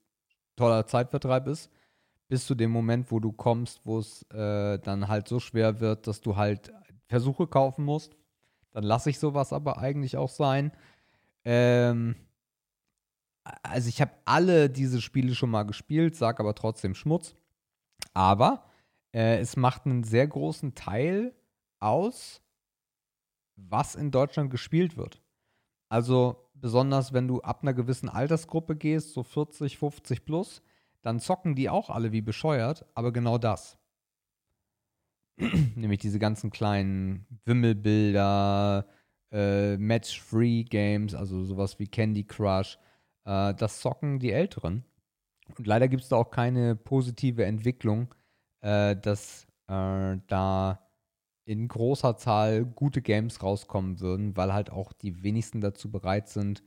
[0.55, 1.71] toller Zeitvertreib ist
[2.29, 6.07] bis zu dem Moment, wo du kommst, wo es äh, dann halt so schwer wird,
[6.07, 6.73] dass du halt
[7.09, 8.15] Versuche kaufen musst.
[8.73, 10.73] Dann lasse ich sowas aber eigentlich auch sein.
[11.45, 12.17] Ähm,
[13.63, 17.35] also ich habe alle diese Spiele schon mal gespielt, sag aber trotzdem Schmutz.
[18.15, 18.65] Aber
[19.13, 21.35] äh, es macht einen sehr großen Teil
[21.81, 22.43] aus,
[23.57, 25.23] was in Deutschland gespielt wird.
[25.89, 30.63] Also besonders wenn du ab einer gewissen Altersgruppe gehst, so 40, 50 plus,
[31.03, 33.79] dann zocken die auch alle wie bescheuert, aber genau das.
[35.77, 38.87] Nämlich diese ganzen kleinen Wimmelbilder,
[39.31, 42.79] äh, Match-Free-Games, also sowas wie Candy Crush.
[43.25, 44.85] Äh, das zocken die Älteren.
[45.57, 48.15] Und leider gibt es da auch keine positive Entwicklung,
[48.61, 50.89] äh, dass äh, da
[51.45, 56.63] in großer Zahl gute Games rauskommen würden, weil halt auch die wenigsten dazu bereit sind,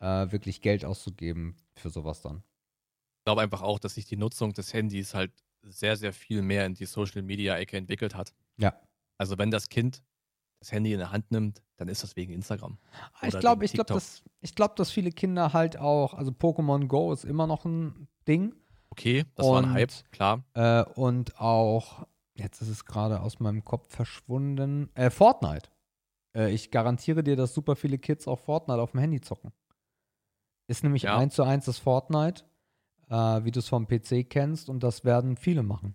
[0.00, 2.42] äh, wirklich Geld auszugeben für sowas dann.
[3.24, 5.32] glaube einfach auch, dass sich die Nutzung des Handys halt
[5.64, 8.34] sehr, sehr viel mehr in die Social Media Ecke entwickelt hat.
[8.56, 8.74] Ja.
[9.18, 10.02] Also wenn das Kind
[10.60, 12.78] das Handy in der Hand nimmt, dann ist das wegen Instagram.
[13.22, 16.86] Ich Oder glaube, ich glaube, dass, ich glaub, dass viele Kinder halt auch, also Pokémon
[16.86, 18.54] Go ist immer noch ein Ding.
[18.90, 20.44] Okay, das war ein Und- Hype, klar.
[20.54, 25.68] Äh, und auch, jetzt ist es gerade aus meinem Kopf verschwunden, äh, Fortnite.
[26.34, 29.52] Äh, ich garantiere dir, dass super viele Kids auch Fortnite auf dem Handy zocken.
[30.66, 31.18] Ist nämlich Ja.
[31.18, 32.44] eins zu eins das Fortnite,
[33.08, 35.94] äh, wie du es vom PC kennst, und das werden viele machen.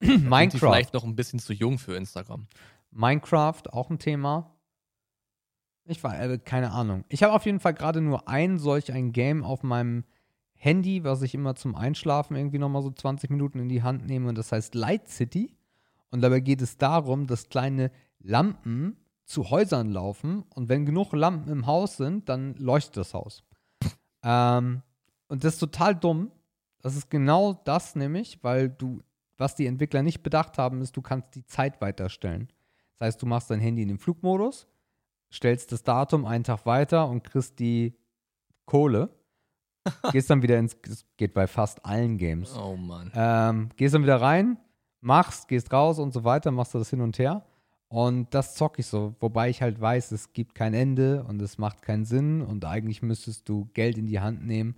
[0.00, 0.58] Minecraft.
[0.58, 2.46] vielleicht noch ein bisschen zu jung für Instagram.
[2.90, 4.50] Minecraft, auch ein Thema.
[5.86, 7.04] Ich war, äh, keine Ahnung.
[7.08, 10.04] Ich habe auf jeden Fall gerade nur ein solch ein Game auf meinem
[10.54, 14.28] Handy, was ich immer zum Einschlafen irgendwie nochmal so 20 Minuten in die Hand nehme
[14.28, 15.54] und das heißt Light City.
[16.10, 17.90] Und dabei geht es darum, dass kleine
[18.20, 23.42] Lampen zu Häusern laufen und wenn genug Lampen im Haus sind, dann leuchtet das Haus.
[24.26, 24.80] Ähm,
[25.28, 26.32] und das ist total dumm.
[26.84, 29.00] Das ist genau das nämlich, weil du,
[29.38, 32.52] was die Entwickler nicht bedacht haben, ist, du kannst die Zeit weiterstellen.
[32.98, 34.68] Das heißt, du machst dein Handy in den Flugmodus,
[35.32, 37.96] stellst das Datum einen Tag weiter und kriegst die
[38.66, 39.08] Kohle.
[40.12, 42.54] gehst dann wieder ins, das geht bei fast allen Games.
[42.54, 43.10] Oh Mann.
[43.14, 44.58] Ähm, gehst dann wieder rein,
[45.00, 47.46] machst, gehst raus und so weiter, machst du das hin und her.
[47.88, 51.56] Und das zocke ich so, wobei ich halt weiß, es gibt kein Ende und es
[51.56, 54.76] macht keinen Sinn und eigentlich müsstest du Geld in die Hand nehmen.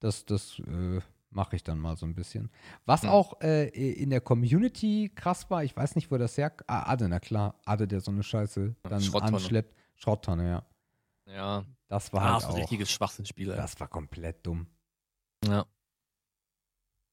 [0.00, 1.00] Das, das äh,
[1.30, 2.50] mache ich dann mal so ein bisschen.
[2.84, 3.10] Was Hm.
[3.10, 6.54] auch äh, in der Community krass war, ich weiß nicht, wo das her.
[6.66, 9.36] Ah, Ade, na klar, Ade, der so eine Scheiße dann Schrotttonne.
[9.36, 9.74] anschleppt.
[9.96, 10.66] Schrottonne, ja.
[11.32, 11.64] Ja.
[11.88, 12.58] Das war Ah, halt so ein auch.
[12.58, 13.56] richtiges Schwachsinnspiel, ey.
[13.56, 14.66] Das war komplett dumm.
[15.44, 15.66] Ja.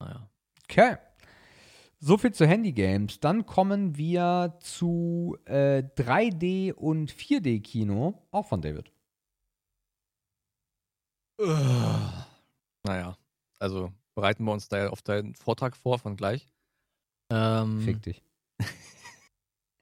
[0.00, 0.28] Naja.
[0.64, 0.96] Okay.
[2.00, 3.18] So viel zu Handygames.
[3.20, 8.92] Dann kommen wir zu äh, 3D- und 4D-Kino, auch von David.
[12.86, 13.16] Naja.
[13.58, 16.48] Also bereiten wir uns da auf deinen Vortrag vor von gleich.
[17.30, 18.22] Ähm, Fick dich.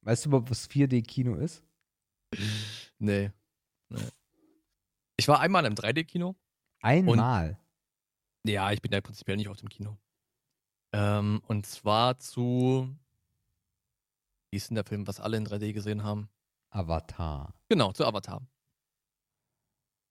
[0.02, 1.62] weißt du überhaupt, was 4D-Kino ist?
[2.98, 3.30] Nee.
[3.88, 4.08] nee.
[5.16, 6.34] Ich war einmal im 3D-Kino.
[6.80, 7.58] Einmal.
[8.44, 9.98] Ja, ich bin ja prinzipiell nicht auf dem Kino.
[10.92, 12.94] Ähm, und zwar zu.
[14.50, 16.28] Wie ist denn der Film, was alle in 3D gesehen haben?
[16.70, 17.54] Avatar.
[17.68, 18.46] Genau, zu Avatar.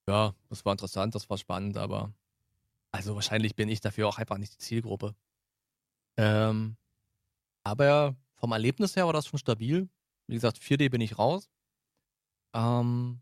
[0.08, 2.14] Ja, das war interessant, das war spannend, aber.
[2.92, 5.16] Also wahrscheinlich bin ich dafür auch einfach nicht die Zielgruppe.
[6.18, 6.76] Ähm,
[7.64, 9.90] aber vom Erlebnis her war das schon stabil.
[10.28, 11.50] Wie gesagt, 4D bin ich raus.
[12.54, 13.22] Ähm,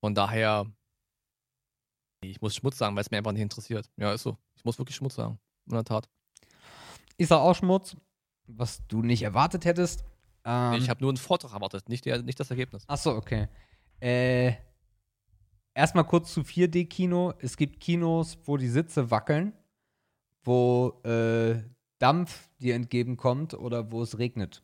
[0.00, 0.66] von daher,
[2.20, 3.90] ich muss Schmutz sagen, weil es mir einfach nicht interessiert.
[3.96, 4.36] Ja, ist so.
[4.54, 5.38] Ich muss wirklich Schmutz sagen.
[5.66, 6.08] In der Tat.
[7.16, 7.96] Ist er auch Schmutz,
[8.46, 10.04] was du nicht erwartet hättest.
[10.44, 12.84] Ähm, ich habe nur einen Vortrag erwartet, nicht, der, nicht das Ergebnis.
[12.88, 13.48] Achso, okay.
[14.00, 14.54] Äh,
[15.78, 17.34] erstmal kurz zu 4D-Kino.
[17.38, 19.52] Es gibt Kinos, wo die Sitze wackeln,
[20.42, 21.62] wo äh,
[21.98, 24.62] Dampf dir entgegenkommt oder wo es regnet.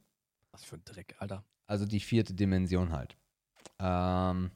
[0.50, 1.44] Was für ein Dreck, Alter.
[1.66, 3.16] Also die vierte Dimension halt.
[3.78, 4.50] Ähm,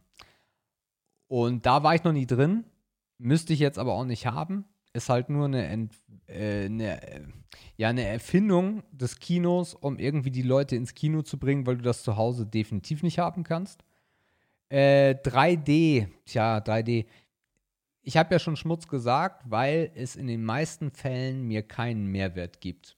[1.29, 2.65] und da war ich noch nie drin.
[3.19, 4.65] Müsste ich jetzt aber auch nicht haben.
[4.93, 5.95] Ist halt nur eine, Ent
[6.27, 7.25] äh, eine, äh,
[7.77, 11.83] ja, eine Erfindung des Kinos, um irgendwie die Leute ins Kino zu bringen, weil du
[11.83, 13.85] das zu Hause definitiv nicht haben kannst.
[14.71, 17.07] Äh, 3D, tja, 3D.
[18.03, 22.61] Ich habe ja schon Schmutz gesagt, weil es in den meisten Fällen mir keinen Mehrwert
[22.61, 22.97] gibt.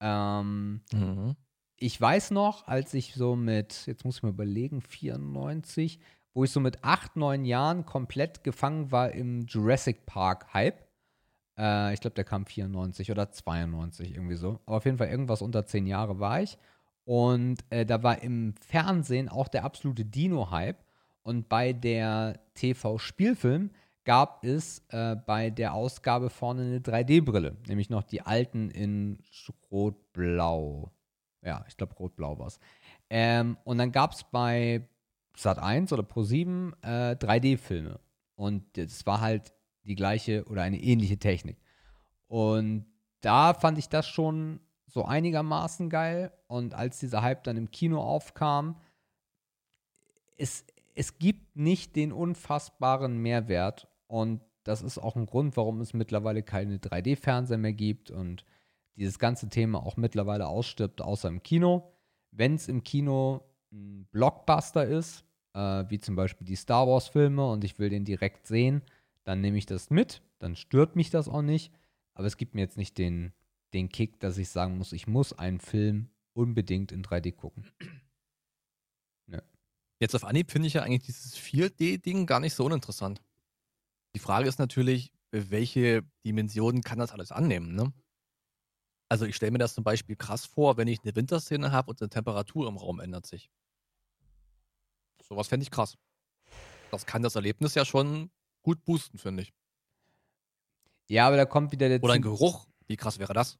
[0.00, 1.36] Ähm, Mhm.
[1.76, 6.00] ich weiß noch, als ich so mit, jetzt muss ich mal überlegen, 94,
[6.34, 10.84] wo ich so mit 8, 9 Jahren komplett gefangen war im Jurassic Park Hype.
[11.58, 14.60] Äh, ich glaube, der kam 94 oder 92, irgendwie so.
[14.66, 16.56] Aber auf jeden Fall irgendwas unter 10 Jahre war ich.
[17.04, 20.78] Und äh, da war im Fernsehen auch der absolute Dino-Hype.
[21.22, 23.70] Und bei der TV-Spielfilm
[24.04, 27.56] gab es äh, bei der Ausgabe vorne eine 3D-Brille.
[27.68, 29.18] Nämlich noch die alten in
[29.70, 30.90] Rot-Blau.
[31.42, 32.58] Ja, ich glaube, Rot-Blau war es.
[33.10, 34.88] Ähm, und dann gab es bei
[35.36, 38.00] Sat 1 oder Pro 7 äh, 3D-Filme.
[38.34, 39.52] Und es war halt
[39.84, 41.58] die gleiche oder eine ähnliche Technik.
[42.26, 42.86] Und
[43.20, 46.32] da fand ich das schon so einigermaßen geil.
[46.48, 48.80] Und als dieser Hype dann im Kino aufkam,
[50.36, 53.88] es, es gibt nicht den unfassbaren Mehrwert.
[54.06, 58.44] Und das ist auch ein Grund, warum es mittlerweile keine 3D-Fernseher mehr gibt und
[58.96, 61.92] dieses ganze Thema auch mittlerweile ausstirbt, außer im Kino.
[62.30, 63.42] Wenn es im Kino
[63.72, 65.24] ein Blockbuster ist,
[65.54, 68.82] äh, wie zum Beispiel die Star Wars-Filme und ich will den direkt sehen,
[69.24, 71.72] dann nehme ich das mit, dann stört mich das auch nicht.
[72.14, 73.32] Aber es gibt mir jetzt nicht den,
[73.72, 77.64] den Kick, dass ich sagen muss, ich muss einen Film unbedingt in 3D gucken.
[80.02, 83.22] Jetzt auf Anhieb finde ich ja eigentlich dieses 4D-Ding gar nicht so uninteressant.
[84.16, 87.92] Die Frage ist natürlich, welche Dimensionen kann das alles annehmen, ne?
[89.08, 92.02] Also ich stelle mir das zum Beispiel krass vor, wenn ich eine Winterszene habe und
[92.02, 93.48] eine Temperatur im Raum ändert sich.
[95.22, 95.96] Sowas fände ich krass.
[96.90, 99.52] Das kann das Erlebnis ja schon gut boosten, finde ich.
[101.06, 102.66] Ja, aber da kommt wieder der Oder ein Geruch.
[102.88, 103.56] Wie krass wäre das?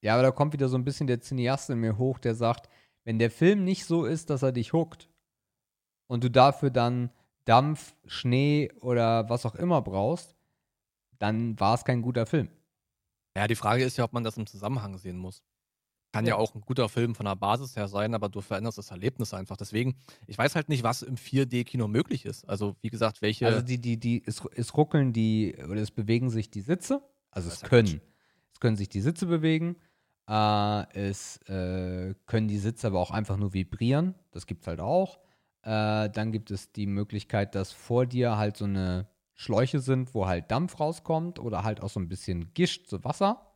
[0.00, 2.70] Ja, aber da kommt wieder so ein bisschen der Cineast in mir hoch, der sagt,
[3.04, 5.11] wenn der Film nicht so ist, dass er dich huckt
[6.06, 7.10] und du dafür dann
[7.44, 10.36] Dampf, Schnee oder was auch immer brauchst,
[11.18, 12.48] dann war es kein guter Film.
[13.36, 15.42] Ja, die Frage ist ja, ob man das im Zusammenhang sehen muss.
[16.12, 16.36] Kann ja, Ja.
[16.36, 19.56] auch ein guter Film von der Basis her sein, aber du veränderst das Erlebnis einfach.
[19.56, 19.96] Deswegen,
[20.26, 22.44] ich weiß halt nicht, was im 4D-Kino möglich ist.
[22.46, 23.46] Also, wie gesagt, welche.
[23.46, 27.02] Also die, die, die, es, es ruckeln die, oder es bewegen sich die Sitze.
[27.30, 28.02] Also Das es können.
[28.52, 29.76] Es können sich die Sitze bewegen.
[30.28, 34.14] Äh, es äh, können die Sitze aber auch einfach nur vibrieren.
[34.32, 35.18] Das gibt es halt auch.
[35.62, 40.26] Äh, dann gibt es die Möglichkeit, dass vor dir halt so eine Schläuche sind, wo
[40.26, 43.46] halt Dampf rauskommt oder halt auch so ein bisschen Gischt, so Wasser.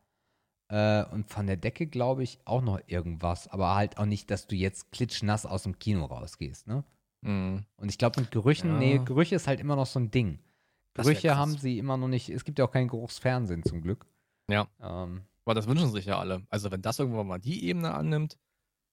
[0.69, 3.47] Äh, und von der Decke glaube ich auch noch irgendwas.
[3.47, 6.83] Aber halt auch nicht, dass du jetzt klitschnass aus dem Kino rausgehst, ne?
[7.21, 7.65] Mhm.
[7.77, 8.77] Und ich glaube, mit Gerüchen, Ja.
[8.77, 10.39] nee, Gerüche ist halt immer noch so ein Ding.
[10.93, 12.29] Gerüche haben sie immer noch nicht.
[12.29, 14.05] Es gibt ja auch kein Geruchsfernsehen zum Glück.
[14.49, 14.67] Ja.
[14.81, 16.45] Ähm, Aber das wünschen sich ja alle.
[16.49, 18.37] Also, wenn das irgendwann mal die Ebene annimmt,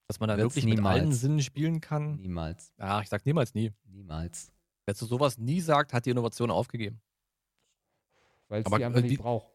[0.06, 1.00] dass man da Wird's wirklich mit niemals.
[1.00, 2.16] allen Sinnen spielen kann.
[2.16, 2.72] niemals.
[2.78, 3.72] Ja, ich sag niemals nie.
[3.84, 4.52] Niemals.
[4.86, 7.00] Wer zu sowas nie sagt, hat die Innovation aufgegeben.
[8.48, 9.50] Weil es die einfach äh, nicht die- braucht.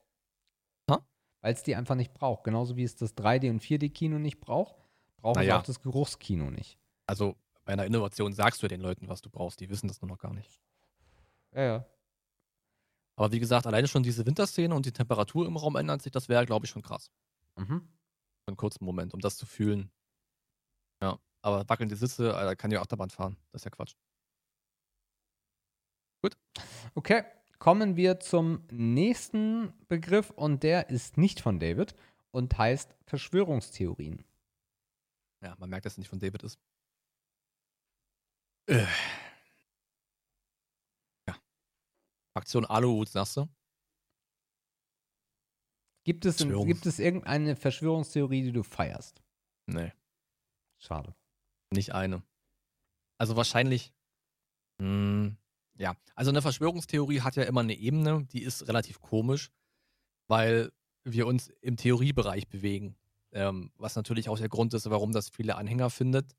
[0.90, 0.98] Hä?
[1.42, 2.44] Weil es die einfach nicht braucht.
[2.44, 4.76] Genauso wie es das 3D- und 4D-Kino nicht braucht,
[5.18, 5.60] braucht es Naja.
[5.60, 6.80] auch das Geruchskino nicht.
[7.06, 7.36] Also,
[7.66, 9.60] bei einer Innovation sagst du den Leuten, was du brauchst.
[9.60, 10.60] Die wissen das nur noch gar nicht.
[11.54, 11.86] Ja, ja.
[13.16, 16.30] Aber wie gesagt, alleine schon diese Winterszene und die Temperatur im Raum ändert sich, das
[16.30, 17.12] wäre, glaube ich, schon krass.
[17.58, 17.82] Mhm.
[18.44, 19.92] Für einen kurzen Moment, um das zu fühlen.
[21.42, 23.38] Aber wackelnde Sitze, Alter, kann ja Achterbahn fahren.
[23.52, 23.96] Das ist ja Quatsch.
[26.96, 27.24] Okay,
[27.60, 31.96] kommen wir zum nächsten Begriff und der ist nicht von David
[32.32, 34.26] und heißt Verschwörungstheorien.
[35.42, 36.60] Ja, man merkt, dass es nicht von David ist.
[38.68, 38.86] Äh.
[41.28, 41.36] Ja.
[42.34, 43.48] Aktion Aluhut, sagst du?
[46.04, 49.22] Gibt es, gibt es irgendeine Verschwörungstheorie, die du feierst?
[49.68, 49.94] Nee,
[50.80, 51.14] Schade.
[51.72, 52.24] Nicht eine.
[53.18, 53.94] Also wahrscheinlich.
[54.80, 55.36] Mh,
[55.78, 59.50] ja, also eine Verschwörungstheorie hat ja immer eine Ebene, die ist relativ komisch,
[60.28, 60.72] weil
[61.04, 62.98] wir uns im Theoriebereich bewegen.
[63.32, 66.36] Ähm, was natürlich auch der Grund ist, warum das viele Anhänger findet.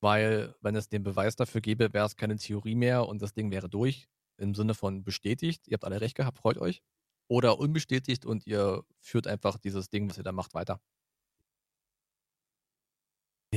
[0.00, 3.50] Weil, wenn es den Beweis dafür gäbe, wäre es keine Theorie mehr und das Ding
[3.50, 4.08] wäre durch.
[4.36, 6.82] Im Sinne von bestätigt, ihr habt alle recht gehabt, freut euch.
[7.28, 10.80] Oder unbestätigt und ihr führt einfach dieses Ding, was ihr da macht, weiter.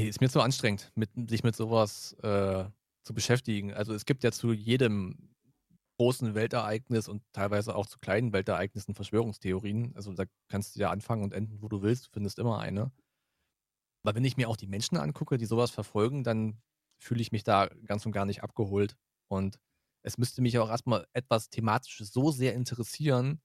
[0.02, 2.66] Nee, ist mir zu anstrengend, mit, sich mit sowas äh,
[3.04, 3.72] zu beschäftigen.
[3.72, 5.36] Also es gibt ja zu jedem
[6.00, 9.96] großen Weltereignis und teilweise auch zu kleinen Weltereignissen Verschwörungstheorien.
[9.96, 12.92] Also da kannst du ja anfangen und enden, wo du willst, du findest immer eine.
[14.04, 16.60] Aber wenn ich mir auch die Menschen angucke, die sowas verfolgen, dann
[17.00, 18.98] fühle ich mich da ganz und gar nicht abgeholt.
[19.28, 19.60] Und
[20.02, 23.40] es müsste mich auch erstmal etwas thematisch so sehr interessieren,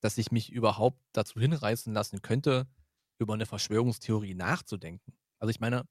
[0.00, 2.66] dass ich mich überhaupt dazu hinreißen lassen könnte,
[3.20, 5.12] über eine Verschwörungstheorie nachzudenken.
[5.38, 5.86] Also ich meine,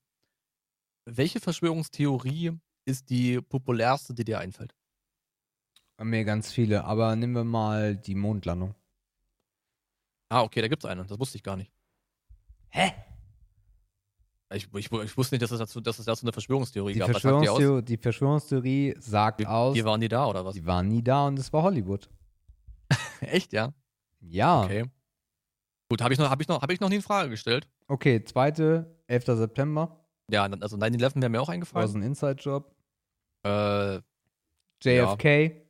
[1.08, 2.52] welche Verschwörungstheorie
[2.86, 4.76] ist die populärste, die dir einfällt?
[6.00, 8.76] Mir ganz viele, aber nehmen wir mal die Mondlandung.
[10.30, 11.06] Ah, okay, da gibt es eine.
[11.06, 11.72] Das wusste ich gar nicht.
[12.70, 12.92] Hä?
[14.54, 17.08] Ich, ich, ich wusste nicht, dass es dazu, dass es dazu eine Verschwörungstheorie Die gab.
[17.08, 17.22] Sagt die?
[17.30, 20.54] Verschwörungstheorie, die Verschwörungstheorie sagt Wie, aus, wie waren die da oder was?
[20.54, 22.10] die waren nie da und es war Hollywood.
[23.22, 23.74] Echt, ja?
[24.22, 24.64] Ja.
[24.64, 24.86] Okay.
[25.90, 27.68] Gut, habe ich, noch- hab ich, noch- hab ich noch nie in Frage gestellt.
[27.88, 29.26] Okay, zweite, 11.
[29.38, 31.88] September, Ja, also 9-11 wäre mir auch war eingefallen.
[31.88, 32.76] so ein Inside-Job.
[33.44, 34.02] Äh,
[34.84, 35.68] JFK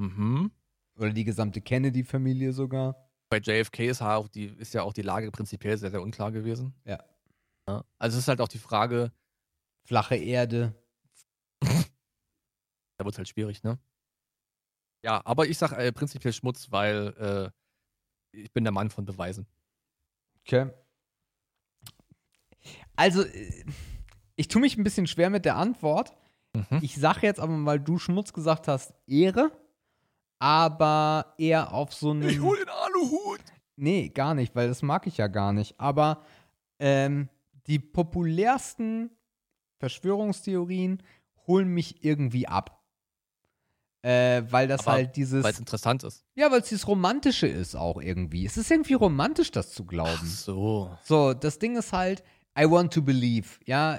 [0.00, 0.50] mhm.
[0.96, 3.10] oder die gesamte Kennedy-Familie sogar.
[3.28, 6.32] Bei JFK ist, ja auch die, ist ja auch die Lage prinzipiell sehr, sehr unklar
[6.32, 6.74] gewesen.
[6.84, 6.98] Ja.
[7.68, 7.84] Ja.
[7.98, 9.12] Also es ist halt auch die Frage,
[9.86, 10.74] Flache Erde.
[11.62, 13.78] da wird es halt schwierig, ne?
[15.04, 17.52] Ja, aber ich sag äh, prinzipiell Schmutz, weil
[18.32, 19.46] äh, ich bin der Mann von Beweisen.
[20.40, 20.70] Okay.
[22.96, 23.64] Also, äh,
[24.36, 26.14] ich tue mich ein bisschen schwer mit der Antwort.
[26.54, 26.78] Mhm.
[26.82, 29.52] Ich sage jetzt aber, weil du Schmutz gesagt hast, Ehre,
[30.38, 32.22] aber eher auf so einen.
[32.22, 33.40] den Aluhut!
[33.76, 35.78] Nee, gar nicht, weil das mag ich ja gar nicht.
[35.78, 36.22] Aber
[36.78, 37.28] ähm,
[37.66, 39.10] die populärsten
[39.78, 41.02] Verschwörungstheorien
[41.46, 42.82] holen mich irgendwie ab.
[44.02, 45.44] Äh, weil das Aber halt dieses.
[45.44, 46.24] Weil es interessant ist.
[46.34, 48.46] Ja, weil es dieses Romantische ist auch irgendwie.
[48.46, 50.20] Es ist irgendwie romantisch, das zu glauben.
[50.22, 50.98] Ach so.
[51.04, 52.22] So, das Ding ist halt,
[52.58, 53.58] I want to believe.
[53.64, 53.98] Ja,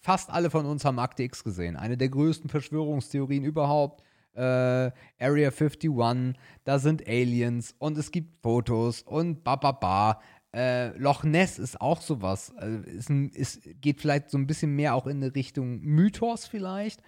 [0.00, 1.76] fast alle von uns haben Akte X gesehen.
[1.76, 4.02] Eine der größten Verschwörungstheorien überhaupt.
[4.36, 6.34] äh, Area 51,
[6.64, 10.20] da sind Aliens und es gibt Fotos und bababa.
[10.54, 12.54] Äh, Loch Ness ist auch sowas.
[12.56, 16.46] Also ist, ein, ist, geht vielleicht so ein bisschen mehr auch in eine Richtung Mythos
[16.46, 17.02] vielleicht.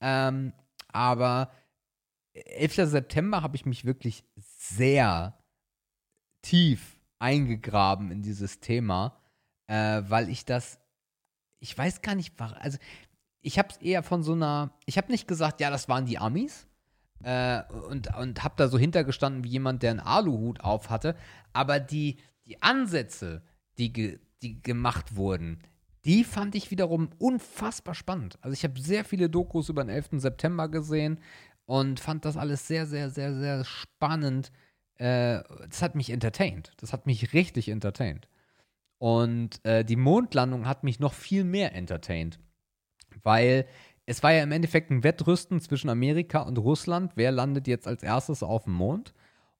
[0.00, 0.52] Ähm,
[0.88, 1.50] aber
[2.34, 2.90] 11.
[2.90, 5.38] September habe ich mich wirklich sehr
[6.42, 9.19] tief eingegraben in dieses Thema,
[9.70, 10.80] äh, weil ich das,
[11.60, 12.78] ich weiß gar nicht, also
[13.40, 16.18] ich habe es eher von so einer, ich habe nicht gesagt, ja, das waren die
[16.18, 16.66] Amis
[17.22, 21.14] äh, und, und habe da so hintergestanden wie jemand, der einen Aluhut auf hatte,
[21.52, 23.42] aber die, die Ansätze,
[23.78, 25.62] die, ge, die gemacht wurden,
[26.04, 28.38] die fand ich wiederum unfassbar spannend.
[28.40, 30.20] Also ich habe sehr viele Dokus über den 11.
[30.20, 31.20] September gesehen
[31.66, 34.50] und fand das alles sehr, sehr, sehr, sehr spannend.
[34.96, 36.72] Äh, das hat mich entertained.
[36.78, 38.26] Das hat mich richtig entertained.
[39.00, 42.38] Und äh, die Mondlandung hat mich noch viel mehr entertained.
[43.22, 43.66] Weil
[44.04, 47.12] es war ja im Endeffekt ein Wettrüsten zwischen Amerika und Russland.
[47.14, 49.14] Wer landet jetzt als erstes auf dem Mond?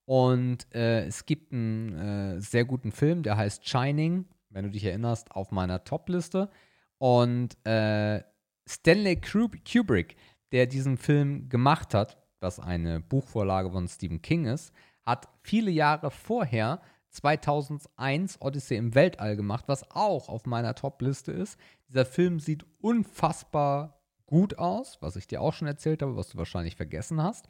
[0.05, 4.85] Und äh, es gibt einen äh, sehr guten Film, der heißt Shining, wenn du dich
[4.85, 6.51] erinnerst, auf meiner Top-Liste.
[6.99, 8.23] Und äh,
[8.69, 10.17] Stanley Kubrick,
[10.53, 14.75] der diesen Film gemacht hat, was eine Buchvorlage von Stephen King ist,
[15.07, 21.59] hat viele Jahre vorher 2001 Odyssey im Weltall gemacht, was auch auf meiner Top-Liste ist.
[21.89, 26.39] Dieser Film sieht unfassbar gut aus, was ich dir auch schon erzählt habe, was du
[26.39, 27.49] wahrscheinlich vergessen hast.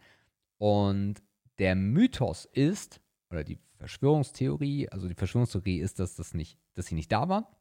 [0.58, 1.22] Und
[1.58, 3.00] der Mythos ist,
[3.30, 7.56] oder die Verschwörungstheorie, also die Verschwörungstheorie ist, dass das nicht, dass sie nicht da war.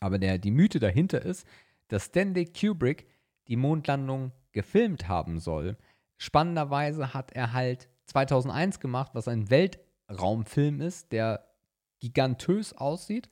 [0.00, 1.46] Aber der, die Mythe dahinter ist,
[1.88, 3.06] dass Stanley Kubrick
[3.48, 5.76] die Mondlandung gefilmt haben soll.
[6.16, 9.50] Spannenderweise hat er halt 2001 gemacht, was ein
[10.08, 11.46] Weltraumfilm ist, der
[12.00, 13.28] gigantös aussieht.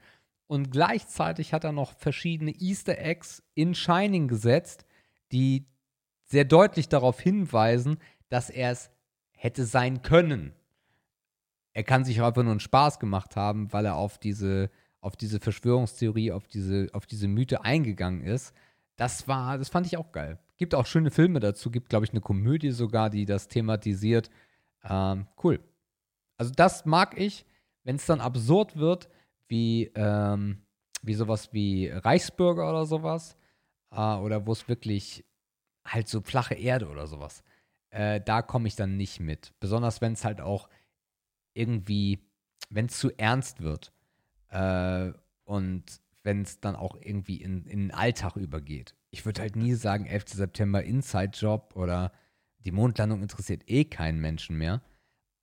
[0.47, 4.85] Und gleichzeitig hat er noch verschiedene Easter Eggs in Shining gesetzt,
[5.33, 5.67] die
[6.25, 7.99] sehr deutlich darauf hinweisen,
[8.29, 8.91] dass er es
[9.33, 10.53] hätte sein können.
[11.73, 14.71] Er kann sich einfach nur einen Spaß gemacht haben, weil er auf diese,
[15.01, 18.55] auf diese Verschwörungstheorie, auf diese, auf diese Mythe eingegangen ist.
[18.97, 20.39] Das war, das fand ich auch geil.
[20.57, 24.31] Gibt auch schöne Filme dazu, gibt, glaube ich, eine Komödie sogar, die das thematisiert.
[24.85, 25.59] Ähm, cool.
[26.37, 27.45] Also das mag ich,
[27.85, 29.09] wenn es dann absurd wird,
[29.49, 30.63] wie, ähm,
[31.03, 33.37] wie sowas wie Reichsbürger oder sowas.
[33.91, 35.25] Äh, oder wo es wirklich
[35.87, 37.43] halt so flache Erde oder sowas.
[37.91, 39.53] Äh, da komme ich dann nicht mit.
[39.61, 40.69] Besonders wenn es halt auch
[41.55, 42.19] irgendwie,
[42.71, 43.93] wenn es zu ernst wird.
[44.49, 45.13] Äh,
[45.45, 48.95] und wenn es dann auch irgendwie in, in den Alltag übergeht.
[49.11, 50.31] Ich würde halt nie sagen, 11.
[50.31, 52.13] September Inside-Job oder
[52.59, 54.81] die Mondlandung interessiert eh keinen Menschen mehr.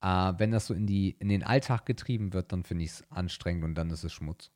[0.01, 3.11] Äh, wenn das so in, die, in den Alltag getrieben wird, dann finde ich es
[3.11, 4.51] anstrengend und dann ist es Schmutz.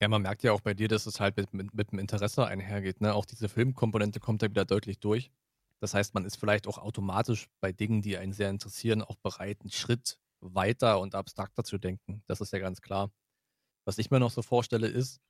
[0.00, 2.46] Ja, man merkt ja auch bei dir, dass es halt mit, mit, mit dem Interesse
[2.46, 3.00] einhergeht.
[3.00, 3.14] Ne?
[3.14, 5.32] Auch diese Filmkomponente kommt da wieder deutlich durch.
[5.80, 9.60] Das heißt, man ist vielleicht auch automatisch bei Dingen, die einen sehr interessieren, auch bereit,
[9.60, 12.22] einen Schritt weiter und abstrakter zu denken.
[12.26, 13.10] Das ist ja ganz klar.
[13.84, 15.20] Was ich mir noch so vorstelle, ist,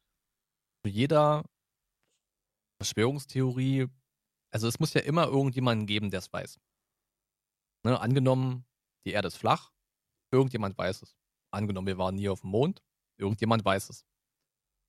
[0.84, 1.44] zu jeder
[2.78, 3.88] Verschwörungstheorie,
[4.50, 6.58] also es muss ja immer irgendjemanden geben, der es weiß.
[7.84, 8.64] Ne, angenommen,
[9.04, 9.70] die Erde ist flach,
[10.30, 11.16] irgendjemand weiß es.
[11.50, 12.82] Angenommen, wir waren nie auf dem Mond,
[13.16, 14.04] irgendjemand weiß es.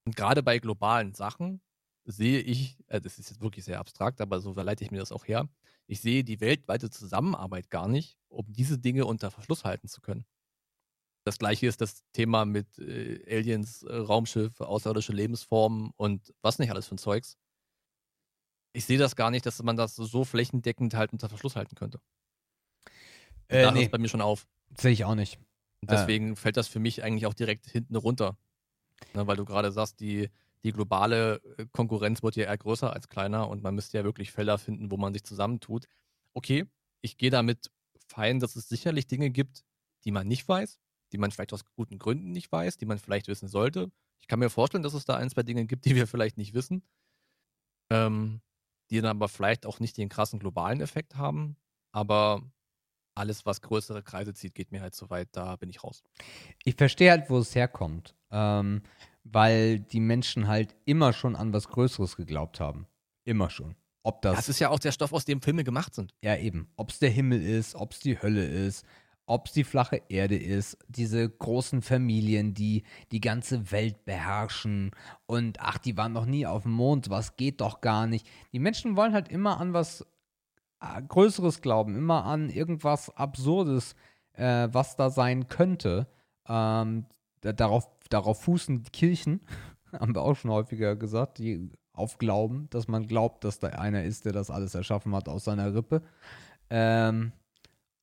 [0.06, 1.62] Und gerade bei globalen Sachen
[2.06, 5.12] sehe ich, äh, das ist jetzt wirklich sehr abstrakt, aber so verleite ich mir das
[5.12, 5.48] auch her,
[5.88, 10.26] ich sehe die weltweite Zusammenarbeit gar nicht, um diese Dinge unter Verschluss halten zu können.
[11.26, 16.72] Das gleiche ist das Thema mit äh, Aliens, äh, Raumschiffe, außerirdische Lebensformen und was nicht
[16.72, 17.38] alles für ein Zeugs.
[18.74, 22.00] Ich sehe das gar nicht, dass man das so flächendeckend halt unter Verschluss halten könnte.
[23.50, 23.84] Äh, da nee.
[23.84, 24.48] ist bei mir schon auf.
[24.78, 25.38] Sehe ich auch nicht.
[25.82, 26.36] Und deswegen äh.
[26.36, 28.38] fällt das für mich eigentlich auch direkt hinten runter.
[29.14, 30.30] Ne, weil du gerade sagst, die,
[30.64, 34.32] die globale äh, Konkurrenz wird ja eher größer als kleiner und man müsste ja wirklich
[34.32, 35.88] Felder finden, wo man sich zusammentut.
[36.34, 36.66] Okay,
[37.02, 37.72] ich gehe damit
[38.08, 39.64] fein, dass es sicherlich Dinge gibt,
[40.04, 40.80] die man nicht weiß,
[41.12, 43.92] die man vielleicht aus guten Gründen nicht weiß, die man vielleicht wissen sollte.
[44.22, 46.54] Ich kann mir vorstellen, dass es da ein, zwei Dinge gibt, die wir vielleicht nicht
[46.54, 46.84] wissen,
[47.90, 48.42] ähm,
[48.90, 51.56] die dann aber vielleicht auch nicht den krassen globalen Effekt haben.
[51.92, 52.44] Aber
[53.20, 56.04] alles, was größere Kreise zieht, geht mir halt so weit, da bin ich raus.
[56.64, 58.82] Ich verstehe halt, wo es herkommt, ähm,
[59.24, 62.88] weil die Menschen halt immer schon an was Größeres geglaubt haben.
[63.26, 63.76] Immer schon.
[64.04, 66.14] Ob das, das ist ja auch der Stoff, aus dem Filme gemacht sind.
[66.24, 66.72] Ja, eben.
[66.78, 68.86] Ob es der Himmel ist, ob es die Hölle ist,
[69.26, 74.92] ob es die flache Erde ist, diese großen Familien, die die ganze Welt beherrschen
[75.28, 78.26] und ach, die waren noch nie auf dem Mond, was geht doch gar nicht.
[78.54, 80.08] Die Menschen wollen halt immer an was
[80.80, 83.96] Größeres glauben, immer an irgendwas Absurdes,
[84.34, 86.08] äh, was da sein könnte.
[86.48, 87.06] Ähm,
[87.42, 89.42] darauf, darauf fußen Kirchen,
[89.92, 94.04] haben wir auch schon häufiger gesagt, die auf Glauben, dass man glaubt, dass da einer
[94.04, 96.02] ist, der das alles erschaffen hat aus seiner Rippe.
[96.70, 97.34] Ähm,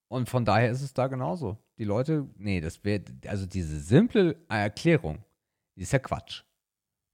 [0.09, 1.57] und von daher ist es da genauso.
[1.79, 5.25] Die Leute, nee, das wäre, also diese simple Erklärung,
[5.77, 6.43] die ist ja Quatsch.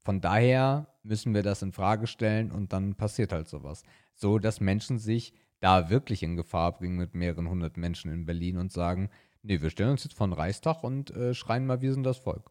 [0.04, 3.82] Von daher müssen wir das in Frage stellen und dann passiert halt sowas.
[4.14, 5.32] So, dass Menschen sich
[5.62, 9.10] da wirklich in Gefahr bringen mit mehreren hundert Menschen in Berlin und sagen,
[9.42, 12.18] nee, wir stellen uns jetzt vor den Reichstag und äh, schreien mal, wir sind das
[12.18, 12.50] Volk.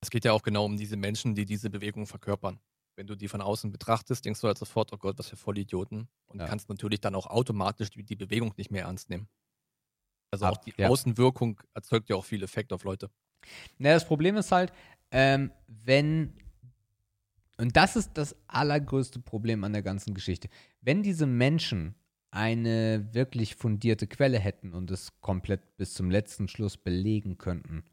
[0.00, 2.58] Es geht ja auch genau um diese Menschen, die diese Bewegung verkörpern.
[2.96, 6.08] Wenn du die von außen betrachtest, denkst du halt sofort, oh Gott, was für Vollidioten.
[6.26, 6.46] Und Ja.
[6.46, 9.28] kannst natürlich dann auch automatisch die, die Bewegung nicht mehr ernst nehmen.
[10.30, 10.88] Also Ab- auch die ja.
[10.88, 13.10] Außenwirkung erzeugt ja auch viel Effekt auf Leute.
[13.78, 14.72] Na, das Problem ist halt,
[15.10, 16.34] ähm, wenn,
[17.56, 20.48] und das ist das allergrößte Problem an der ganzen Geschichte,
[20.84, 21.94] wenn diese Menschen
[22.30, 27.84] eine wirklich fundierte Quelle hätten und es komplett bis zum letzten Schluss belegen könnten,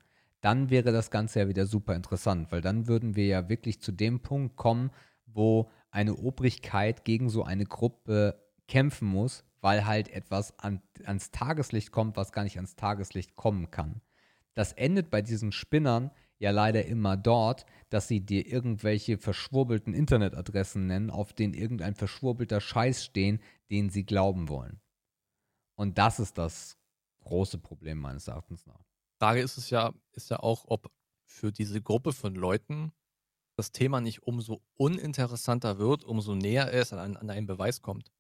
[0.42, 3.92] dann wäre das Ganze ja wieder super interessant, weil dann würden wir ja wirklich zu
[3.92, 4.90] dem Punkt kommen,
[5.28, 11.92] wo eine Obrigkeit gegen so eine Gruppe kämpfen muss, weil halt etwas an, ans Tageslicht
[11.92, 14.02] kommt, was gar nicht ans Tageslicht kommen kann.
[14.56, 16.12] Das endet bei diesen Spinnern
[16.42, 22.60] ja leider immer dort, dass sie dir irgendwelche verschwurbelten Internetadressen nennen, auf denen irgendein verschwurbelter
[22.60, 23.40] Scheiß stehen,
[23.70, 24.82] den sie glauben wollen.
[25.76, 26.80] Und das ist das
[27.20, 28.84] große Problem meines Erachtens nach.
[29.20, 30.92] Frage ist es ja, ist ja auch, ob
[31.26, 32.92] für diese Gruppe von Leuten
[33.56, 38.12] das Thema nicht umso uninteressanter wird, umso näher es an, an einen Beweis kommt.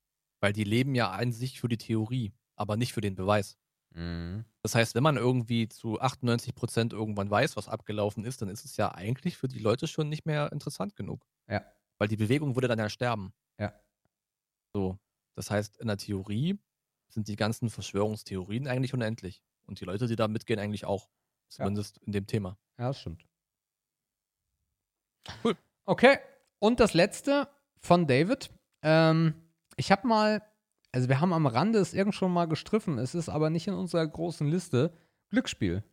[0.42, 3.58] Weil die leben ja an sich für die Theorie, aber nicht für den Beweis.
[3.94, 4.46] Mhm.
[4.62, 8.66] Das heißt, wenn man irgendwie zu 98 Prozent irgendwann weiß, was abgelaufen ist, dann ist
[8.66, 11.26] es ja eigentlich für die Leute schon nicht mehr interessant genug.
[11.48, 11.66] Ja.
[11.98, 13.34] Weil die Bewegung würde dann ja sterben.
[13.60, 13.74] Ja.
[14.74, 14.98] So.
[15.36, 16.60] Das heißt, in der Theorie
[17.10, 19.44] sind die ganzen Verschwörungstheorien eigentlich unendlich.
[19.66, 21.10] Und die Leute, die da mitgehen, eigentlich auch.
[21.48, 22.58] Zumindest in dem Thema.
[22.78, 23.26] Ja, das stimmt.
[25.44, 25.58] Cool.
[25.86, 26.18] Okay,
[26.60, 28.50] und das letzte von David.
[28.82, 29.34] Ähm,
[29.76, 30.42] ich habe mal,
[30.94, 33.74] also wir haben am Rande es irgend schon mal gestriffen, es ist aber nicht in
[33.74, 34.94] unserer großen Liste.
[35.30, 35.84] Glücksspiel.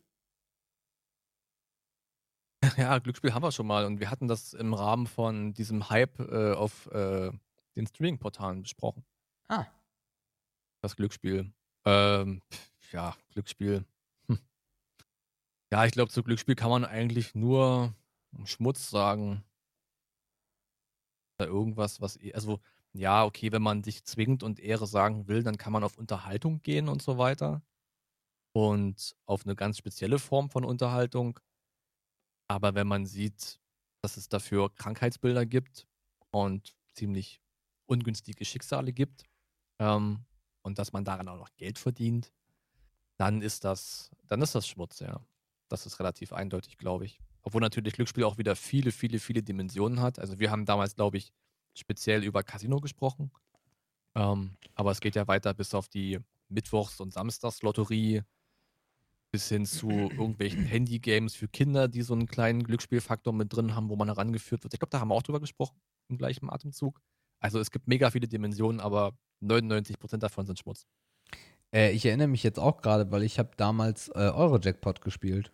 [2.77, 3.85] Ja, Glücksspiel haben wir schon mal.
[3.85, 7.31] Und wir hatten das im Rahmen von diesem Hype äh, auf äh,
[7.75, 9.05] den Streaming-Portalen besprochen.
[9.47, 9.65] Ah,
[10.81, 11.51] Das Glücksspiel.
[11.85, 12.41] Ähm,
[12.91, 13.85] ja, Glücksspiel.
[14.27, 14.39] Hm.
[15.71, 17.93] Ja, ich glaube, zu Glücksspiel kann man eigentlich nur
[18.43, 19.43] Schmutz sagen.
[21.39, 22.17] Oder irgendwas, was.
[22.17, 22.59] eh- Also,
[22.93, 26.61] ja, okay, wenn man sich zwingend und Ehre sagen will, dann kann man auf Unterhaltung
[26.61, 27.61] gehen und so weiter.
[28.53, 31.39] Und auf eine ganz spezielle Form von Unterhaltung.
[32.47, 33.59] Aber wenn man sieht,
[34.01, 35.87] dass es dafür Krankheitsbilder gibt
[36.31, 37.41] und ziemlich
[37.85, 39.23] ungünstige Schicksale gibt,
[39.79, 40.25] ähm,
[40.61, 42.31] und dass man daran auch noch Geld verdient,
[43.17, 45.21] dann ist das, dann ist das Schmutz, ja.
[45.69, 47.21] Das ist relativ eindeutig, glaube ich.
[47.41, 50.19] Obwohl natürlich Glücksspiel auch wieder viele, viele, viele Dimensionen hat.
[50.19, 51.31] Also wir haben damals, glaube ich,
[51.73, 53.31] speziell über Casino gesprochen.
[54.15, 56.19] Ähm, aber es geht ja weiter bis auf die
[56.49, 58.23] Mittwochs- und Samstagslotterie,
[59.31, 63.89] bis hin zu irgendwelchen Handy-Games für Kinder, die so einen kleinen Glücksspielfaktor mit drin haben,
[63.89, 64.73] wo man herangeführt wird.
[64.73, 65.79] Ich glaube, da haben wir auch drüber gesprochen,
[66.09, 66.99] im gleichen Atemzug.
[67.39, 70.87] Also es gibt mega viele Dimensionen, aber 99% davon sind Schmutz.
[71.73, 75.53] äh, ich erinnere mich jetzt auch gerade, weil ich habe damals äh, Euro-Jackpot gespielt.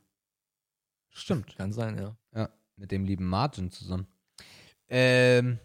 [1.09, 1.55] Stimmt.
[1.57, 2.17] Kann sein, ja.
[2.33, 4.07] Ja, mit dem lieben Martin zusammen.
[4.87, 5.59] Ähm,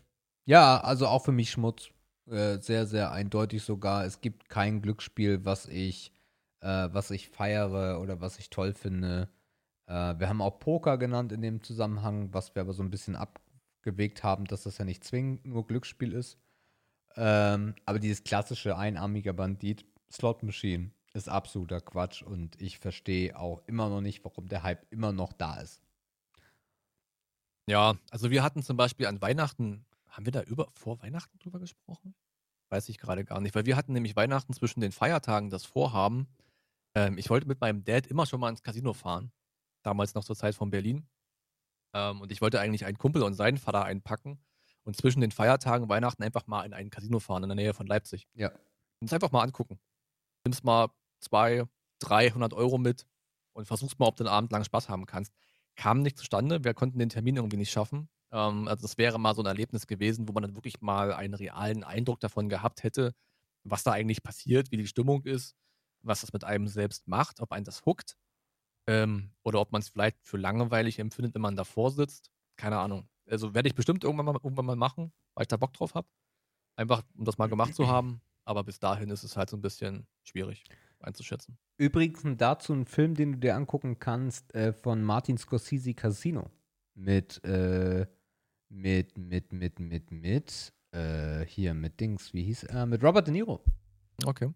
[0.45, 1.91] ja, also auch für mich Schmutz.
[2.31, 4.05] Äh, sehr, sehr eindeutig sogar.
[4.05, 6.13] Es gibt kein Glücksspiel, was ich,
[6.61, 9.29] äh, was ich feiere oder was ich toll finde.
[9.87, 13.17] Äh, wir haben auch Poker genannt in dem Zusammenhang, was wir aber so ein bisschen
[13.17, 16.39] abgewegt haben, dass das ja nicht zwingend nur Glücksspiel ist.
[17.17, 23.63] Ähm, aber dieses klassische einarmiger Bandit, Slot Machine, ist absoluter Quatsch und ich verstehe auch
[23.67, 25.83] immer noch nicht, warum der Hype immer noch da ist.
[27.69, 31.59] Ja, also wir hatten zum Beispiel an Weihnachten, haben wir da über vor Weihnachten drüber
[31.59, 32.15] gesprochen?
[32.69, 36.29] Weiß ich gerade gar nicht, weil wir hatten nämlich Weihnachten zwischen den Feiertagen das Vorhaben.
[36.95, 39.33] Ähm, ich wollte mit meinem Dad immer schon mal ins Casino fahren,
[39.83, 41.09] damals noch zur Zeit von Berlin.
[41.95, 44.39] Ähm, und ich wollte eigentlich einen Kumpel und seinen Vater einpacken
[44.85, 47.87] und zwischen den Feiertagen Weihnachten einfach mal in ein Casino fahren in der Nähe von
[47.87, 48.29] Leipzig.
[48.35, 48.51] Ja.
[49.01, 49.81] Und es einfach mal angucken.
[50.45, 51.65] Nimmst mal zwei,
[52.01, 53.07] 300 Euro mit
[53.53, 55.33] und versuchst mal, ob du den Abend lang Spaß haben kannst.
[55.77, 56.65] Kam nicht zustande.
[56.65, 58.09] Wir konnten den Termin irgendwie nicht schaffen.
[58.33, 61.35] Ähm, also das wäre mal so ein Erlebnis gewesen, wo man dann wirklich mal einen
[61.35, 63.15] realen Eindruck davon gehabt hätte,
[63.65, 65.55] was da eigentlich passiert, wie die Stimmung ist,
[66.03, 68.17] was das mit einem selbst macht, ob einen das huckt
[68.87, 72.31] ähm, oder ob man es vielleicht für langweilig empfindet, wenn man davor sitzt.
[72.57, 73.09] Keine Ahnung.
[73.29, 76.09] Also werde ich bestimmt irgendwann mal, irgendwann mal machen, weil ich da Bock drauf habe.
[76.77, 78.21] Einfach, um das mal gemacht zu haben.
[78.45, 80.65] Aber bis dahin ist es halt so ein bisschen schwierig
[80.99, 81.59] einzuschätzen.
[81.77, 86.51] Übrigens dazu ein Film, den du dir angucken kannst, äh, von Martin Scorsese Casino.
[86.95, 88.07] Mit, äh,
[88.71, 92.87] mit, mit, mit, mit, mit, äh, hier mit Dings, wie hieß er?
[92.87, 93.63] Mit Robert De Niro.
[94.25, 94.53] Okay.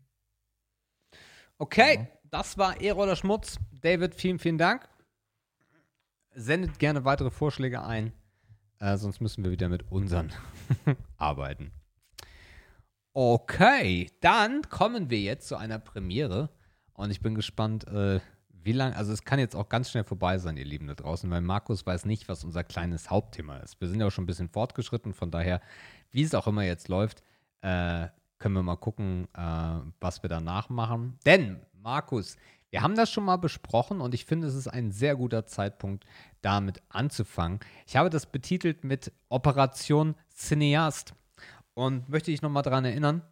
[1.58, 2.06] Okay, Ja.
[2.30, 3.58] das war Ehre oder Schmutz.
[3.80, 4.88] David, vielen, vielen Dank.
[6.34, 8.12] Sendet gerne weitere Vorschläge ein,
[8.80, 10.32] äh, sonst müssen wir wieder mit unseren
[11.16, 11.70] arbeiten.
[13.12, 16.50] Okay, dann kommen wir jetzt zu einer Premiere
[16.94, 18.18] und ich bin gespannt, äh,
[18.64, 21.30] wie lange, also es kann jetzt auch ganz schnell vorbei sein, ihr Lieben da draußen,
[21.30, 23.80] weil Markus weiß nicht, was unser kleines Hauptthema ist.
[23.80, 25.60] Wir sind ja auch schon ein bisschen fortgeschritten, von daher,
[26.10, 27.22] wie es auch immer jetzt läuft,
[27.60, 28.08] äh,
[28.38, 31.18] können wir mal gucken, äh, was wir danach machen.
[31.26, 32.36] Denn, Markus,
[32.70, 36.04] wir haben das schon mal besprochen und ich finde, es ist ein sehr guter Zeitpunkt,
[36.40, 37.60] damit anzufangen.
[37.86, 41.14] Ich habe das betitelt mit Operation Cineast
[41.74, 43.22] und möchte dich nochmal daran erinnern,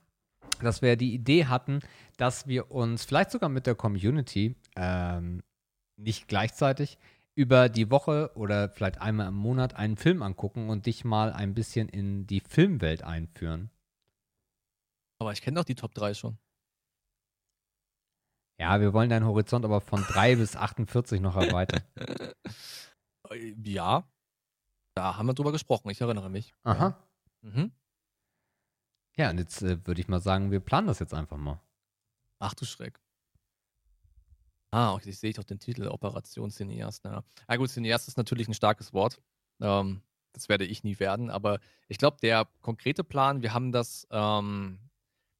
[0.64, 1.80] dass wir die Idee hatten,
[2.16, 5.42] dass wir uns vielleicht sogar mit der Community ähm,
[5.96, 6.98] nicht gleichzeitig
[7.34, 11.54] über die Woche oder vielleicht einmal im Monat einen Film angucken und dich mal ein
[11.54, 13.70] bisschen in die Filmwelt einführen.
[15.20, 16.38] Aber ich kenne doch die Top 3 schon.
[18.60, 21.82] Ja, wir wollen deinen Horizont aber von 3 bis 48 noch erweitern.
[23.30, 24.08] Äh, Ja.
[24.94, 26.52] Da haben wir drüber gesprochen, ich erinnere mich.
[26.64, 26.98] Aha.
[27.40, 27.72] Mhm.
[29.16, 31.60] Ja, und jetzt äh, würde ich mal sagen, wir planen das jetzt einfach mal.
[32.38, 32.98] Ach du Schreck.
[34.70, 37.04] Ah, okay, ich sehe doch den Titel Operation Cineast.
[37.04, 37.22] Ja.
[37.48, 39.20] ja gut, Cineast ist natürlich ein starkes Wort.
[39.60, 40.02] Ähm,
[40.32, 44.78] das werde ich nie werden, aber ich glaube, der konkrete Plan, wir haben das, ähm,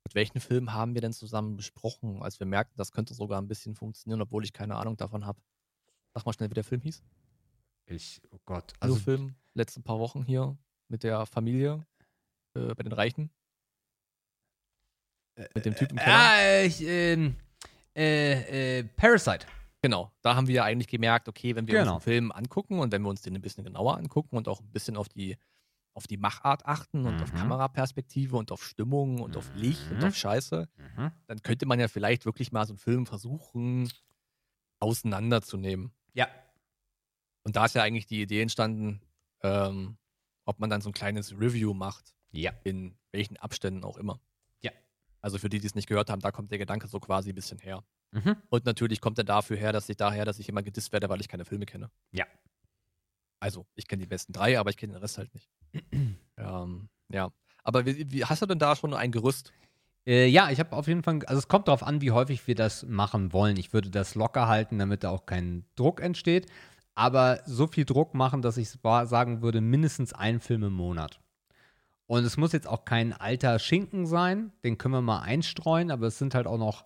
[0.05, 3.49] mit welchen Filmen haben wir denn zusammen besprochen, als wir merkten, das könnte sogar ein
[3.49, 5.40] bisschen funktionieren, obwohl ich keine Ahnung davon habe.
[6.15, 7.03] Sag mal schnell, wie der Film hieß.
[7.86, 8.74] Ich, oh Gott.
[8.81, 10.59] Also Also, Film, letzten paar Wochen hier
[10.89, 11.86] mit der Familie
[12.55, 13.31] äh, bei den Reichen.
[15.55, 16.17] Mit dem Typ im Keller.
[16.19, 17.37] ah, ich, ähm,
[17.97, 19.47] äh, äh, Parasite.
[19.81, 21.97] Genau, da haben wir ja eigentlich gemerkt, okay, wenn wir Genau.
[21.97, 24.61] uns einen Film angucken und wenn wir uns den ein bisschen genauer angucken und auch
[24.61, 25.37] ein bisschen auf die,
[25.95, 27.39] auf die Machart achten und auf Mhm.
[27.39, 30.05] Kameraperspektive und auf Stimmung und auf Licht und Mhm.
[30.05, 31.11] auf Scheiße, Mhm.
[31.27, 33.91] dann könnte man ja vielleicht wirklich mal so einen Film versuchen
[34.81, 35.93] auseinanderzunehmen.
[36.15, 36.29] Ja.
[37.45, 39.01] Und da ist ja eigentlich die Idee entstanden,
[39.43, 39.97] ähm,
[40.45, 42.53] ob man dann so ein kleines Review macht, Ja.
[42.65, 44.21] in welchen Abständen auch immer.
[45.23, 47.35] Also für die, die es nicht gehört haben, da kommt der Gedanke so quasi ein
[47.35, 47.82] bisschen her.
[48.11, 48.36] Mhm.
[48.51, 51.20] Und natürlich kommt er dafür her, dass ich daher, dass ich immer gedisst werde, weil
[51.20, 51.90] ich keine Filme kenne.
[52.11, 52.27] Ja.
[53.40, 55.49] Also, ich kenne die besten drei, aber ich kenne den Rest halt nicht.
[56.36, 57.31] ähm, ja.
[57.65, 59.53] Aber wie, wie, hast du denn da schon ein Gerüst?
[60.07, 62.57] Äh, ja, ich habe auf jeden Fall, also es kommt darauf an, wie häufig wir
[62.57, 63.57] das machen wollen.
[63.57, 66.47] Ich würde das locker halten, damit da auch kein Druck entsteht.
[66.94, 71.20] Aber so viel Druck machen, dass ich sa- sagen würde, mindestens ein Film im Monat.
[72.13, 76.09] Und es muss jetzt auch kein alter Schinken sein, den können wir mal einstreuen, aber
[76.09, 76.85] es sind halt auch noch,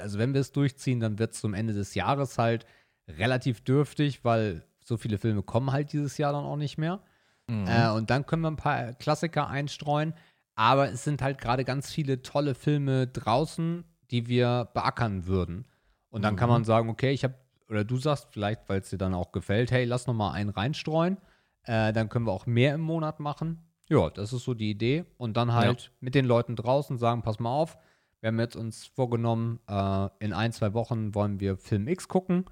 [0.00, 2.66] also wenn wir es durchziehen, dann wird es zum Ende des Jahres halt
[3.06, 7.00] relativ dürftig, weil so viele Filme kommen halt dieses Jahr dann auch nicht mehr.
[7.48, 7.68] Mhm.
[7.68, 10.14] Äh, und dann können wir ein paar Klassiker einstreuen.
[10.56, 15.66] Aber es sind halt gerade ganz viele tolle Filme draußen, die wir beackern würden.
[16.10, 16.54] Und dann kann Mhm.
[16.54, 17.34] man sagen, okay, ich habe,
[17.68, 20.50] oder du sagst vielleicht, weil es dir dann auch gefällt, hey, lass noch mal einen
[20.50, 21.18] reinstreuen.
[21.62, 23.62] Äh, dann können wir auch mehr im Monat machen.
[23.88, 25.04] Ja, das ist so die Idee.
[25.16, 27.78] Und dann halt mit den Leuten draußen sagen, pass mal auf,
[28.20, 32.46] wir haben jetzt uns vorgenommen, äh, in ein, zwei Wochen wollen wir Film X gucken.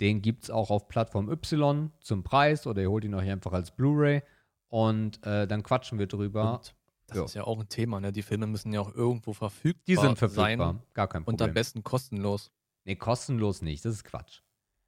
[0.00, 3.52] Den gibt es auch auf Plattform Y zum Preis oder ihr holt ihn euch einfach
[3.52, 4.22] als Blu-ray
[4.68, 6.54] und äh, dann quatschen wir drüber.
[6.54, 6.74] Und
[7.06, 7.24] das ja.
[7.24, 8.12] ist ja auch ein Thema, ne?
[8.12, 10.30] Die Filme müssen ja auch irgendwo verfügbar Die sind sein.
[10.30, 11.50] verfügbar, gar kein Und Problem.
[11.50, 12.50] am besten kostenlos.
[12.84, 14.40] nee, kostenlos nicht, das ist Quatsch.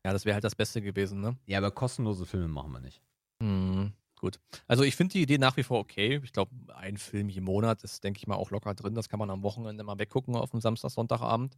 [0.04, 1.36] Ja, das wäre halt das Beste gewesen, ne?
[1.46, 3.00] Ja, aber kostenlose Filme machen wir nicht.
[3.40, 3.92] Mhm,
[4.26, 4.40] gut.
[4.66, 6.20] Also ich finde die Idee nach wie vor okay.
[6.24, 8.94] Ich glaube, ein Film je Monat ist, denke ich mal, auch locker drin.
[8.94, 11.56] Das kann man am Wochenende mal weggucken auf dem Samstag, Sonntagabend.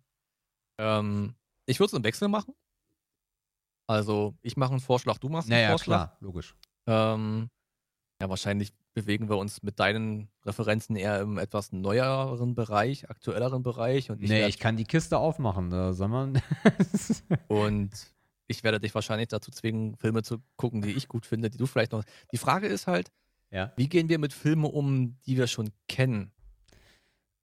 [0.78, 1.35] Ähm,
[1.66, 2.55] ich würde es im Wechsel machen.
[3.89, 6.09] Also ich mache einen Vorschlag, du machst einen Naja, Vorschlag.
[6.09, 6.55] klar, logisch.
[6.86, 7.49] Ähm,
[8.20, 14.11] ja, wahrscheinlich bewegen wir uns mit deinen Referenzen eher im etwas neueren Bereich, aktuelleren Bereich.
[14.11, 16.32] Und ich, nee, ich kann die Kiste aufmachen, da sag mal.
[17.49, 17.90] und
[18.48, 21.66] ich werde dich wahrscheinlich dazu zwingen, Filme zu gucken, die ich gut finde, die du
[21.66, 22.02] vielleicht noch.
[22.32, 23.12] Die Frage ist halt,
[23.50, 23.72] ja.
[23.76, 26.32] Wie gehen wir mit Filmen um, die wir schon kennen?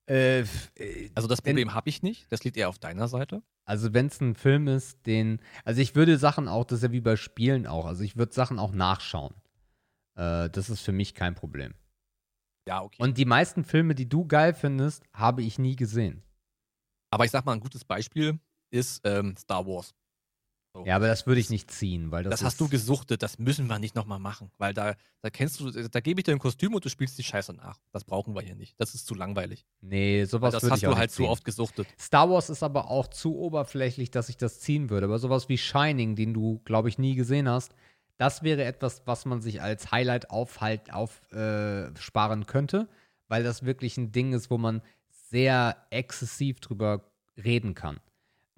[0.08, 2.32] Äh, äh, Also das Problem habe ich nicht.
[2.32, 3.42] Das liegt eher auf deiner Seite.
[3.66, 6.92] Also wenn es ein Film ist, den, also ich würde Sachen auch, das ist ja
[6.92, 9.34] wie bei Spielen auch, also ich würde Sachen auch nachschauen.
[10.16, 11.74] Äh, das ist für mich kein Problem.
[12.68, 13.02] Ja, okay.
[13.02, 16.24] Und die meisten Filme, die du geil findest, habe ich nie gesehen.
[17.10, 19.96] Aber ich sag mal, ein gutes Beispiel ist ähm, Star Wars.
[20.76, 20.86] So.
[20.86, 23.68] Ja, aber das würde ich nicht ziehen, weil das, Das, hast du gesuchtet, das müssen
[23.68, 24.52] wir nicht nochmal machen.
[24.58, 27.24] Weil da, da kennst du, da gebe ich dir ein Kostüm und du spielst die
[27.24, 27.80] Scheiße nach.
[27.94, 28.76] Das brauchen wir hier nicht.
[28.78, 29.66] Das ist zu langweilig.
[29.80, 31.32] Nee, sowas das würde hast ich auch du halt nicht zu ziehen.
[31.32, 31.88] oft gesuchtet.
[31.98, 35.06] Star Wars ist aber auch zu oberflächlich, dass ich das ziehen würde.
[35.06, 37.74] Aber sowas wie Shining, den du, glaube ich, nie gesehen hast,
[38.18, 42.90] das wäre etwas, was man sich als Highlight aufhalt, aufsparen äh, könnte,
[43.30, 47.10] weil das wirklich ein Ding ist, wo man sehr exzessiv drüber
[47.42, 48.02] reden kann.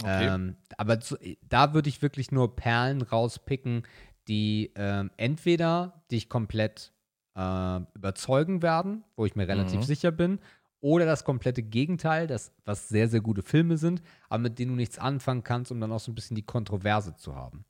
[0.02, 0.28] Okay.
[0.28, 3.84] Ähm, aber zu, da würde ich wirklich nur Perlen rauspicken,
[4.28, 6.94] die ähm, entweder dich komplett
[7.36, 9.86] äh, überzeugen werden, wo ich mir relativ Mhm.
[9.86, 10.40] sicher bin,
[10.80, 14.76] oder das komplette Gegenteil, das, was sehr, sehr gute Filme sind, aber mit denen du
[14.76, 17.66] nichts anfangen kannst, um dann auch so ein bisschen die Kontroverse zu haben.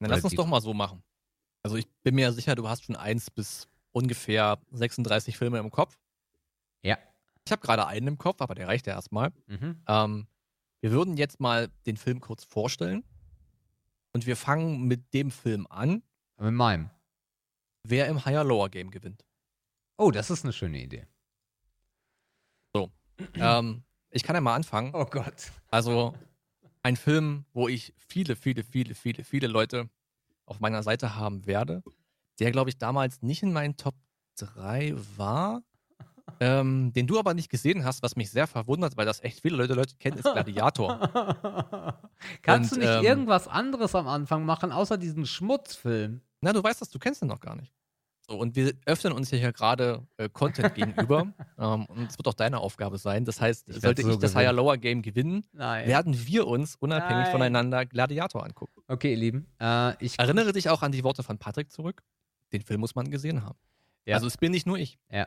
[0.00, 1.02] Dann lass uns doch mal so machen.
[1.62, 5.98] Also ich bin mir sicher, du hast schon eins bis ungefähr 36 Filme im Kopf.
[6.82, 6.98] Ja.
[7.46, 9.32] Ich habe gerade einen im Kopf, aber der reicht ja erstmal.
[9.46, 9.82] Mhm.
[9.88, 10.26] Ähm,
[10.86, 13.02] wir würden jetzt mal den Film kurz vorstellen.
[14.12, 16.04] Und wir fangen mit dem Film an,
[16.38, 16.90] mit meinem.
[17.82, 19.24] wer im Higher-Lower-Game gewinnt.
[19.96, 21.08] Oh, das ist eine schöne Idee.
[23.34, 24.92] ähm, ich kann ja mal anfangen.
[24.94, 25.50] Oh Gott.
[25.72, 26.14] Also
[26.84, 29.90] ein Film, wo ich viele, viele, viele, viele, viele Leute
[30.44, 31.82] auf meiner Seite haben werde,
[32.38, 33.96] der, glaube ich, damals nicht in meinen Top
[34.36, 35.64] 3 war,
[36.40, 39.56] ähm, den du aber nicht gesehen hast, was mich sehr verwundert, weil das echt viele
[39.56, 42.00] Leute, Leute kennen, ist Gladiator.
[42.42, 46.20] Kannst Und, du nicht ähm, irgendwas anderes am Anfang machen, außer diesen Schmutzfilm?
[46.40, 47.72] Na, du weißt das, du kennst den noch gar nicht.
[48.28, 51.32] So, und wir öffnen uns hier gerade äh, Content gegenüber.
[51.58, 53.24] ähm, und es wird auch deine Aufgabe sein.
[53.24, 54.48] Das heißt, Ich sollte so ich das gewinnen.
[54.48, 55.86] Higher-Lower-Game gewinnen, Nein.
[55.86, 57.32] werden wir uns unabhängig Nein.
[57.32, 58.82] voneinander Gladiator angucken.
[58.88, 59.46] Okay, ihr Lieben.
[59.60, 62.02] Äh, ich, Erinnere dich auch an die Worte von Patrick zurück.
[62.52, 63.58] Den Film muss man gesehen haben.
[64.06, 64.16] Ja.
[64.16, 64.98] Also es bin nicht nur ich.
[65.10, 65.26] ja.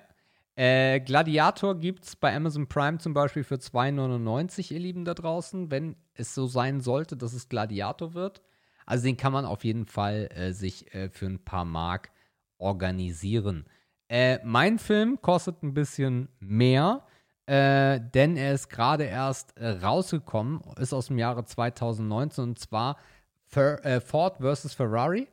[0.59, 5.71] Äh, Gladiator gibt es bei Amazon Prime zum Beispiel für 2,99, ihr Lieben da draußen,
[5.71, 8.41] wenn es so sein sollte, dass es Gladiator wird.
[8.85, 12.11] Also den kann man auf jeden Fall äh, sich äh, für ein paar Mark
[12.57, 13.67] organisieren.
[14.09, 17.05] Äh, mein Film kostet ein bisschen mehr,
[17.45, 22.97] äh, denn er ist gerade erst äh, rausgekommen, ist aus dem Jahre 2019 und zwar
[23.45, 24.75] Fer Ford vs.
[24.75, 25.27] Ferrari,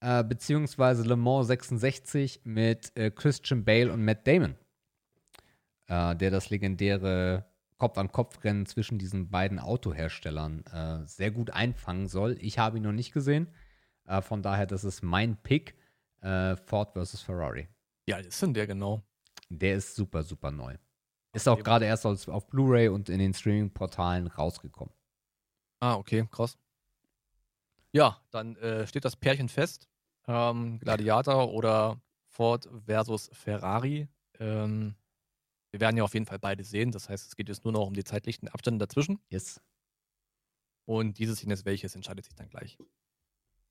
[0.00, 4.56] beziehungsweise Le Mans 66 mit Christian Bale und Matt Damon,
[5.90, 7.44] äh, der das legendäre
[7.78, 12.36] Kopf-an-Kopf-Rennen zwischen diesen beiden Autoherstellern äh, sehr gut einfangen soll.
[12.40, 13.48] Ich habe ihn noch nicht gesehen,
[14.06, 15.74] äh, von daher, das ist mein Pick,
[16.20, 17.22] äh, Ford vs.
[17.22, 17.68] Ferrari.
[18.06, 19.02] Ja, das sind der genau.
[19.48, 20.76] Der ist super, super neu.
[21.32, 24.92] Ist auch gerade erst auf Blu-ray und in den Streaming-Portalen rausgekommen.
[25.80, 26.58] Ah, okay, krass.
[27.92, 29.88] Ja, dann äh, steht das Pärchen fest.
[30.28, 34.08] Ähm, Gladiator oder Ford versus Ferrari.
[34.38, 34.94] Ähm,
[35.70, 36.90] wir werden ja auf jeden Fall beide sehen.
[36.90, 39.20] Das heißt, es geht jetzt nur noch um die zeitlichen Abstände dazwischen.
[39.28, 39.60] Yes.
[40.86, 42.78] Und dieses Szene ist welches, entscheidet sich dann gleich.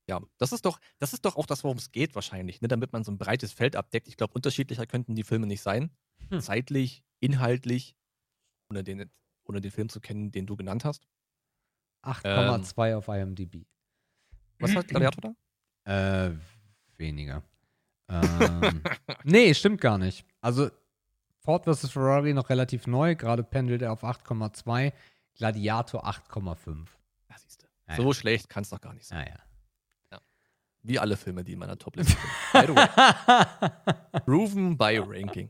[0.08, 2.68] Ja, das ist doch, das ist doch auch das, worum es geht wahrscheinlich, ne?
[2.68, 4.08] damit man so ein breites Feld abdeckt.
[4.08, 5.92] Ich glaube, unterschiedlicher könnten die Filme nicht sein.
[6.30, 6.40] Hm.
[6.42, 7.96] Zeitlich, inhaltlich,
[8.70, 9.12] ohne den,
[9.44, 11.08] ohne den Film zu kennen, den du genannt hast.
[12.04, 13.66] 8,2 auf IMDb.
[14.60, 15.36] Was hat Gladiator
[15.84, 16.28] da?
[16.28, 16.38] Äh,
[16.98, 17.44] weniger.
[18.10, 18.82] ähm,
[19.24, 20.26] nee, stimmt gar nicht.
[20.42, 20.72] Also
[21.40, 21.90] Ford vs.
[21.92, 24.92] Ferrari noch relativ neu, gerade pendelt er auf 8,2,
[25.36, 26.86] Gladiator 8,5.
[27.30, 27.68] Ja, siehst du.
[27.88, 29.20] Ja, So schlecht kann es doch gar nicht sein.
[29.26, 29.40] Naja.
[30.82, 32.54] Wie alle Filme, die in meiner Top-Liste sind.
[32.54, 35.50] By the way, proven by Ranking.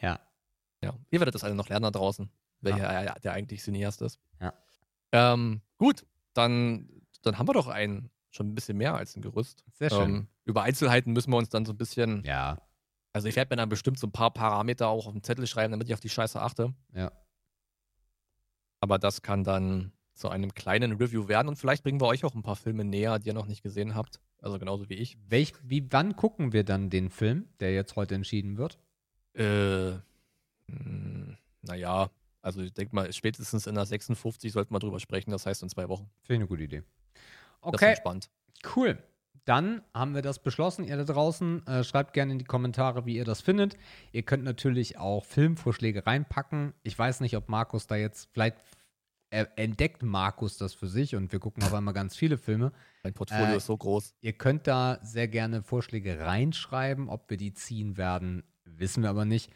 [0.00, 0.18] ja.
[0.82, 2.28] Ja, ihr werdet das alle noch lernen da draußen,
[2.60, 4.18] welcher äh, der eigentlich Cineast ist.
[4.40, 4.52] Ja.
[5.12, 6.88] Ähm, gut, dann,
[7.22, 9.62] dann haben wir doch einen schon ein bisschen mehr als ein Gerüst.
[9.74, 10.10] Sehr schön.
[10.10, 12.24] Ähm, über Einzelheiten müssen wir uns dann so ein bisschen.
[12.24, 12.58] ja,
[13.12, 15.72] Also ich werde mir dann bestimmt so ein paar Parameter auch auf den Zettel schreiben,
[15.72, 16.74] damit ich auf die Scheiße achte.
[16.94, 17.10] ja.
[18.82, 22.34] Aber das kann dann zu einem kleinen Review werden und vielleicht bringen wir euch auch
[22.34, 24.20] ein paar Filme näher, die ihr noch nicht gesehen habt.
[24.40, 25.18] Also genauso wie ich.
[25.28, 28.78] Welch, wie, wann gucken wir dann den Film, der jetzt heute entschieden wird?
[29.34, 29.92] Äh,
[30.66, 32.10] mh, naja,
[32.40, 35.68] also ich denke mal, spätestens in der 56 sollten wir drüber sprechen, das heißt in
[35.68, 36.08] zwei Wochen.
[36.22, 36.78] Finde ich eine gute Idee.
[36.80, 38.30] Das ist Okay, entspannt.
[38.76, 38.98] cool.
[39.50, 40.84] Dann haben wir das beschlossen.
[40.84, 43.76] Ihr da draußen, äh, schreibt gerne in die Kommentare, wie ihr das findet.
[44.12, 46.72] Ihr könnt natürlich auch Filmvorschläge reinpacken.
[46.84, 48.58] Ich weiß nicht, ob Markus da jetzt, vielleicht
[49.30, 52.70] entdeckt Markus das für sich und wir gucken auf einmal ganz viele Filme.
[53.02, 54.14] Mein Portfolio Äh, ist so groß.
[54.20, 57.08] Ihr könnt da sehr gerne Vorschläge reinschreiben.
[57.08, 59.52] Ob wir die ziehen werden, wissen wir aber nicht.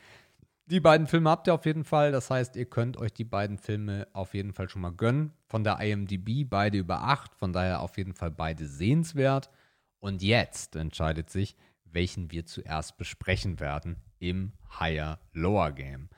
[0.66, 2.10] Die beiden Filme habt ihr auf jeden Fall.
[2.10, 5.32] Das heißt, ihr könnt euch die beiden Filme auf jeden Fall schon mal gönnen.
[5.46, 7.34] Von der IMDb beide über 8.
[7.36, 9.50] Von daher auf jeden Fall beide sehenswert.
[10.04, 16.10] Und jetzt entscheidet sich, welchen wir zuerst besprechen werden im Higher-Lower Game.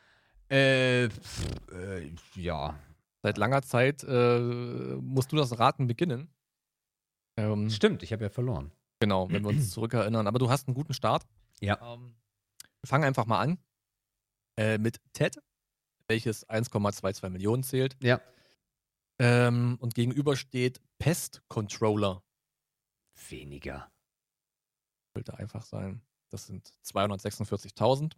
[0.49, 2.77] Äh, pff, äh, ja,
[3.23, 4.39] Seit langer Zeit äh,
[5.01, 6.29] musst du das Raten beginnen.
[7.37, 8.73] Ähm, stimmt, ich habe ja verloren.
[8.99, 10.27] genau, wenn wir uns zurückerinnern.
[10.27, 11.25] Aber du hast einen guten Start.
[11.61, 11.95] Ja.
[11.95, 12.17] Ähm,
[12.81, 13.59] wir fangen einfach mal an
[14.57, 15.39] äh, mit Ted,
[16.09, 17.97] welches 1,22 Millionen zählt.
[18.03, 18.21] Ja.
[19.21, 22.23] Ähm, und gegenüber steht Pest Controller.
[23.29, 23.91] Weniger.
[25.15, 26.03] Sollte einfach sein.
[26.31, 28.13] Das sind 246.000.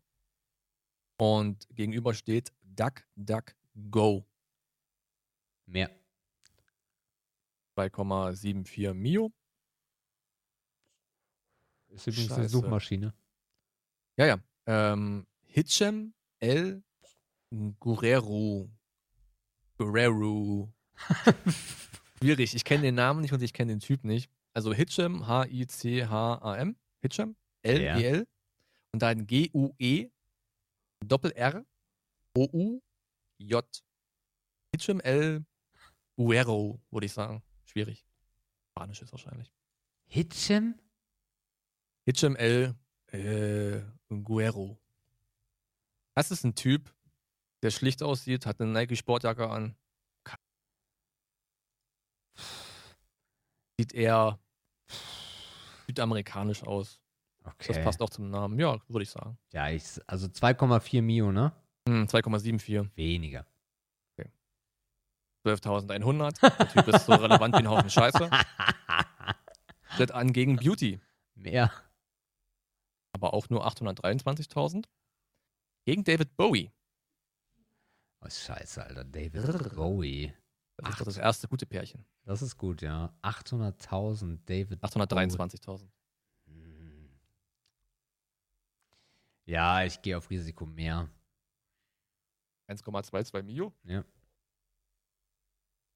[1.19, 3.55] Und gegenüber steht Duck, Duck,
[3.91, 4.27] Go.
[5.67, 5.91] Mehr.
[7.77, 9.33] 2,74 Mio.
[11.89, 12.49] Ist übrigens eine Scheiße.
[12.51, 13.15] Suchmaschine.
[14.17, 14.39] Ja, ja.
[14.67, 16.83] Ähm, Hitchem El
[17.81, 18.71] Guerrero.
[19.77, 20.73] Guerrero.
[22.19, 22.55] Schwierig.
[22.55, 24.31] Ich kenne den Namen nicht und ich kenne den Typ nicht.
[24.55, 26.77] Also Hitchem, H-I-C-H-A-M.
[27.01, 28.27] Hitchem, L-E-L.
[28.93, 30.11] Und dann G-U-E,
[31.05, 31.65] Doppel-R,
[32.35, 33.85] O-U-J.
[34.73, 35.45] Hitchem El
[36.17, 37.43] Guerrero, würde ich sagen.
[37.65, 38.05] Schwierig.
[38.71, 39.53] Spanisch ist wahrscheinlich.
[40.07, 40.75] Hitchem?
[42.05, 42.75] Hitchem El
[43.13, 44.79] äh, Guerrero.
[46.15, 46.95] Das ist ein Typ,
[47.63, 49.77] der schlicht aussieht, hat eine Nike-Sportjacke an.
[53.79, 54.39] Sieht eher
[55.87, 57.01] südamerikanisch aus.
[57.45, 57.73] Okay.
[57.73, 58.59] Das passt auch zum Namen.
[58.59, 59.39] Ja, würde ich sagen.
[59.53, 61.53] Ja, ich, also 2,4 Mio, ne?
[61.89, 62.91] Hm, 2,74.
[62.97, 63.47] Weniger.
[65.47, 66.41] 12.100.
[66.59, 68.31] Der Typ ist so relevant wie ein Haufen Scheiße.
[69.97, 71.01] Tritt an gegen Beauty.
[71.35, 71.73] Mehr.
[73.13, 74.85] Aber auch nur 823.000.
[75.87, 76.71] Gegen David Bowie.
[78.21, 79.05] Oh, scheiße, Alter.
[79.05, 80.35] David Bowie.
[80.79, 82.05] Das ist doch das erste gute Pärchen.
[82.25, 83.13] Das ist gut, ja.
[83.23, 85.89] 800.000 David 823.000.
[86.47, 87.11] Hm.
[89.45, 91.09] Ja, ich gehe auf Risiko mehr.
[92.69, 93.73] 1,22 Mio.
[93.83, 94.05] Ja.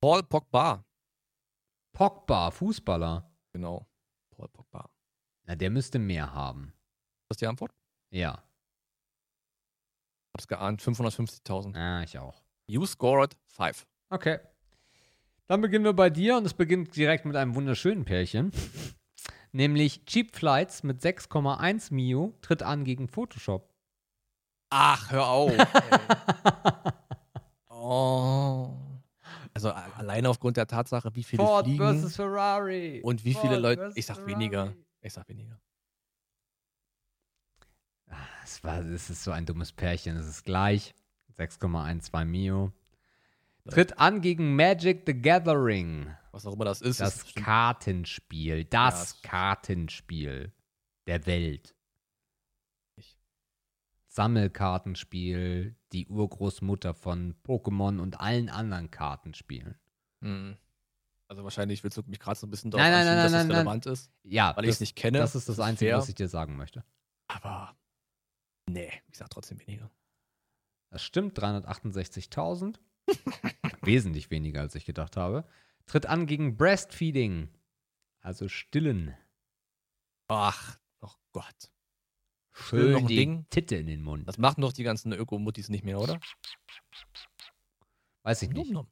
[0.00, 0.84] Paul Pogba.
[1.92, 3.30] Pogba, Fußballer.
[3.52, 3.86] Genau.
[4.30, 4.90] Paul Pogba.
[5.44, 6.72] Na, der müsste mehr haben.
[7.28, 7.72] Das ist die Antwort?
[8.10, 8.42] Ja.
[10.34, 10.82] Hab's geahnt.
[10.82, 11.76] 550.000.
[11.76, 12.42] Ah, ich auch.
[12.66, 13.86] You scored 5.
[14.08, 14.40] Okay.
[15.52, 18.52] Dann beginnen wir bei dir und es beginnt direkt mit einem wunderschönen Pärchen.
[19.52, 23.68] Nämlich Cheap Flights mit 6,1 Mio tritt an gegen Photoshop.
[24.70, 25.52] Ach, hör auf.
[27.68, 28.74] oh.
[29.52, 33.02] Also alleine aufgrund der Tatsache, wie viele Ford fliegen versus Ferrari.
[33.02, 33.80] und wie viele Ford Leute.
[33.82, 34.32] versus Ich sag Ferrari.
[34.32, 34.72] weniger.
[35.02, 35.60] Ich sag weniger.
[38.08, 40.16] Ah, Es, war, es ist so ein dummes Pärchen.
[40.16, 40.94] Es ist gleich.
[41.36, 42.72] 6,12 Mio.
[43.70, 46.14] Tritt an gegen Magic the Gathering.
[46.32, 47.00] Was auch immer das ist.
[47.00, 48.64] Das ist Kartenspiel.
[48.64, 50.52] Das es- Kartenspiel
[51.06, 51.76] der Welt.
[52.96, 53.16] Ich-
[54.08, 59.78] Sammelkartenspiel, die Urgroßmutter von Pokémon und allen anderen Kartenspielen.
[60.22, 60.56] Hm.
[61.28, 63.40] Also wahrscheinlich willst du mich gerade so ein bisschen darauf Nein, nein, nein, dass nein,
[63.40, 65.18] das nein, relevant ist, Ja, weil ich es nicht kenne.
[65.18, 66.84] das ist das Einzige, fair, was ich dir sagen möchte.
[67.28, 67.74] Aber
[68.68, 69.90] nee, ich sag trotzdem weniger.
[70.90, 72.78] Das stimmt, 368.000.
[73.82, 75.44] Wesentlich weniger, als ich gedacht habe.
[75.86, 77.48] Tritt an gegen Breastfeeding,
[78.20, 79.14] also Stillen.
[80.28, 81.70] Ach, oh Gott.
[82.54, 83.46] Schön noch Ding?
[83.50, 84.28] Titte in den Mund.
[84.28, 86.20] Das machen doch die ganzen Öko-Muttis nicht mehr, oder?
[88.24, 88.56] Weiß ich nicht.
[88.66, 88.86] Nom, nom.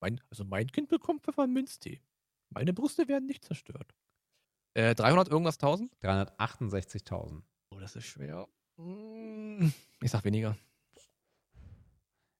[0.00, 2.00] Mein, also mein Kind bekommt Pfefferminztee.
[2.50, 3.94] Meine Brüste werden nicht zerstört.
[4.74, 5.92] Äh, 300 irgendwas 1000?
[6.02, 7.42] 368.000.
[7.70, 8.46] Oh, das ist schwer.
[8.76, 10.56] Mm, Ich sag weniger.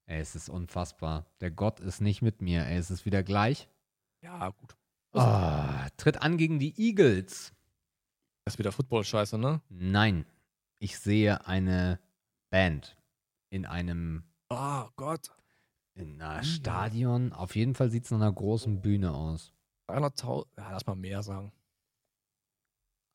[0.09, 1.26] Ey, es ist unfassbar.
[1.40, 2.64] Der Gott ist nicht mit mir.
[2.66, 3.68] Ey, es ist wieder gleich.
[4.22, 4.74] Ja, gut.
[5.12, 7.52] Ah, tritt an gegen die Eagles.
[8.44, 9.60] Das ist wieder Football-Scheiße, ne?
[9.68, 10.24] Nein.
[10.78, 12.01] Ich sehe eine
[12.51, 12.97] Band
[13.51, 15.30] in einem Oh Gott.
[15.94, 17.35] in einer Stadion.
[17.35, 19.52] Auf jeden Fall sieht es nach einer großen Bühne aus.
[19.90, 20.47] 300.000.
[20.56, 21.52] Ja, lass mal mehr sagen.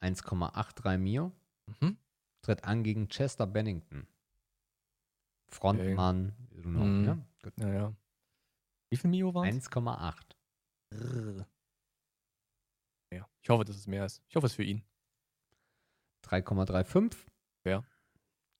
[0.04, 1.32] 1,83 Mio.
[1.80, 1.98] Mhm.
[2.44, 4.06] Tritt an gegen Chester Bennington.
[5.54, 6.34] Frontmann.
[6.52, 7.06] Du noch, Mhm.
[7.06, 7.18] ja?
[7.44, 7.54] Gut.
[7.60, 7.94] Ja, ja.
[8.90, 10.38] Wie viel Mio waren 1,8.
[13.12, 13.28] Ja.
[13.42, 14.22] Ich hoffe, dass es mehr ist.
[14.28, 14.84] Ich hoffe es für ihn.
[16.24, 17.18] 3,35.
[17.66, 17.84] Ja.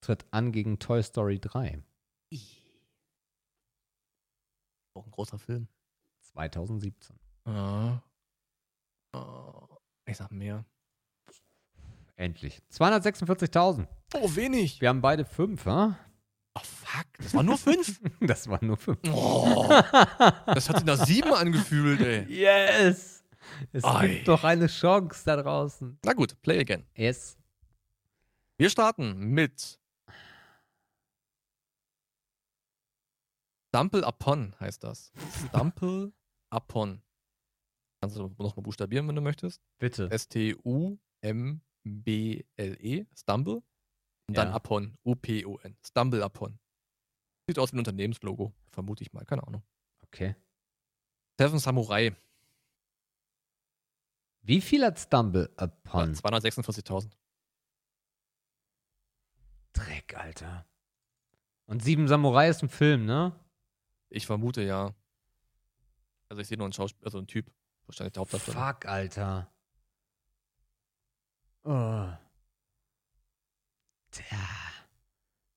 [0.02, 1.82] Tritt an gegen Toy Story 3.
[4.96, 5.68] Auch ein großer Film.
[6.22, 7.18] 2017.
[7.46, 8.02] Ah.
[9.14, 10.66] Oh, ich sag mehr.
[12.16, 12.62] Endlich.
[12.72, 13.88] 246.000.
[14.16, 14.82] Oh, wenig.
[14.82, 15.98] Wir haben beide fünf, ha?
[16.56, 17.06] Oh, fuck.
[17.18, 18.00] Das war nur fünf.
[18.22, 19.00] Das waren nur fünf.
[19.12, 19.68] oh,
[20.48, 22.26] das hat sich nach sieben angefühlt, ey.
[22.32, 23.24] Yes!
[23.72, 24.08] Es Ei.
[24.08, 25.98] gibt doch eine Chance da draußen.
[26.04, 26.86] Na gut, play again.
[26.96, 27.38] Yes.
[28.58, 29.80] Wir starten mit
[33.74, 35.12] Stumble Upon heißt das.
[35.48, 36.14] Stumble
[36.52, 37.02] Upon.
[38.02, 39.64] Kannst du nochmal buchstabieren, wenn du möchtest.
[39.80, 40.12] Bitte.
[40.12, 41.00] S-T-U-M-B-L-E.
[43.18, 43.64] Stumble.
[44.28, 44.56] Und dann Ja.
[44.56, 44.98] Upon.
[45.04, 45.78] U-P-O-N.
[45.86, 46.60] Stumble Upon.
[47.48, 48.54] Sieht aus wie ein Unternehmenslogo.
[48.72, 49.26] Vermute ich mal.
[49.26, 49.64] Keine Ahnung.
[50.04, 50.36] Okay.
[51.40, 52.16] Seven Samurai.
[54.42, 56.14] Wie viel hat Stumble Upon?
[56.16, 57.12] 246.000.
[59.74, 60.66] Dreck, Alter.
[61.66, 63.38] Und Sieben Samurai ist ein Film, ne?
[64.10, 64.94] Ich vermute ja.
[66.30, 67.52] Also ich sehe nur einen Schauspieler, also einen Typ.
[67.88, 68.74] Wahrscheinlich der Hauptdarsteller.
[68.74, 69.52] Fuck, Alter.
[71.64, 72.12] Oh.
[74.14, 74.48] Tja.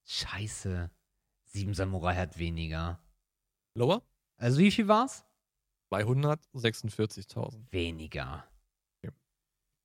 [0.06, 0.90] Scheiße.
[1.44, 2.98] Sieben Samurai hat weniger.
[3.74, 4.02] Lower?
[4.38, 5.24] Also wie viel war's?
[5.92, 7.70] 246.000.
[7.70, 8.48] Weniger.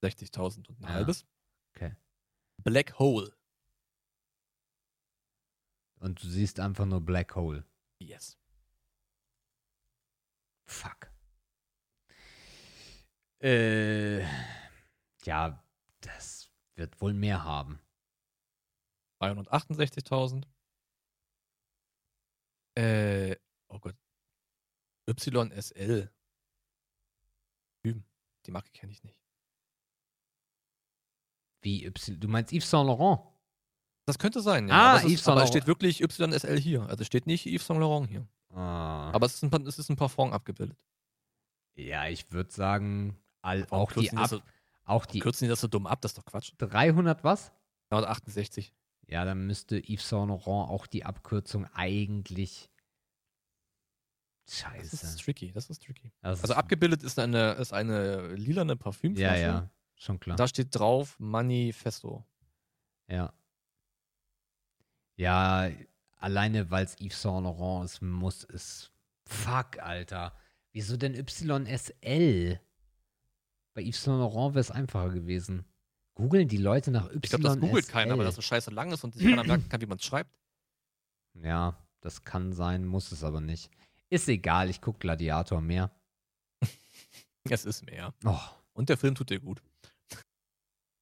[0.04, 0.90] 60.000 und ein Ja.
[0.90, 1.26] halbes.
[1.76, 1.96] Okay.
[2.64, 3.32] Black Hole.
[6.00, 7.64] Und du siehst einfach nur Black Hole.
[8.00, 8.36] Yes.
[10.66, 11.12] Fuck.
[13.44, 14.22] Äh.
[15.24, 15.64] Ja,
[16.00, 17.80] das wird wohl mehr haben.
[19.22, 20.44] 268.000.
[22.76, 23.36] Äh,
[23.68, 23.96] oh Gott.
[25.08, 26.12] YSL.
[27.84, 28.04] Hüm.
[28.46, 29.20] Die Marke kenne ich nicht.
[31.62, 32.20] Wie Y?
[32.20, 33.22] Du meinst Yves Saint Laurent?
[34.06, 34.74] Das könnte sein, ja.
[34.74, 36.88] Ah, aber, es Yves ist, aber es steht wirklich YSL hier.
[36.88, 38.28] Also steht nicht Yves Saint Laurent hier.
[38.50, 39.12] Ah.
[39.12, 40.84] Aber es ist ein, es ist ein Parfum abgebildet.
[41.76, 44.42] ja, ich würde sagen, all, auch die, ab, so,
[44.86, 46.02] auch die kürzen die das so dumm ab?
[46.02, 46.54] Das ist doch Quatsch.
[46.58, 47.52] 300 was?
[47.90, 48.74] 368.
[49.08, 52.70] Ja, dann müsste Yves Saint Laurent auch die Abkürzung eigentlich.
[54.46, 55.06] Das Scheiße.
[55.06, 56.12] ist tricky, das ist tricky.
[56.22, 59.42] Das Also ist- abgebildet ist eine, ist eine lilane Ja, Parfümflasche.
[59.42, 60.36] ja, schon klar.
[60.38, 62.26] Da steht drauf Manifesto.
[63.08, 63.34] Ja.
[65.16, 65.70] Ja,
[66.18, 68.92] alleine weil es Yves Saint Laurent ist, muss es.
[69.28, 70.36] Fuck, Alter.
[70.74, 72.60] Wieso denn YSL?
[73.74, 75.66] Bei Yves Saint Laurent wäre es einfacher gewesen.
[76.16, 77.20] Googeln die Leute nach YSL?
[77.24, 79.70] Ich glaube, das googelt keiner, weil das so scheiße lang ist und sich keiner merken
[79.70, 80.32] kann, wie man es schreibt.
[81.34, 83.70] Ja, das kann sein, muss es aber nicht.
[84.10, 85.92] Ist egal, ich gucke Gladiator mehr.
[87.50, 88.14] Es ist mehr.
[88.24, 88.38] Oh,
[88.74, 89.64] Und der Film tut dir gut.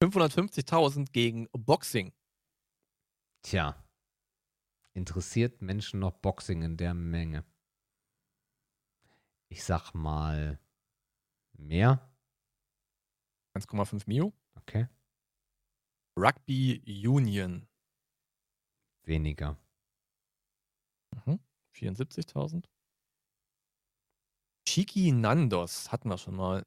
[0.02, 2.14] 550.000 gegen Boxing.
[3.41, 3.76] tja.
[4.94, 7.44] Interessiert Menschen noch Boxing in der Menge?
[9.49, 10.60] Ich sag mal
[11.57, 12.10] mehr.
[13.57, 14.34] 1,5 Mio.
[14.56, 14.88] Okay.
[16.18, 17.68] Rugby Union.
[19.03, 19.57] Weniger.
[21.73, 22.65] 74.000.
[24.65, 26.65] Chiki Nandos hatten wir schon mal.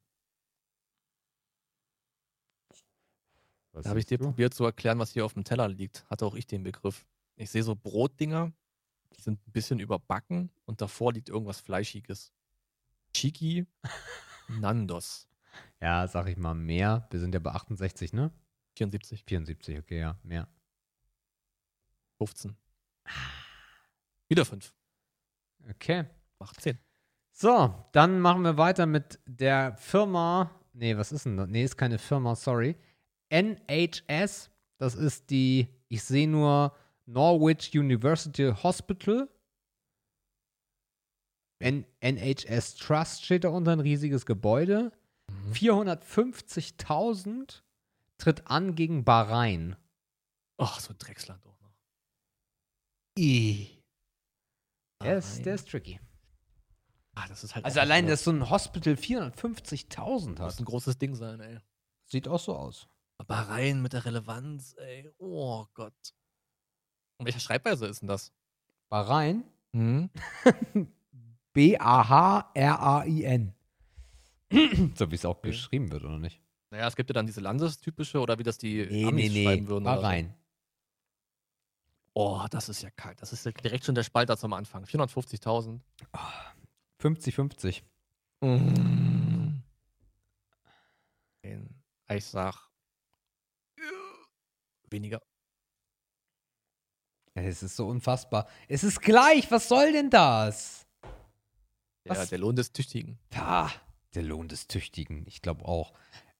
[3.71, 4.25] Was Da habe ich dir du?
[4.25, 6.05] probiert zu erklären, was hier auf dem Teller liegt.
[6.09, 7.05] Hatte auch ich den Begriff.
[7.35, 8.51] Ich sehe so Brotdinger,
[9.15, 12.33] die sind ein bisschen überbacken und davor liegt irgendwas Fleischiges.
[13.13, 13.65] Chiki
[14.47, 15.27] Nandos.
[15.79, 17.07] Ja, sag ich mal mehr.
[17.11, 18.31] Wir sind ja bei 68, ne?
[18.77, 20.47] 74, 74, okay, ja, mehr.
[22.17, 22.55] 15.
[24.29, 24.73] Wieder 5.
[25.69, 26.05] Okay.
[26.39, 26.77] Macht 10.
[27.31, 30.51] So, dann machen wir weiter mit der Firma.
[30.73, 31.47] Nee, was ist denn das?
[31.47, 32.75] Nee, ist keine Firma, sorry.
[33.29, 34.49] NHS.
[34.77, 36.75] Das ist die, ich sehe nur
[37.05, 39.29] Norwich University Hospital.
[41.59, 44.91] N NHS Trust steht da unter, ein riesiges Gebäude.
[45.29, 45.53] Mhm.
[45.53, 47.61] 450.000
[48.23, 49.75] tritt an gegen Bahrain.
[50.57, 51.73] Ach, so ein Drecksland auch noch.
[55.01, 55.99] Der ist, der ist tricky.
[57.15, 60.59] Ah, das ist halt Also allein, dass so ein Hospital 450.000 das muss hat.
[60.61, 61.59] ein großes Ding sein, ey.
[62.05, 62.87] Sieht auch so aus.
[63.17, 65.11] Aber rein mit der Relevanz, ey.
[65.19, 66.13] Oh Gott.
[67.17, 68.31] Und welche Schreibweise ist denn das?
[68.89, 69.43] Bahrain?
[69.75, 70.11] Hm?
[71.53, 73.55] B-A-H-R-A-I-N.
[74.95, 75.49] so wie es auch Okay.
[75.49, 76.42] geschrieben wird, oder nicht?
[76.73, 79.43] Naja, es gibt ja dann diese landestypische oder wie das die Nee, Amis nee, nee.
[79.45, 79.83] schreiben würden.
[79.85, 80.01] oder so.
[80.01, 80.33] Bahrain.
[82.15, 83.21] Oh, das ist ja kalt.
[83.21, 84.83] Das ist ja direkt schon der Spalter zum Anfang.
[84.85, 85.79] 450.000.
[86.99, 87.83] 50-50.
[88.41, 89.59] Mm.
[92.09, 92.69] Ich sag
[94.89, 95.21] weniger.
[97.35, 98.47] Es ist so unfassbar.
[98.67, 99.51] Es ist gleich.
[99.51, 100.87] Was soll denn das?
[102.03, 102.29] Ja, Was?
[102.29, 103.19] der Lohn des Tüchtigen.
[103.35, 103.69] Ah,
[104.15, 105.23] der Lohn des Tüchtigen.
[105.27, 105.93] Ich glaube auch.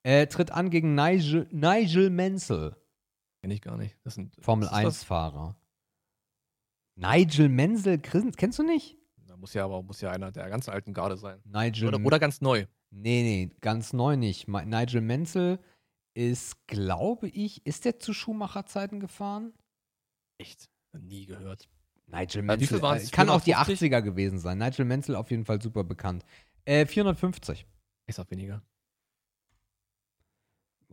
[0.04, 2.76] Äh, tritt an gegen Nigel, Nigel Mansell,
[3.42, 3.98] Kenn ich gar nicht.
[4.04, 5.02] Das sind, Formel was ist das?
[5.04, 5.56] 1-Fahrer.
[6.96, 8.98] Nigel Chris- kennst du nicht?
[9.28, 11.42] Da muss ja aber muss ja einer der ganz alten Garde sein.
[11.46, 12.66] Nigel Oder, oder ganz neu.
[12.92, 14.48] Nee, nee, ganz neu nicht.
[14.48, 15.60] Nigel Mansell
[16.14, 19.54] ist, glaube ich, ist der zu Schumacher-Zeiten gefahren?
[20.38, 20.70] Echt?
[20.94, 21.68] Nie gehört.
[22.06, 22.44] Nigel
[22.82, 23.08] waren's?
[23.08, 23.92] äh, kann auch die 450?
[23.92, 24.60] 80er gewesen sein.
[24.60, 26.24] Nigel Mansell auf jeden Fall super bekannt.
[26.66, 27.66] Äh, 450.
[28.06, 28.62] Ich sag weniger.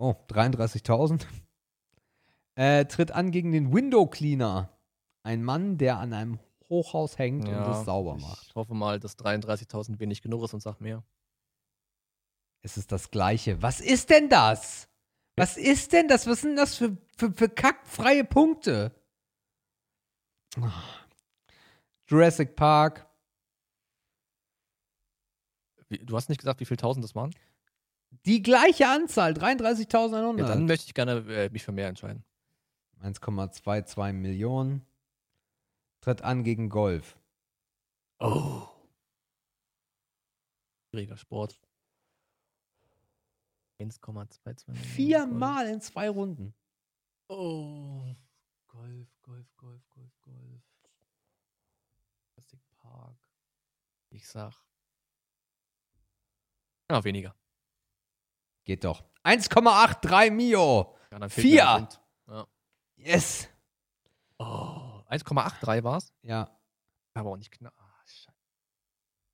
[0.00, 1.26] Oh, 33.000.
[2.54, 4.70] Äh, tritt an gegen den Window Cleaner.
[5.22, 6.38] Ein Mann, der an einem
[6.70, 8.54] Hochhaus hängt und es sauber ich macht.
[8.54, 11.04] hoffe mal, dass 33.000 wenig genug ist und sag mehr.
[12.62, 13.60] Es ist das Gleiche.
[13.60, 14.88] Was ist denn das?
[15.36, 16.26] Was ist denn das?
[16.26, 18.94] Was sind das für, für, für kackfreie Punkte?
[22.06, 23.06] Jurassic Park.
[25.90, 27.34] Du hast nicht gesagt, wie viel tausend das waren?
[28.26, 30.38] Die gleiche Anzahl, 33.100.
[30.38, 32.24] Ja, dann möchte ich gerne äh, mich für mehr entscheiden.
[33.02, 34.84] 1,22 Millionen.
[36.00, 37.16] Tritt an gegen Golf.
[38.18, 38.66] Oh.
[40.90, 41.58] Schwieriger Sport.
[43.78, 44.84] 1,22 Millionen.
[44.84, 46.54] Viermal in zwei Runden.
[47.28, 48.14] Oh.
[48.66, 50.62] Golf, Golf, Golf, Golf, Golf.
[52.36, 53.16] Jurassic Park.
[54.10, 54.54] Ich sag.
[56.90, 57.34] Ja, weniger.
[58.64, 59.04] Geht doch.
[59.24, 60.96] 1,83 Mio.
[61.10, 61.64] Ja, dann fehlt Vier.
[61.64, 62.00] mir ein Punkt.
[62.28, 62.46] Ja.
[62.96, 63.48] Yes.
[64.38, 66.12] Oh, 1,83 war's.
[66.22, 66.50] Ja.
[67.14, 67.74] Aber auch nicht knapp.
[67.78, 68.28] Ah, Scheiße.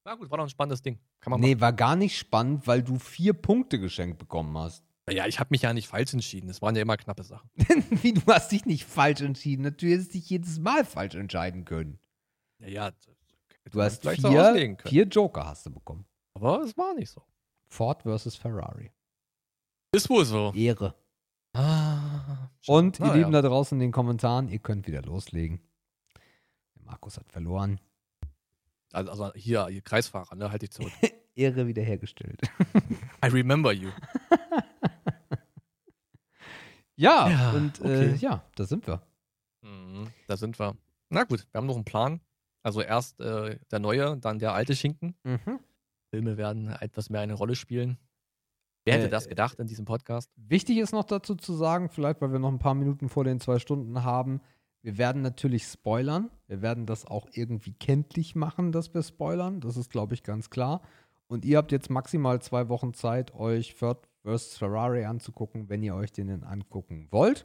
[0.04, 0.98] Na gut, war doch ein spannendes Ding.
[1.20, 4.82] Kann man Nee, war gar nicht spannend, weil du vier Punkte geschenkt bekommen hast.
[5.06, 5.16] machen.
[5.16, 6.48] Ja, ich habe mich ja nicht falsch entschieden.
[6.48, 7.48] Es waren ja immer knappe Sachen.
[7.90, 9.62] Wie, du hast dich nicht falsch entschieden.
[9.62, 11.98] Natürlich hättest dich jedes Mal falsch entscheiden können.
[12.58, 12.90] Ja, ja.
[13.70, 16.06] Du hast vier, vier Joker hast du bekommen.
[16.34, 17.22] Aber es war nicht so.
[17.68, 18.92] Ford versus Ferrari.
[19.96, 20.52] Ist wohl so.
[20.54, 20.94] Ehre.
[21.54, 23.40] Ah, Und Na ihr Lieben ja.
[23.40, 25.62] da draußen in den Kommentaren, ihr könnt wieder loslegen.
[26.74, 27.80] Der Markus hat verloren.
[28.92, 30.50] Also, also hier, hier Kreisfahrer, ne?
[30.50, 30.92] Halt dich zurück.
[31.34, 32.42] Ehre wiederhergestellt.
[33.24, 33.88] I remember you.
[36.96, 38.12] ja, Ja, und okay.
[38.12, 39.00] äh, ja, da sind wir.
[39.62, 40.76] Mhm, da sind wir.
[41.08, 42.20] Na gut, wir haben noch einen Plan.
[42.62, 45.14] Also erst äh, der neue, dann der alte Schinken.
[45.24, 45.58] Mhm.
[46.10, 47.96] Filme werden etwas mehr eine Rolle spielen.
[48.86, 50.30] Wer hätte Äh, das gedacht in diesem Podcast?
[50.36, 53.40] Wichtig ist noch dazu zu sagen, vielleicht weil wir noch ein paar Minuten vor den
[53.40, 54.40] zwei Stunden haben,
[54.82, 56.30] wir werden natürlich spoilern.
[56.46, 59.60] Wir werden das auch irgendwie kenntlich machen, dass wir spoilern.
[59.60, 60.80] Das ist, glaube ich, ganz klar.
[61.26, 64.56] Und ihr habt jetzt maximal zwei Wochen Zeit, euch Ford vs.
[64.58, 67.44] Ferrari anzugucken, wenn ihr euch den denn angucken wollt.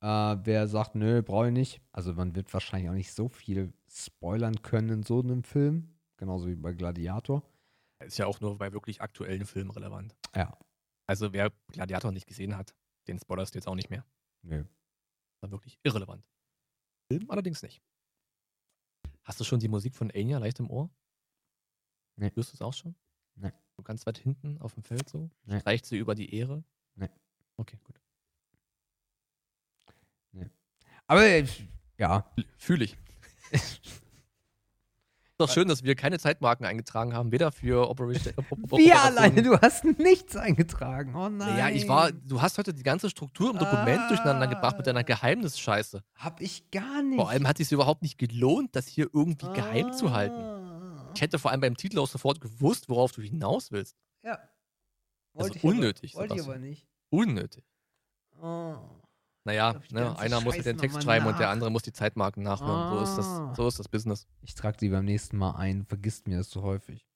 [0.00, 1.80] Äh, wer sagt, nö, brauche ich nicht.
[1.90, 5.88] Also man wird wahrscheinlich auch nicht so viel spoilern können in so einem Film.
[6.18, 7.42] Genauso wie bei Gladiator.
[7.98, 10.14] Ist ja auch nur bei wirklich aktuellen Filmen relevant.
[10.36, 10.56] Ja.
[11.06, 12.74] Also wer Gladiator nicht gesehen hat,
[13.06, 14.04] den spoilerst du jetzt auch nicht mehr.
[14.42, 14.64] Nö.
[15.40, 16.26] War wirklich irrelevant.
[17.10, 17.82] Film allerdings nicht.
[19.22, 20.90] Hast du schon die Musik von Enya leicht im Ohr?
[22.16, 22.30] Nee.
[22.34, 22.96] Hörst du es auch schon?
[23.34, 23.52] Nee.
[23.76, 25.30] So ganz weit hinten auf dem Feld so?
[25.44, 25.60] Nee.
[25.60, 26.64] Streicht sie über die Ehre?
[26.94, 27.10] Nee.
[27.56, 28.00] Okay, gut.
[31.08, 31.46] Aber äh,
[31.98, 32.28] ja,
[32.58, 32.96] Fühle ich.
[35.38, 38.32] ist doch schön, dass wir keine Zeitmarken eingetragen haben, weder für Operation.
[38.38, 41.14] Op- Op- wir alleine, du hast nichts eingetragen.
[41.14, 41.58] Oh nein.
[41.58, 44.08] Ja, ich war, du hast heute die ganze Struktur im Dokument Ah.
[44.08, 46.02] durcheinander gebracht mit deiner Geheimnisscheiße.
[46.14, 47.16] Hab ich gar nicht.
[47.18, 50.36] Vor allem hat es sich überhaupt nicht gelohnt, das hier irgendwie geheim zu halten.
[50.40, 51.10] Ah.
[51.14, 53.94] Ich hätte vor allem beim Titel auch sofort gewusst, worauf du hinaus willst.
[54.22, 54.38] Ja.
[55.34, 56.86] Also Wollte aber- unnötig, Wollte ich aber nicht.
[57.10, 57.64] Unnötig.
[58.40, 58.76] Oh.
[59.46, 62.90] Naja, ne, einer muss den Text schreiben und der andere muss die Zeitmarken nachhören.
[62.98, 63.46] So, ist Ah.
[63.50, 64.26] das, so ist das Business.
[64.42, 65.86] Ich trage die beim nächsten Mal ein.
[65.86, 67.06] Vergisst mir das so häufig.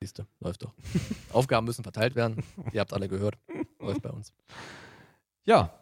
[0.00, 0.72] Siehst du, läuft doch.
[1.32, 2.44] Aufgaben müssen verteilt werden.
[2.72, 3.38] Ihr habt alle gehört.
[3.80, 4.32] Läuft bei uns.
[5.44, 5.76] Ja.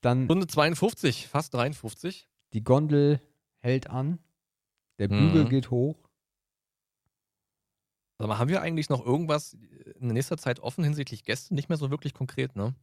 [0.00, 2.26] Dann Stunde 52, fast 53.
[2.54, 3.20] die Gondel
[3.58, 4.18] hält an.
[4.98, 5.48] Der Bügel Mhm.
[5.50, 5.98] geht hoch.
[8.18, 9.52] Sag mal, haben wir eigentlich noch irgendwas
[10.00, 11.54] in nächster Zeit offen hinsichtlich Gäste?
[11.54, 12.74] Nicht mehr so wirklich konkret, ne?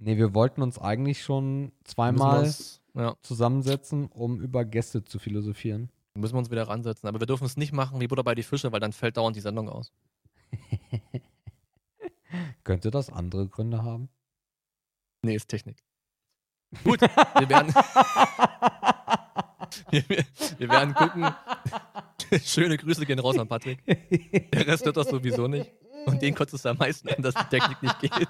[0.00, 2.52] Nee, wir wollten uns eigentlich schon zweimal
[2.94, 5.90] Ja, zusammensetzen, um über Gäste zu philosophieren.
[6.14, 7.08] müssen wir uns wieder ransetzen.
[7.08, 9.36] Aber wir dürfen es nicht machen wie Butter bei die Fische, weil dann fällt dauernd
[9.36, 9.92] die Sendung aus.
[12.64, 14.08] Könnte das andere Gründe haben?
[15.22, 15.82] Nee, ist Technik.
[16.84, 17.72] Gut, wir werden,
[19.90, 20.24] wir, wir-
[20.58, 21.26] wir werden gucken.
[22.44, 23.82] Schöne Grüße gehen raus an Patrick.
[24.52, 25.72] Der Rest wird das sowieso nicht.
[26.06, 28.28] Und den kotzt es am meisten an, dass die Technik nicht geht.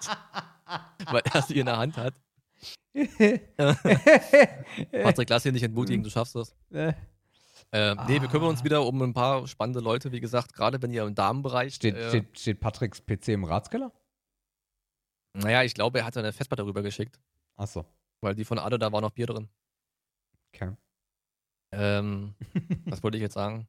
[1.10, 2.14] Weil er sie in der Hand hat.
[4.92, 6.54] Patrick, lass dich nicht entmutigen, du schaffst das.
[6.70, 6.92] Äh,
[7.70, 8.64] Äh, nee, wir kümmern uns Ah.
[8.64, 11.74] wieder um ein paar spannende Leute, wie gesagt, gerade wenn ihr im Damenbereich.
[11.74, 13.92] steht, äh, steht, steht Patricks PC im Ratskeller?
[15.34, 17.20] Naja, ich glaube, er hat seine Festplatte rübergeschickt,
[17.56, 17.84] Achso.
[18.22, 19.48] weil die von Ade, da war noch Bier drin.
[20.54, 20.74] Okay.
[21.72, 22.34] Ähm,
[22.86, 23.68] was wollte ich jetzt sagen?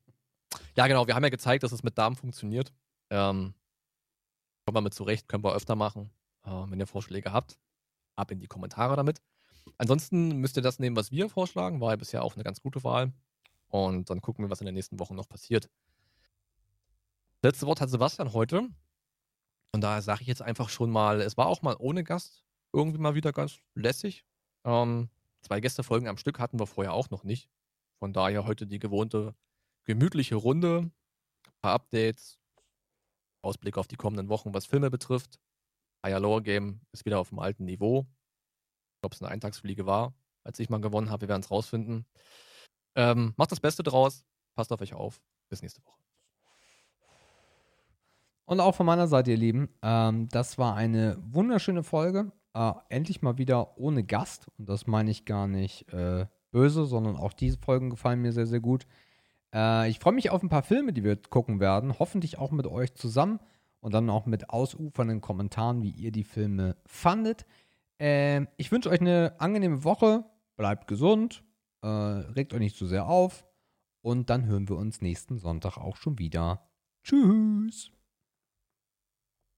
[0.77, 2.71] Ja, genau, wir haben ja gezeigt, dass es mit Damen funktioniert.
[3.09, 3.53] Ähm,
[4.65, 6.09] kommen wir mit zurecht, können wir öfter machen.
[6.49, 7.59] Äh, wenn ihr Vorschläge habt,
[8.15, 9.21] ab in die Kommentare damit.
[9.77, 11.79] Ansonsten müsst ihr das nehmen, was wir vorschlagen.
[11.79, 13.13] War ja bisher auch eine ganz gute Wahl.
[13.67, 15.69] Und dann gucken wir, was in den nächsten Wochen noch passiert.
[17.43, 18.67] Letzte Wort hat Sebastian heute.
[19.71, 22.43] Und daher sage ich jetzt einfach schon mal, es war auch mal ohne Gast
[22.73, 24.25] irgendwie mal wieder ganz lässig.
[24.65, 25.09] Ähm,
[25.41, 27.49] zwei Gästefolgen am Stück hatten wir vorher auch noch nicht.
[27.99, 29.35] Von daher heute die gewohnte
[29.85, 30.91] gemütliche Runde.
[31.45, 32.39] Ein paar Updates.
[33.41, 35.39] Ausblick auf die kommenden Wochen, was Filme betrifft.
[36.05, 38.07] Higher Lower Game ist wieder auf dem alten Niveau.
[38.95, 40.13] Ich glaube, es eine Eintagsfliege war,
[40.43, 41.21] als ich mal gewonnen habe.
[41.21, 42.05] Wir werden es rausfinden.
[42.95, 44.25] Ähm, macht das Beste draus.
[44.55, 45.21] Passt auf euch auf.
[45.49, 45.99] Bis nächste Woche.
[48.45, 52.31] Und auch von meiner Seite, ihr Lieben, ähm, das war eine wunderschöne Folge.
[52.55, 54.47] Äh, endlich mal wieder ohne Gast.
[54.57, 58.47] Und das meine ich gar nicht äh, böse, sondern auch diese Folgen gefallen mir sehr,
[58.47, 58.87] sehr gut.
[59.53, 61.99] Äh, ich freue mich auf ein paar Filme, die wir gucken werden.
[61.99, 63.39] Hoffentlich auch mit euch zusammen.
[63.81, 67.45] Und dann auch mit ausufernden Kommentaren, wie ihr die Filme fandet.
[67.97, 70.25] Ähm, ich wünsche euch eine angenehme Woche.
[70.57, 71.43] Bleibt gesund.
[71.81, 73.45] Äh, regt euch nicht zu sehr auf.
[74.01, 76.69] Und dann hören wir uns nächsten Sonntag auch schon wieder.
[77.03, 77.91] Tschüss.